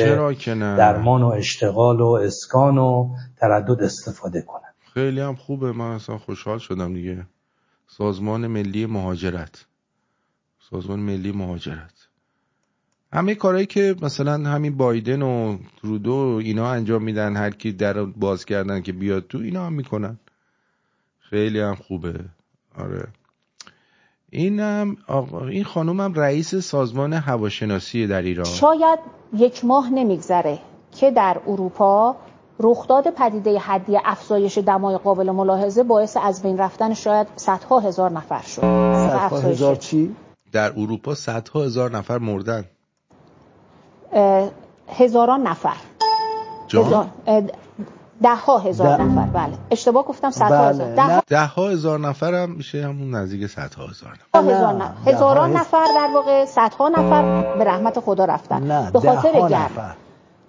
[0.59, 4.61] درمان و اشتغال و اسکان و تردد استفاده کنن.
[4.93, 5.71] خیلی هم خوبه.
[5.71, 7.25] من اصلا خوشحال شدم دیگه.
[7.87, 9.65] سازمان ملی مهاجرت.
[10.69, 12.07] سازمان ملی مهاجرت.
[13.13, 18.03] همه کارهایی که مثلا همین بایدن و ترودو و اینا انجام میدن هر کی در
[18.03, 20.19] باز کردن که بیاد تو اینا هم می‌کنن.
[21.19, 22.13] خیلی هم خوبه.
[22.79, 23.07] آره.
[24.29, 28.45] این هم آقا این خانوم هم رئیس سازمان هواشناسی در ایران.
[28.45, 28.99] شاید
[29.33, 30.59] یک ماه نمیگذره
[30.91, 32.15] که در اروپا
[32.59, 38.41] رخداد پدیده حدی افزایش دمای قابل ملاحظه باعث از بین رفتن شاید صدها هزار نفر
[38.41, 38.63] شد.
[38.63, 39.79] افزایش.
[39.79, 40.15] چی؟
[40.51, 42.65] در اروپا صدها هزار نفر مردن.
[44.87, 45.75] هزاران نفر.
[46.73, 47.07] هزار-
[48.21, 49.57] ده ها هزار ده- نفر بله.
[49.71, 50.95] اشتباه گفتم صدها هزار.
[50.95, 54.41] ده ها ده ها هزار نفر هم میشه همون نزدیک صدها هزار نفر.
[54.41, 58.63] ده هزار نفر هزاران نفر در واقع صدها نفر به رحمت خدا رفتن.
[58.63, 59.95] نه به خاطر ها گرم.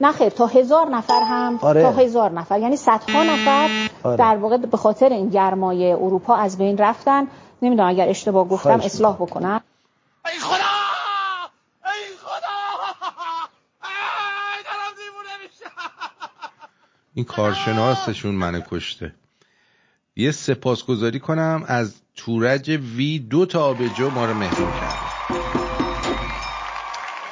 [0.01, 1.82] نه خیر تا هزار نفر هم آره.
[1.82, 2.59] تا هزار نفر.
[2.59, 3.68] یعنی صدها نفر
[4.05, 4.16] آره.
[4.16, 7.26] در واقع به خاطر این گرمای اروپا از بین رفتن.
[7.62, 9.60] نمی‌دونم اگر اشتباه گفتم اصلاح بکنم.
[17.16, 19.14] این کارشناسشون منو کشته.
[20.16, 25.01] یه سپاسگزاری کنم از تورج وی دو تا آبجو ما رو مهمون کرد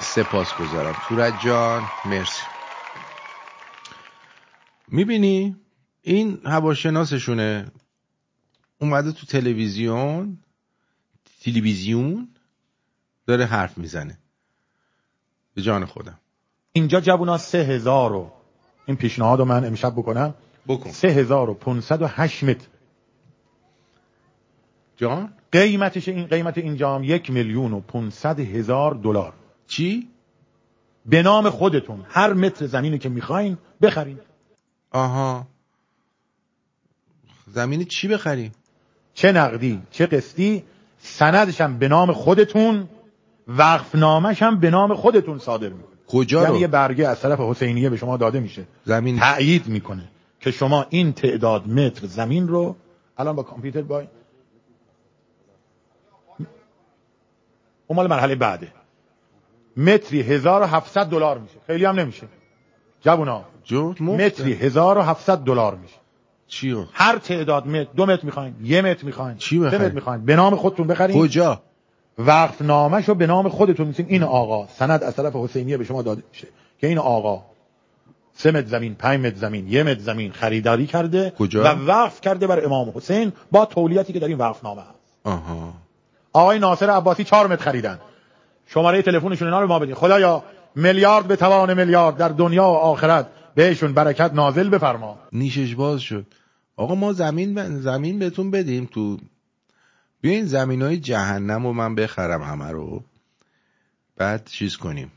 [0.00, 0.92] سپاسگزارم.
[1.08, 2.42] تورج جان مرسی.
[4.88, 5.56] می‌بینی؟
[6.02, 7.66] این هواشناسشونه.
[8.78, 10.38] اومده تو تلویزیون
[11.40, 12.28] تلویزیون
[13.26, 14.18] داره حرف می‌زنه.
[15.54, 16.18] به جان خودم.
[16.72, 18.43] اینجا جوونا سه رو
[18.86, 20.34] این پیشنهاد رو من امشب بکنم.
[20.68, 20.90] بکن.
[20.90, 22.66] سه هزار و پونصد و هشت متر.
[24.96, 29.32] جان؟ قیمتش این قیمت اینجا هم یک میلیون و پونصد هزار دلار.
[29.66, 30.08] چی؟
[31.06, 32.04] به نام خودتون.
[32.08, 34.18] هر متر زمینی که می‌خواین بخرین.
[34.90, 35.46] آها.
[37.46, 38.52] زمین چی بخریم؟
[39.14, 40.64] چه نقدی چه قسطی
[40.98, 42.88] سندش هم به نام خودتون
[43.48, 45.93] وقف نامش هم به نام خودتون صادر می‌کنه.
[46.14, 48.64] کجا یعنی رو؟ یه برگه از طرف حسینیه به شما داده میشه.
[48.84, 49.18] زمین.
[49.18, 50.08] تأیید می‌کنه
[50.40, 52.76] که شما این تعداد متر زمین رو
[53.18, 54.02] الان با کامپیوتر با
[57.86, 58.72] اون مال مرحله بعده.
[59.76, 61.54] متری 1700 دلار میشه.
[61.66, 62.26] خیلی هم نمیشه.
[63.00, 63.44] جوونا.
[63.64, 65.96] جو متری 1700 دلار میشه.
[66.46, 70.24] چیو؟ هر تعداد متر دو متر می‌خواین یه متر می‌خواین چی بخریم؟ متر می‌خواین.
[70.24, 71.20] به نام خودتون بخرین.
[71.20, 71.62] کجا؟
[72.18, 74.06] وقف نامش رو به نام خودتون میسین.
[74.08, 76.48] این آقا سند از طرف حسینیه به شما داده میشه.
[76.80, 77.42] که این آقا
[78.34, 82.46] سه متر زمین پنج متر زمین یه متر زمین خریداری کرده کجا؟ و وقف کرده
[82.46, 85.18] بر امام حسین با تولیتی که در این وقف نامه هست.
[85.24, 85.72] آها.
[86.32, 87.98] آقای ناصر عباسی چهار متر خریدن.
[88.66, 89.94] شماره تلفنشون اینا رو ما بدین.
[89.94, 90.42] خدایا
[90.74, 93.26] میلیارد به توان میلیارد در دنیا و آخرت.
[93.54, 95.18] بهشون برکت نازل بفرما.
[95.32, 96.26] نیشش باز شد.
[96.76, 97.80] آقا ما زمین ب...
[97.80, 99.16] زمین بهتون بدیم تو
[100.24, 103.02] بیاین زمین های جهنم رو من بخرم همه رو.
[104.16, 105.12] بعد چیز کنیم.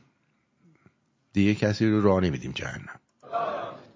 [1.34, 3.00] دیگه کسی رو راه نمیدیم جهنم.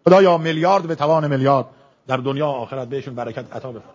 [0.06, 1.66] خدایا میلیارد به توان میلیارد.
[2.08, 3.94] در دنیا آخرت بهشون برکت عطا بفرما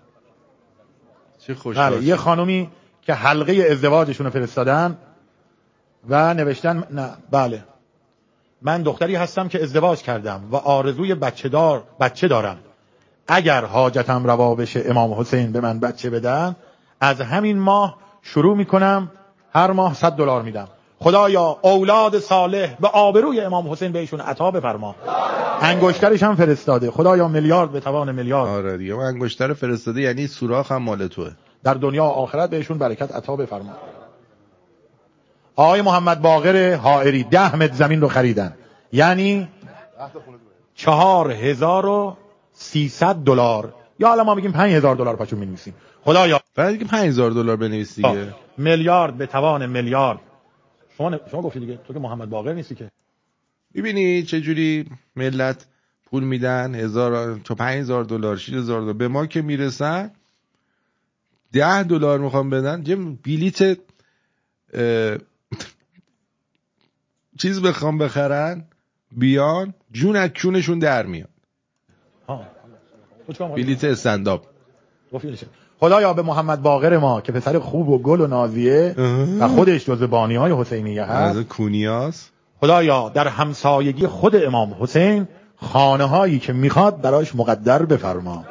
[1.38, 2.70] چه خوش بله یه خانومی
[3.02, 4.98] که حلقه ازدواجشون رو فرستادن
[6.09, 7.64] و نوشتن نه بله.
[8.62, 12.59] من دختری هستم که ازدواج کردم و آرزوی بچه دار بچه دارم.
[13.28, 16.56] اگر حاجتم روا بشه امام حسین به من بچه بدن
[17.07, 19.11] از همین ماه شروع می‌کنم.
[19.53, 20.69] هر ماه 100 دلار میدم.
[20.99, 24.95] خدایا اولاد صالح به آبروی امام حسین بهشون عطا بفرما.
[25.61, 26.91] انگشترش هم فرستاده.
[26.91, 28.49] خدایا میلیارد به توان میلیارد.
[28.49, 31.31] آره دیگه من انگشتر فرستاده یعنی سوراخ هم مال توه.
[31.65, 33.73] در دنیا و آخرت بهشون برکت عطا بفرما.
[35.57, 38.53] آقای محمد باقر حائری ده متر زمین رو خریدن.
[38.93, 39.49] یعنی
[40.74, 42.16] چهار هزار و
[42.53, 43.74] سیصد دلار.
[43.99, 45.74] یا حالا ما میگیم پنج هزار دلار پچون می‌نویسیم.
[46.05, 46.41] خدایا.
[46.57, 48.35] بعد دیگه 5000 دلار بنویس دیگه.
[48.59, 50.20] میلیارد به توان میلیارد.
[50.99, 52.91] شما شما گفتی دیگه تو که محمد باقر نیستی که.
[53.74, 54.85] می‌بینی چه جوری
[55.16, 55.66] ملت
[56.11, 58.93] پول میدن؟ هزار تا 5000 دلار 6000 دلار.
[58.93, 60.11] به ما که می‌رسن؟
[61.53, 62.83] 10 دلار می‌خوام بدن.
[62.87, 63.78] یه بلیت
[64.73, 65.19] اه،
[67.39, 68.65] چیز بخوام بخرن
[69.12, 71.28] بیان جون از کونشون در میاد؟
[73.39, 74.47] بلیت استنداپ.
[75.81, 78.94] خدایا به محمد باقر ما که پسر خوب و گل و نازیه
[79.40, 82.31] و خودش جز بانی های حسینیه هست کونیاس.
[82.61, 88.44] خدایا در همسایگی خود امام حسین خانه هایی که می‌خواد براش مقدر بفرما.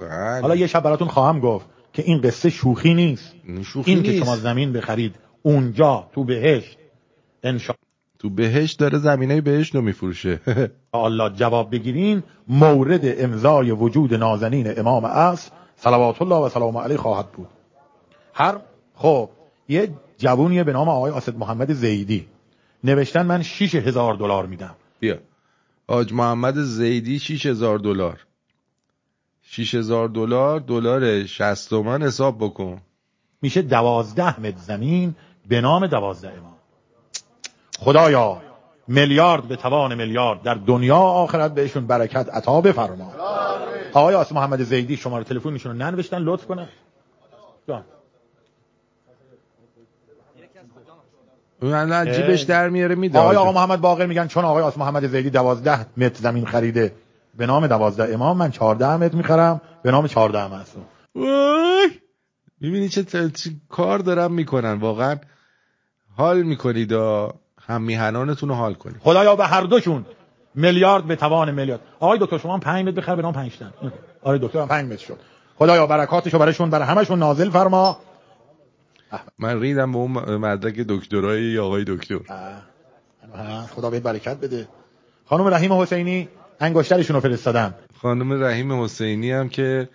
[0.00, 0.40] بله.
[0.40, 3.34] حالا یه شب براتون خواهم گفت که این قصه شوخی نیست.
[3.62, 4.24] شوخی این که نیست.
[4.24, 6.78] شما زمین بخرید اونجا تو بهشت
[7.42, 7.76] انشاء
[8.18, 10.40] تو بهشت داره زمینه بهشت رو میفروشه.
[10.94, 15.50] الله جواب بگیرین مورد امضای وجود نازنین امام عصر
[15.82, 17.48] صلوات الله و سلام علیه خواهد بود.
[18.34, 18.56] هر
[18.94, 19.30] خب
[19.68, 22.28] یه جوونیه به نام آقای آسد محمد زیدی.
[22.84, 24.74] نوشتن من 6000 دلار میدم.
[25.00, 25.18] بیا.
[25.88, 28.26] حاج محمد زیدی 6000 دلار.
[29.42, 32.80] 6000 دلار دلار 60 تومن حساب بکن.
[33.42, 35.14] میشه دوازده متر زمین
[35.48, 36.56] به نام دوازده امام.
[37.78, 38.42] خدایا
[38.88, 40.42] میلیارد به توان میلیارد.
[40.42, 43.12] در دنیا آخرت بهشون برکت عطا بفرما.
[43.92, 46.68] آقای آس محمد زیدی شماره تلفنشون رو ننوشتن لطف کنه
[47.68, 47.84] جان.
[51.62, 53.18] اون جیبش در میاره میده.
[53.18, 56.94] آقای آقا محمد باقر میگن چون آقای آس محمد زیدی دوازده متر زمین خریده.
[57.34, 59.60] به نام دوازده امام من چهارده متر می‌خرم.
[59.82, 60.84] به نام چهارده معصوم
[62.60, 65.16] می‌بینی چه, چه کار دارم می‌کنن؟ واقعا
[66.16, 67.32] حال می‌کنید و
[67.66, 68.96] هم میهنانتون رو حال کنید.
[69.00, 70.06] خدایا به هر دوشون
[70.54, 71.80] میلیارد به توان میلیارد.
[72.00, 73.72] آقای دکتر شما هم 5 متر بخر به نام 5 تن.
[74.22, 75.18] آقای دکتر هم 5 متر شد.
[75.56, 77.98] خدایا برکاتشو براشون برای همشون نازل فرما.
[79.38, 82.18] من ریدم به اون مدرک دکترای آقای دکتر.
[83.76, 84.68] خدا بهت برکت بده.
[85.26, 86.28] خانم رحیم حسینی
[86.60, 87.74] انگشترشون رو فرستادن.
[88.02, 89.88] خانم رحیم حسینی هم که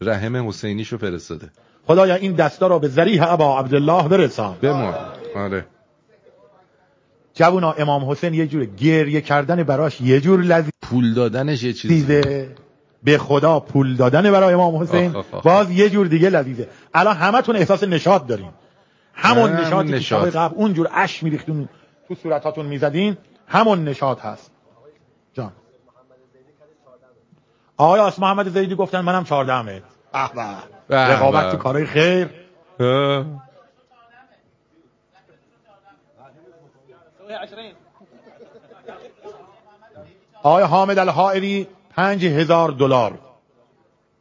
[0.00, 1.50] رحم حسینیشو فرستاده.
[1.86, 4.56] خدایا این دستا رو به ذریح ابا عبدالله برسان.
[4.62, 4.94] بمان
[5.36, 5.66] آره.
[7.38, 12.22] جوونا امام حسین یه جور گریه کردن براش یه جور لذیذه پول دادنش یه چیزی
[13.02, 15.16] به خدا پول دادن برای امام حسین.
[15.16, 15.42] آخ، آخ، آخ.
[15.42, 16.68] باز یه جور دیگه لذیذه.
[16.94, 18.50] الان همتون احساس نشاط دارین.
[19.14, 20.28] همون نشاطی که نشاط.
[20.28, 21.68] شب قبل اونجور اش میریختون
[22.08, 23.16] تو صورتاتون می‌زدین
[23.46, 24.50] همون نشاط هست.
[25.34, 25.52] جان.
[27.76, 29.82] آقای آس محمد زیدی گفتن منم 14 متر
[30.88, 30.96] به.
[30.96, 31.50] رقابت.
[31.50, 32.28] تو کارهای خیر.
[32.80, 33.47] اه.
[40.42, 43.18] آقای حامد الحائری پنج هزار دلار.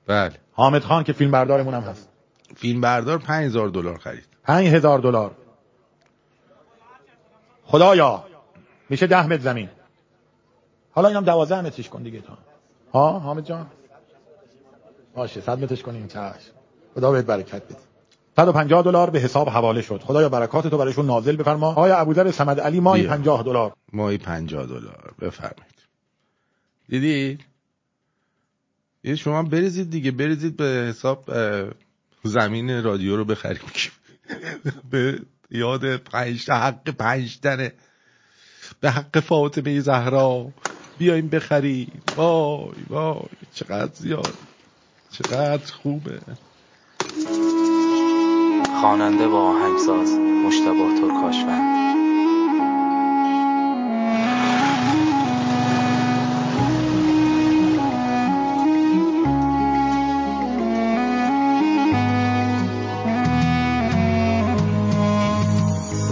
[0.08, 0.32] بله.
[0.54, 2.10] حامد خان که فیلم بردارمون هم هست.
[2.56, 4.28] فیلم بردار 5000 دلار خرید.
[4.44, 5.32] پنج هزار دلار.
[7.66, 8.24] خدایا
[8.90, 9.70] میشه ده متر زمین.
[10.92, 12.38] حالا اینم دوازده مترش کن دیگه تا.
[12.94, 13.68] ها حامد جان؟
[15.16, 16.54] باشه صد مترش کنیم چشم.
[16.96, 17.87] خدا بهت برکت بده.
[18.38, 20.02] 150 دلار به حساب حواله شد.
[20.02, 21.68] خدایا برکات تو برایشون نازل بفرما.
[21.68, 23.10] آقای ابوذر صمد علی ماهی بیا.
[23.10, 25.14] 50 دلار؟ ماهی 50 دلار.
[25.22, 25.78] بفرمایید.
[26.90, 27.46] دیدید
[29.04, 30.12] یه شما بریزید دیگه.
[30.12, 31.32] بریزید به حساب
[32.24, 33.62] زمین رادیو رو بخریم.
[34.92, 35.20] به
[35.52, 37.74] یاد پنج حق پنج تنه.
[38.80, 40.48] به حق فاطمه زهرا.
[40.98, 42.02] بیایم بخریم.
[42.16, 43.20] وای وای.
[43.54, 44.34] چقدر زیاد.
[45.12, 46.20] چقدر خوبه.
[48.82, 51.78] خواننده و آهنگساز مشتبه ترکاشفند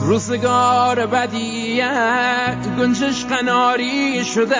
[0.08, 4.56] روزگار بدیت گنجش قناری شده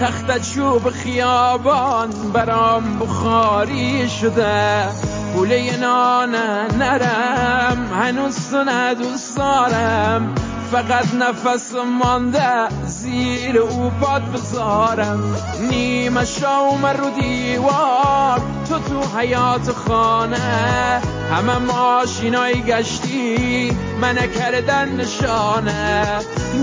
[0.00, 5.11] تخت چوب خیابان برام بخاری شده.
[5.32, 6.34] پوله نان
[6.78, 10.34] نرم هنوز تو ندوست دارم.
[10.72, 15.36] فقط نفس مانده زیر او پاد بذارم.
[15.70, 21.00] نیمه شوم رو دیوار تو تو حیات خانه.
[21.32, 26.04] همه ماشینای گشتی من کردن نشانه.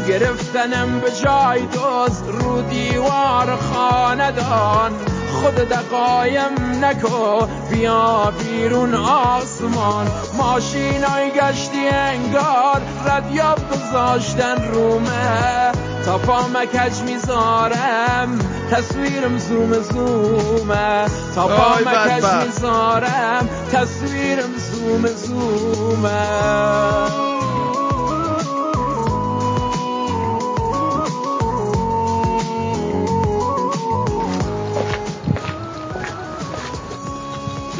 [0.08, 4.92] گرفتنم به جای دوز رو دیوار خاندان
[5.30, 10.08] خود دقایم نکو بیا بیرون آسمان.
[10.38, 15.72] ماشینای گشتی انگار ردیاب گذاشتن رومه
[16.06, 18.40] تا پا مکج می‌ذارم
[18.72, 21.06] تصویرم زوم زومه.
[21.36, 22.46] تا پا آی مکج بدبخت.
[22.46, 26.20] می‌ذارم تصویرم زوم زومه.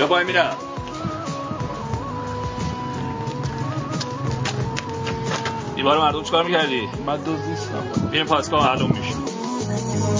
[0.10, 0.56] پای میرم.
[5.76, 8.10] دیوار مردم چیکار می‌کردی؟ من دوز نیستم.
[8.12, 9.16] بیریم پاسگاه معلوم میشه.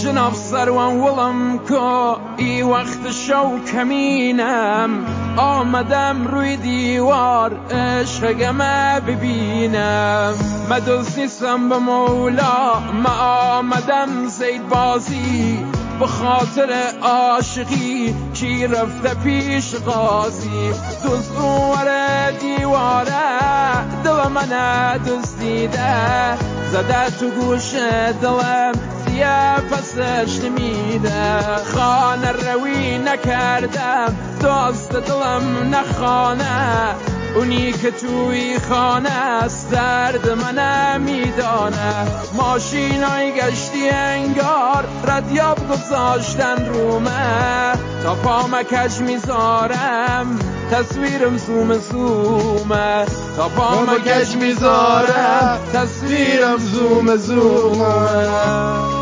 [0.04, 5.06] جناب سروان ولم کو ای وقت شو کمینم
[5.38, 10.34] آمدم روی دیوار عشقمه ببینم.
[10.70, 13.10] مدوز نیستم به مولا ما
[13.58, 15.66] آمدم زید بازی
[16.00, 18.16] به خاطر عاشقی.
[18.40, 20.72] کی رفته پیش قاضی؟
[21.04, 21.88] دوز اونور
[22.32, 23.14] دیواره
[24.04, 26.38] دل من دزدیده.
[26.72, 27.74] زده تو گوش
[28.22, 28.72] دلم
[29.06, 31.42] سیه پسش نمیده.
[31.74, 36.96] خانه روی نکردم دوست دلم نخانه
[37.36, 47.74] اونی که توی خانه است درد من میدانه ماشینای گشتی انگار ردیاب گذاشتن رومه
[48.04, 50.40] تا پا مکج می‌ذارم
[50.72, 53.06] تصویرم زوم زومه
[53.38, 58.99] تا پا مکج می‌ذارم تصویرم زوم زومه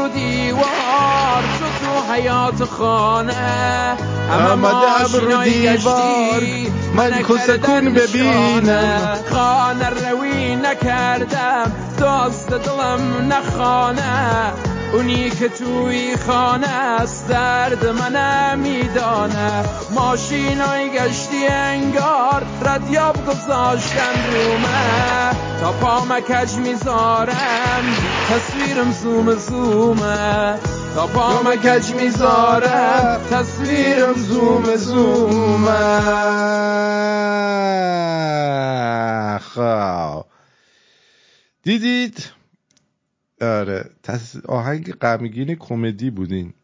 [0.00, 3.96] رو دیوار تو تو حیات خانه.
[4.30, 6.42] رو ماشینای دیوار.
[6.94, 9.18] من من کسکون ببینم.
[9.32, 11.72] خانه روی نکردم.
[11.98, 14.52] دوست دلم نخانه.
[14.92, 18.16] اونی که توی خانه است درد من
[18.58, 28.09] میدانه ماشینای گشتی انگار ردیاب گذاشتن رومه تا پا مکج می‌ذارم.
[28.30, 30.58] تصویرم زوم زومه
[30.94, 36.00] تا پا مکج می‌ذارم تصویرم زوم زومه
[39.38, 40.24] خب.
[41.62, 42.30] دیدید؟
[43.40, 43.90] آره.
[44.02, 44.36] تص...
[44.36, 46.54] آهنگ غمگین کمدی بودین.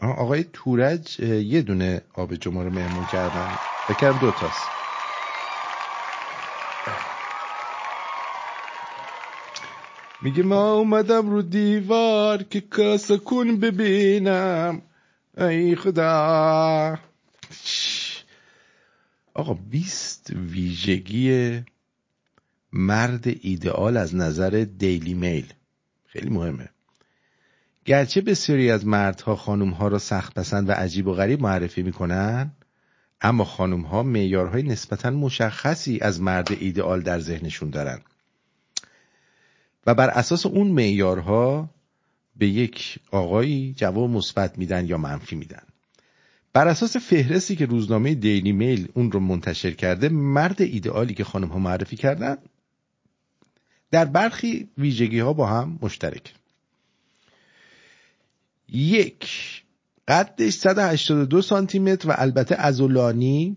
[0.00, 3.58] آقای تورج یه دونه آب جما رو مهمون کردن.
[3.84, 4.32] فکرم دو
[10.22, 14.82] میگه ما اومدم رو دیوار که کاسه کن ببینم.
[15.38, 16.98] ای خدا.
[19.34, 21.60] آقا 20 ویژگی
[22.72, 25.52] مرد ایدئال از نظر دیلی میل
[26.06, 26.68] خیلی مهمه.
[27.84, 32.52] گرچه بسیاری از مردها خانومها را سخت پسند و عجیب و غریب معرفی می‌کنن
[33.20, 38.00] اما خانومها معیارهای نسبتا مشخصی از مرد ایدئال در ذهنشون دارن.
[39.86, 41.70] و بر اساس اون معیارها
[42.36, 45.62] به یک آقایی جواب مثبت میدن یا منفی میدن.
[46.52, 51.48] بر اساس فهرستی که روزنامه دیلی میل اون رو منتشر کرده مرد ایدئالی که خانم
[51.48, 52.36] ها معرفی کردن
[53.90, 56.34] در برخی ویژگی ها با هم مشترک.
[58.68, 59.28] یک
[60.08, 63.56] قدش 182 سانتی متر و البته ازولانی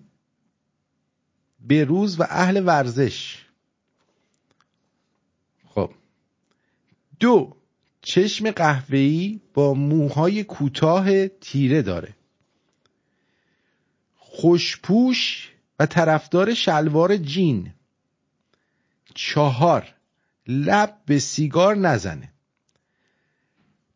[1.60, 3.46] بروز و اهل ورزش
[5.70, 5.92] خب
[7.22, 7.56] دو
[8.02, 12.16] چشم قهوه‌ای با موهای کوتاه تیره داره.
[14.18, 17.74] خوشپوش و طرفدار شلوار جین.
[19.14, 19.94] چهار
[20.48, 22.34] لب به سیگار نزنه.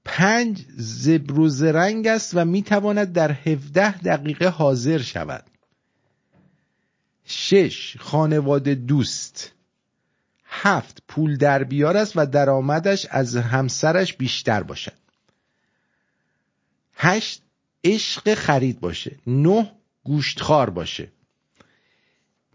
[0.06, 5.46] پنج زبر و زرنگ است و می‌تواند در 17 دقیقه حاضر شود.
[7.26, 9.55] شش خانواده دوست.
[10.64, 14.94] هفت پول در بیار است و درآمدش از همسرش بیشتر باشد.
[16.96, 17.42] هشت
[17.84, 19.16] عشق خرید باشه.
[19.28, 19.72] نه
[20.04, 21.12] گوشتخوار باشه.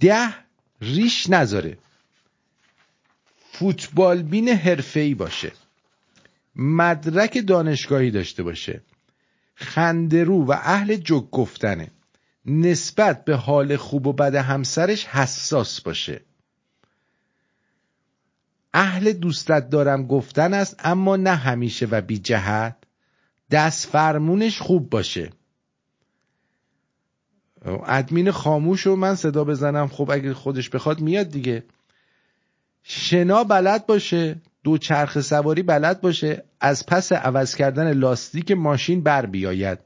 [0.01, 0.35] ده
[0.81, 1.79] ریش نذاره.
[3.53, 5.53] فوتبال بین حرفه‌ای باشه.
[6.57, 8.83] مدرک دانشگاهی داشته باشه.
[9.55, 11.91] خندرو و اهل جگ گفتنه.
[12.47, 16.21] نسبت به حال خوب و بد همسرش حساس باشه.
[18.75, 22.77] اهل دوستت دارم گفتن است اما نه همیشه و بی جهت.
[23.51, 25.31] دست فرمونش خوب باشه.
[27.87, 29.89] ادمین خاموش رو من صدا بزنم.
[29.89, 31.65] خب اگه خودش بخواد میاد دیگه.
[32.83, 34.41] شنا بلد باشه.
[34.65, 36.45] دو چرخ سواری بلد باشه.
[36.61, 39.79] از پس عوض کردن لاستیک ماشین بر بیاید.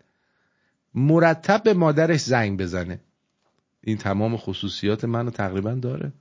[0.94, 3.00] مرتب به مادرش زنگ بزنه.
[3.80, 6.12] این تمام خصوصیات منو تقریبا داره.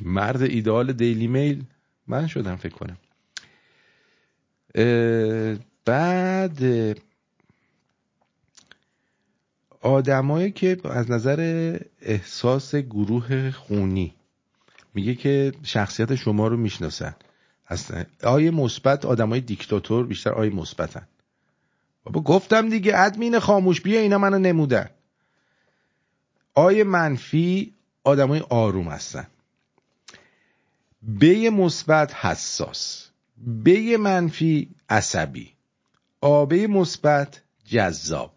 [0.00, 1.64] مرد ایدئال دیلی میل
[2.06, 2.96] من شدم فکر کنم.
[5.84, 6.60] بعد
[9.80, 14.14] آدمایی که از نظر احساس گروه خونی
[14.94, 17.14] میگه که شخصیت شما رو می‌شناسن.
[17.68, 21.08] اصلا آیه مثبت آدمای دیکتاتور بیشتر آیه مثبتن.
[22.04, 24.90] بابا گفتم دیگه ادمین خاموش بیا اینا منو نمودن.
[26.54, 27.74] آیه منفی
[28.04, 29.26] آدمای آروم هستن.
[31.02, 35.52] به مثبت حساس به منفی عصبی.
[36.20, 38.34] آبه مثبت جذاب.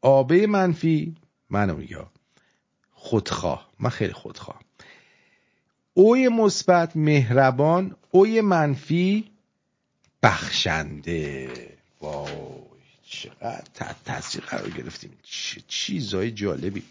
[0.00, 1.16] آبه منفی
[1.50, 1.98] منو میگه
[2.92, 3.70] خودخواه.
[3.78, 4.60] من خیلی خودخواه.
[5.94, 9.30] اوی مثبت مهربان اوی منفی
[10.22, 11.50] بخشنده.
[12.00, 12.30] وای
[13.08, 15.10] چقدر تحت تاثیر قرار گرفتیم.
[15.22, 16.82] چه چیزای جالبی.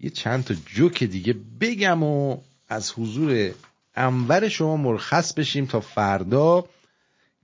[0.00, 3.54] یه چند تا جوک دیگه بگم و از حضور
[3.94, 6.64] انور شما مرخص بشیم تا فردا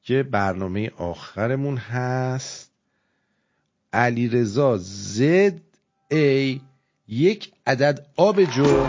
[0.03, 2.71] که برنامه آخرمون هست.
[3.93, 5.61] علی رضا زد
[6.11, 6.61] ای
[7.09, 8.87] یک عدد آب جو.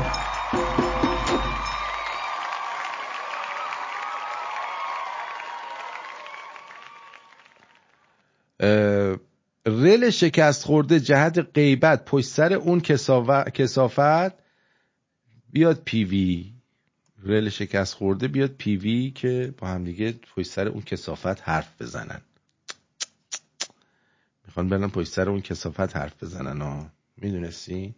[9.66, 12.82] رل شکست خورده جهت غیبت پشت سر اون
[13.54, 14.45] کسافت؟
[15.56, 16.54] بیاد پیوی
[17.24, 22.22] رل شکست خورده بیاد پیوی که با هم دیگه پشت سر اون کسافت حرف بزنن.
[24.46, 27.96] می‌خوان برن پشت سر اون کسافت حرف بزنن ها می‌دونستی؟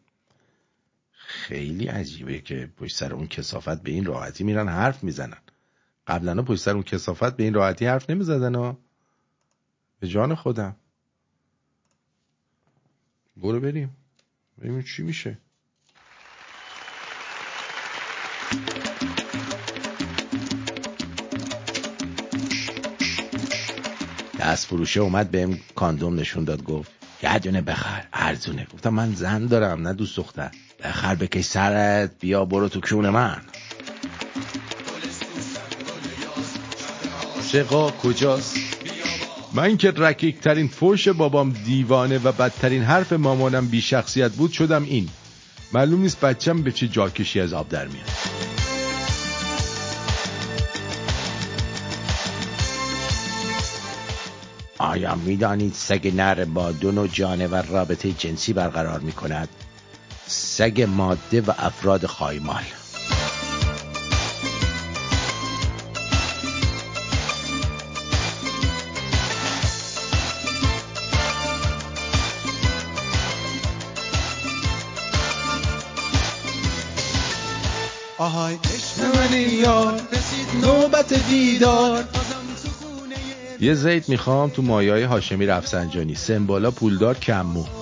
[1.11, 5.41] خیلی عجیبه که پشت سر اون کسافت به این راحتی میرن حرف می‌زنن.
[6.07, 8.77] قبلا پشت سر اون کسافت به این راحتی حرف نمی‌زدن ها
[9.99, 10.75] به جان خودم.
[13.37, 13.97] برو بریم.
[14.59, 15.37] ببینیم چی میشه.
[24.47, 26.91] دست فروشه اومد بهم کاندوم نشون داد گفت
[27.23, 28.67] یه دونه بخر ارزونه.
[28.73, 30.51] گفتم من زن دارم نه دوست دختر.
[30.83, 33.41] بخر بکش سرت بیا برو تو کون من.
[37.35, 38.57] عاشقا کجاست؟
[39.53, 44.83] من که رکیک ترین فوش بابام دیوانه و بدترین حرف مامانم بی شخصیت بود شدم
[44.83, 45.09] این.
[45.73, 48.36] معلوم نیست بچم به چه جاکشی از آب در میاد.
[54.77, 59.49] آیا می‌دانید سگ نر با دو نوع جانور رابطه جنسی برقرار می کند؟
[60.27, 62.63] سگ ماده و افراد خایمال
[78.17, 82.03] آهای عشق منی یار رسید نوبت دیدار
[83.59, 86.15] یه زید می‌خوام تو مایای هاشمی رفسنجانی.
[86.15, 87.63] سمبالا پولدار کمو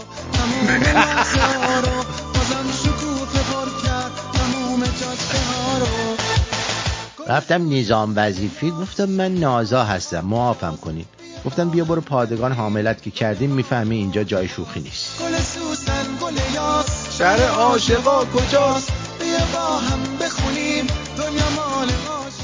[7.28, 11.06] رفتم نظام وظیفی گفتم من نازا هستم معافم کنین
[11.46, 15.22] گفتم بیا برو پادگان حاملت که کردیم می‌فهمی اینجا جای شوخی نیست.
[15.22, 17.18] گل سوسن گل یاس.
[17.18, 20.88] شهر عاشقا کجاست؟ بیا با هم بخونیم
[21.18, 21.88] دنیا مال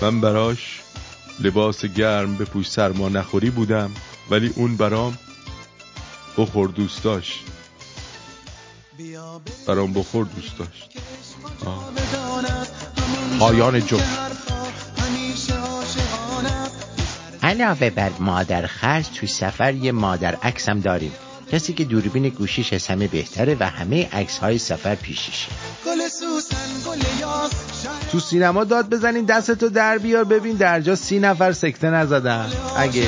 [0.02, 0.81] من براش
[1.44, 3.92] لباس گرم به پوش سرما نخوری بودم
[4.32, 5.18] ولی اون برام
[6.38, 7.44] بخور دوست داشت.
[9.68, 10.90] برام بخور دوست داشت.
[13.40, 14.12] پایان عاشقانه
[17.44, 21.12] علاوه بر مادر خرج تو سفر یه مادر عکسم داریم.
[21.52, 25.48] کسی که دوربین گوشیش از همه بهتره و همه عکس های سفر پیششه.
[25.86, 27.52] گل سوسن گل یاس
[28.12, 30.56] تو سینما داد بزنین دستتو در بیار ببین.
[30.56, 32.52] در جا سی نفر سکته نزدن.
[32.78, 33.08] اگه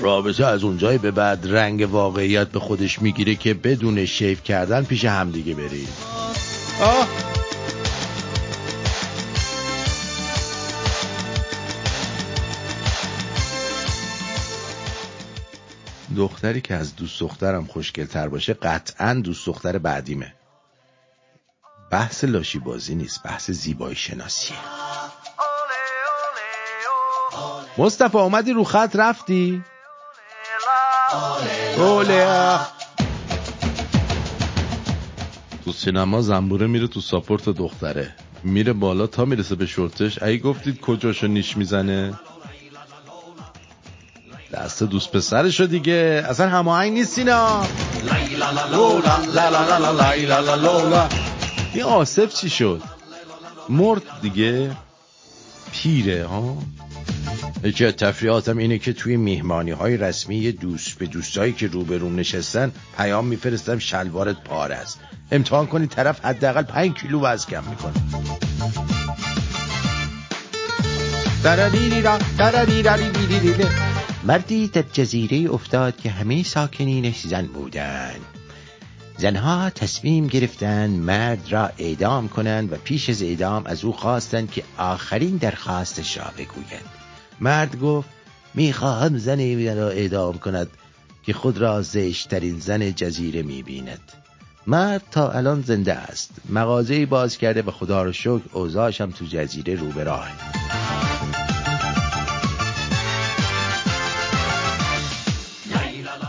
[0.00, 5.04] رابطه از اونجایی به بعد رنگ واقعیت به خودش می‌گیره که بدون شیف کردن پیش
[5.04, 5.88] همدیگه برید.
[6.82, 7.31] آه
[16.16, 20.34] دختری که از دوست دخترم خوشگلتر باشه قطعا دوست دختر بعدیمه.
[21.90, 24.56] بحث لاشی بازی نیست بحث زیبایی شناسیه.
[27.78, 29.64] مصطفی اومدی رو خط رفتی؟
[35.64, 38.14] تو سینما زنبوره میره تو ساپورت دختره.
[38.44, 40.22] میره بالا تا می‌رسه به شورتش.
[40.22, 42.20] ای گفتید کجاشو نیش می‌زنه؟
[44.52, 46.24] دست دوست پسرشو دیگه.
[46.28, 47.62] اصلا هماهنگ نیست اینا.
[51.74, 52.82] این آصف چی شد؟
[53.68, 54.76] مرد دیگه.
[55.72, 56.58] پیره ها؟
[57.64, 62.72] یکی از تفریحاتم اینه که توی میهمانی های رسمی دوست به دوستایی که روبروم نشستن
[62.96, 65.00] پیام میفرستم شلوارت پاره است.
[65.32, 67.92] امتحان کنی طرف حداقل 5 کیلو وزن کم می‌کنه.
[74.24, 78.20] مردی در جزیره افتاد که همه ساکنینش زن بودند
[79.18, 84.64] زنها تصمیم گرفتند مرد را اعدام کنند و پیش از اعدام از او خواستند که
[84.78, 86.86] آخرین درخواستش را بگوید.
[87.40, 88.08] مرد گفت
[88.54, 90.68] می‌خواهم زنی را اعدام کند
[91.22, 94.21] که خود را زشترین زن جزیره می‌بیند.
[94.66, 96.30] مرد تا الان زنده است.
[96.48, 100.28] مغازه باز کرده و خدا رو شکر اوضاعش هم تو جزیره رو به راه.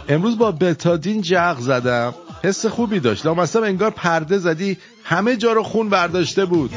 [0.09, 2.13] امروز با بتادین جغ زدم.
[2.43, 3.25] حس خوبی داشت.
[3.25, 6.71] لامصب انگار پرده زدی همه جا رو خون برداشته بود.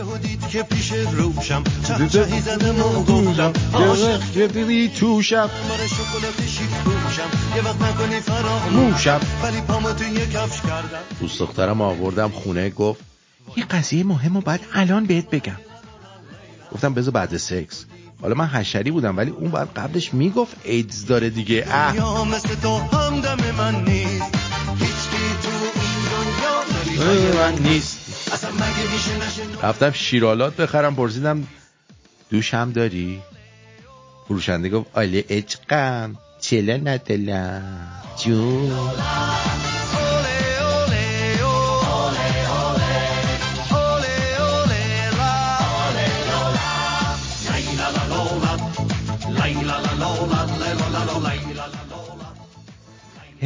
[0.50, 3.52] که پیش روشم چهچهی زدم و گفتم.
[3.72, 10.60] عاشق دیدی توشم ماره شکلاتشی پوشم یه وقت نکنی فراموشم ولی پامو تو یه کفش
[10.60, 10.98] کردم.
[11.20, 13.00] دوست دخترم آوردم خونه گفت
[13.56, 15.56] یه قضیه مهم و باید الان بهت بگم.
[16.72, 17.84] گفتم بذار بعد سکس.
[18.22, 21.66] حالا من حشری بودم ولی اون بعد قبلش می‌گفت ایدز داره دیگه.
[21.68, 21.96] اه.
[21.96, 24.45] یا مثل تو همدم من نیست.
[27.04, 27.98] من نیست.
[28.32, 31.46] اصلا مگه میشه نشه رفتم شیرالات بخرم پرسیدم
[32.30, 33.22] دوش هم داری؟
[34.28, 38.02] فروشنده گفت آله اچقم چله ندلم.
[38.24, 38.70] جون.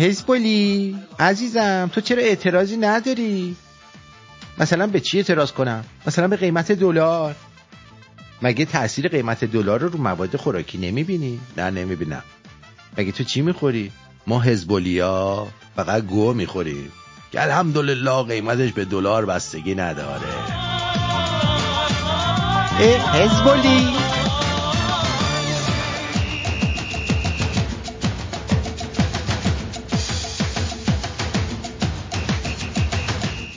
[0.01, 3.57] حزبولی عزیزم تو چرا اعتراضی نداری؟
[4.59, 7.37] مثلا به چی اعتراض کنم؟ مثلا به قیمت دلار
[8.43, 12.23] مگه تاثیر قیمت دلار رو رو مواد خوراکی نمی‌بینی؟ نه نمی‌بینم
[12.99, 13.93] مگه تو چی می‌خوری؟
[14.27, 15.47] ما حزبولیا
[15.77, 16.93] فقط گو می‌خوریم
[17.33, 20.31] که الحمدلله قیمتش به دلار بستگی نداره
[23.13, 24.10] حزبولی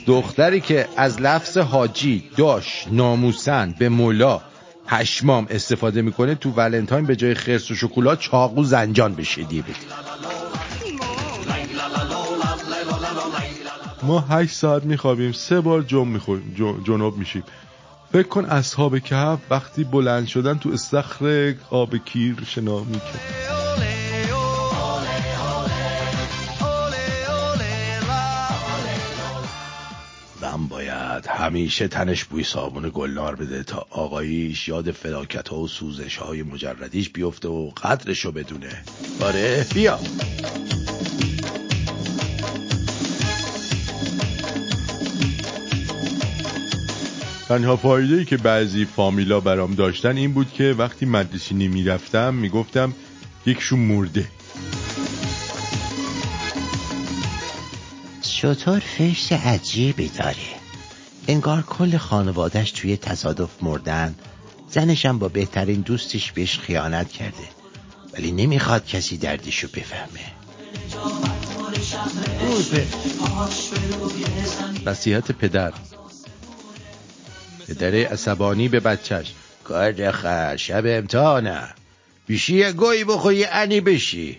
[0.06, 4.40] دختری که از لفظ حاجی داش ناموسن به مولا
[4.86, 9.74] پشمام استفاده می‌کنه تو ولنتاین به جای خرس و شکلات چاقو زنجان بشه دی بده.
[14.02, 17.42] ما هشت ساعت میخوابیم سه بار جم می‌خوریم جنوب میشیم.
[18.12, 23.63] فکر کن اصحاب کهف وقتی بلند شدن تو استخر آب کیر شنا می‌کرد
[31.14, 36.42] باید همیشه تنش بوی صابون گلنار بده تا آقاییش یاد فلاکت ها و سوزش های
[36.42, 38.84] مجردیش بیفته و قدرشو بدونه.
[39.20, 39.98] آره بیا.
[47.48, 52.92] تنها فایده ای که بعضی فامیلا برام داشتن این بود که وقتی مدرسینی می‌رفتم می‌گفتم
[53.46, 54.28] یکشون مرده.
[58.22, 60.63] شطور فشت عجیبی داره؟
[61.28, 64.14] انگار کل خانوادش توی تصادف مردن.
[64.70, 67.48] زنشم با بهترین دوستش بهش خیانت کرده.
[68.14, 70.20] ولی نمی‌خواد کسی دردشو بفهمه.
[74.86, 75.72] نصیحت پدر.
[77.68, 79.32] پدر عصبانی به بچهش
[79.64, 81.68] کار خر شب امتحانه.
[82.26, 84.38] بیشی یه گوی بخوری انی بشی.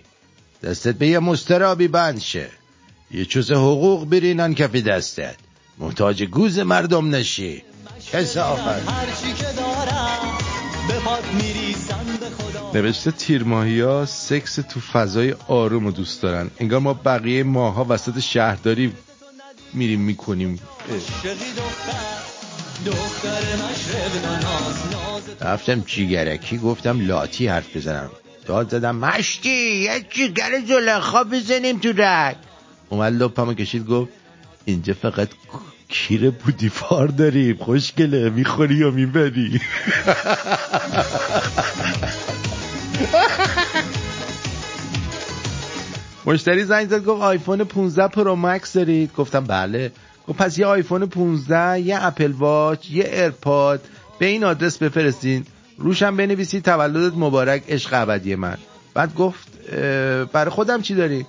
[0.63, 2.49] دستت به یه مسترابی بند شه.
[3.11, 5.35] یه چوز حقوق برینن کف دستت.
[5.77, 7.63] محتاج گوز مردم نشی.
[8.11, 8.23] به
[12.37, 16.51] خدا نوشته تیرماهی ها سکس تو فضای آروم رو دوست دارن.
[16.59, 18.93] انگار ما بقیه ماها وسط شهرداری
[19.73, 20.59] میریم می‌کنیم.
[25.41, 28.09] رفتم جیگرکی گفتم لاتی حرف بزنم.
[28.45, 32.35] داد زدم مشتی یه جیگر زلیخا بزنیم تو رگ.
[32.89, 34.11] اومد لپمو کشید گفت
[34.65, 35.29] اینجا فقط
[35.87, 37.57] کیر پوتیفار داریم.
[37.57, 38.29] خوشگله.
[38.29, 39.61] می‌خوری یا می‌بری؟
[46.25, 49.11] مشتری زنگ زد گفت آیفون 15 Pro Max دارید.
[49.17, 49.91] گفتم بله.
[50.27, 53.81] گفت پس یه آیفون 15 یه Apple Watch یه AirPod.
[54.19, 55.45] به این آدرس بفرستین.
[55.77, 58.57] روشم بنویسید تولدت مبارک عشق ابدی من.
[58.93, 59.47] بعد گفت
[60.33, 61.25] برای خودم چی داری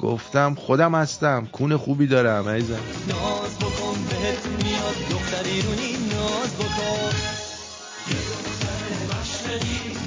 [0.00, 2.74] گفتم خودم هستم کون خوبی دارم عزیزم.
[3.08, 7.14] ناز بکن بهت میاد دختر ایرونی ناز بکن.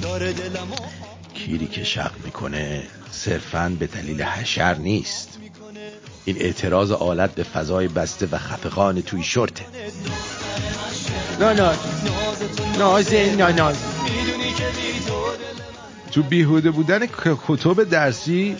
[0.02, 0.76] داره دلمو
[1.34, 5.38] کیری که شق می‌کنه صرفا به دلیل حشر نیست.
[6.24, 9.64] این اعتراض آلت به فضای بسته و خفقان توی شرطه
[11.40, 11.76] نه نه
[12.78, 15.02] نازه نه ناز می‌دونی که بی
[16.12, 17.06] تو بیهوده بودن
[17.48, 18.56] کتب درسی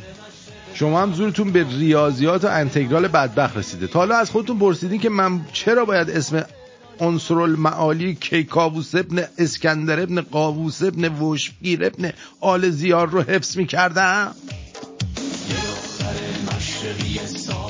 [0.75, 3.87] شما هم زورتون به ریاضیات و انتگرال بدبخت رسیده.
[3.87, 6.45] تا حالا از خودتون پرسیدین که من چرا باید اسم
[7.01, 14.35] عنصر المعالی کیکاووس ابن اسکندر ابن قاووس ابن وشگیر ابن آل زیار رو حفظ می‌کردم؟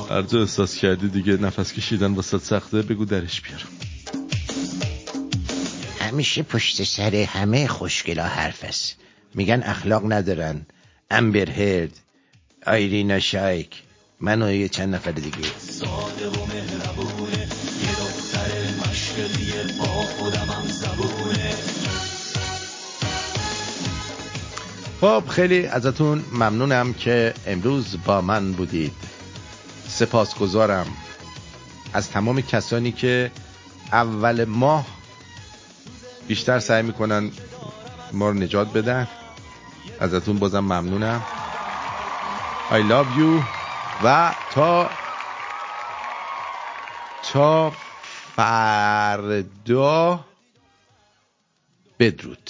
[0.09, 3.67] هر جا احساس کردی دیگه نفس کشیدن واسه سخته؟ بگو درش بیارم.
[5.99, 8.95] همیشه پشت سر همه خوشگلا حرف است.
[9.35, 10.65] میگن اخلاق ندارن.
[11.11, 12.02] امبر هرد
[12.67, 13.83] آیرینا شایک
[14.19, 15.37] من و یه چند نفر دیگه.
[15.59, 17.37] ساده و مهربونه
[17.81, 18.51] یه دختر
[18.89, 21.53] مشرقی با خودم هم زبونه.
[25.01, 28.93] خب خیلی ازتون ممنونم که امروز با من بودید.
[29.87, 30.87] سپاسگزارم.
[31.93, 33.31] از تمام کسانی که
[33.91, 34.85] اول ماه
[36.27, 37.31] بیشتر سعی می‌کنن
[38.11, 39.07] ما رو نجات بدن
[39.99, 41.21] ازتون بازم ممنونم.
[42.71, 43.43] I love you.
[44.03, 44.89] و تا
[47.23, 47.71] تا
[48.35, 50.25] فردا
[51.99, 52.49] بدرود.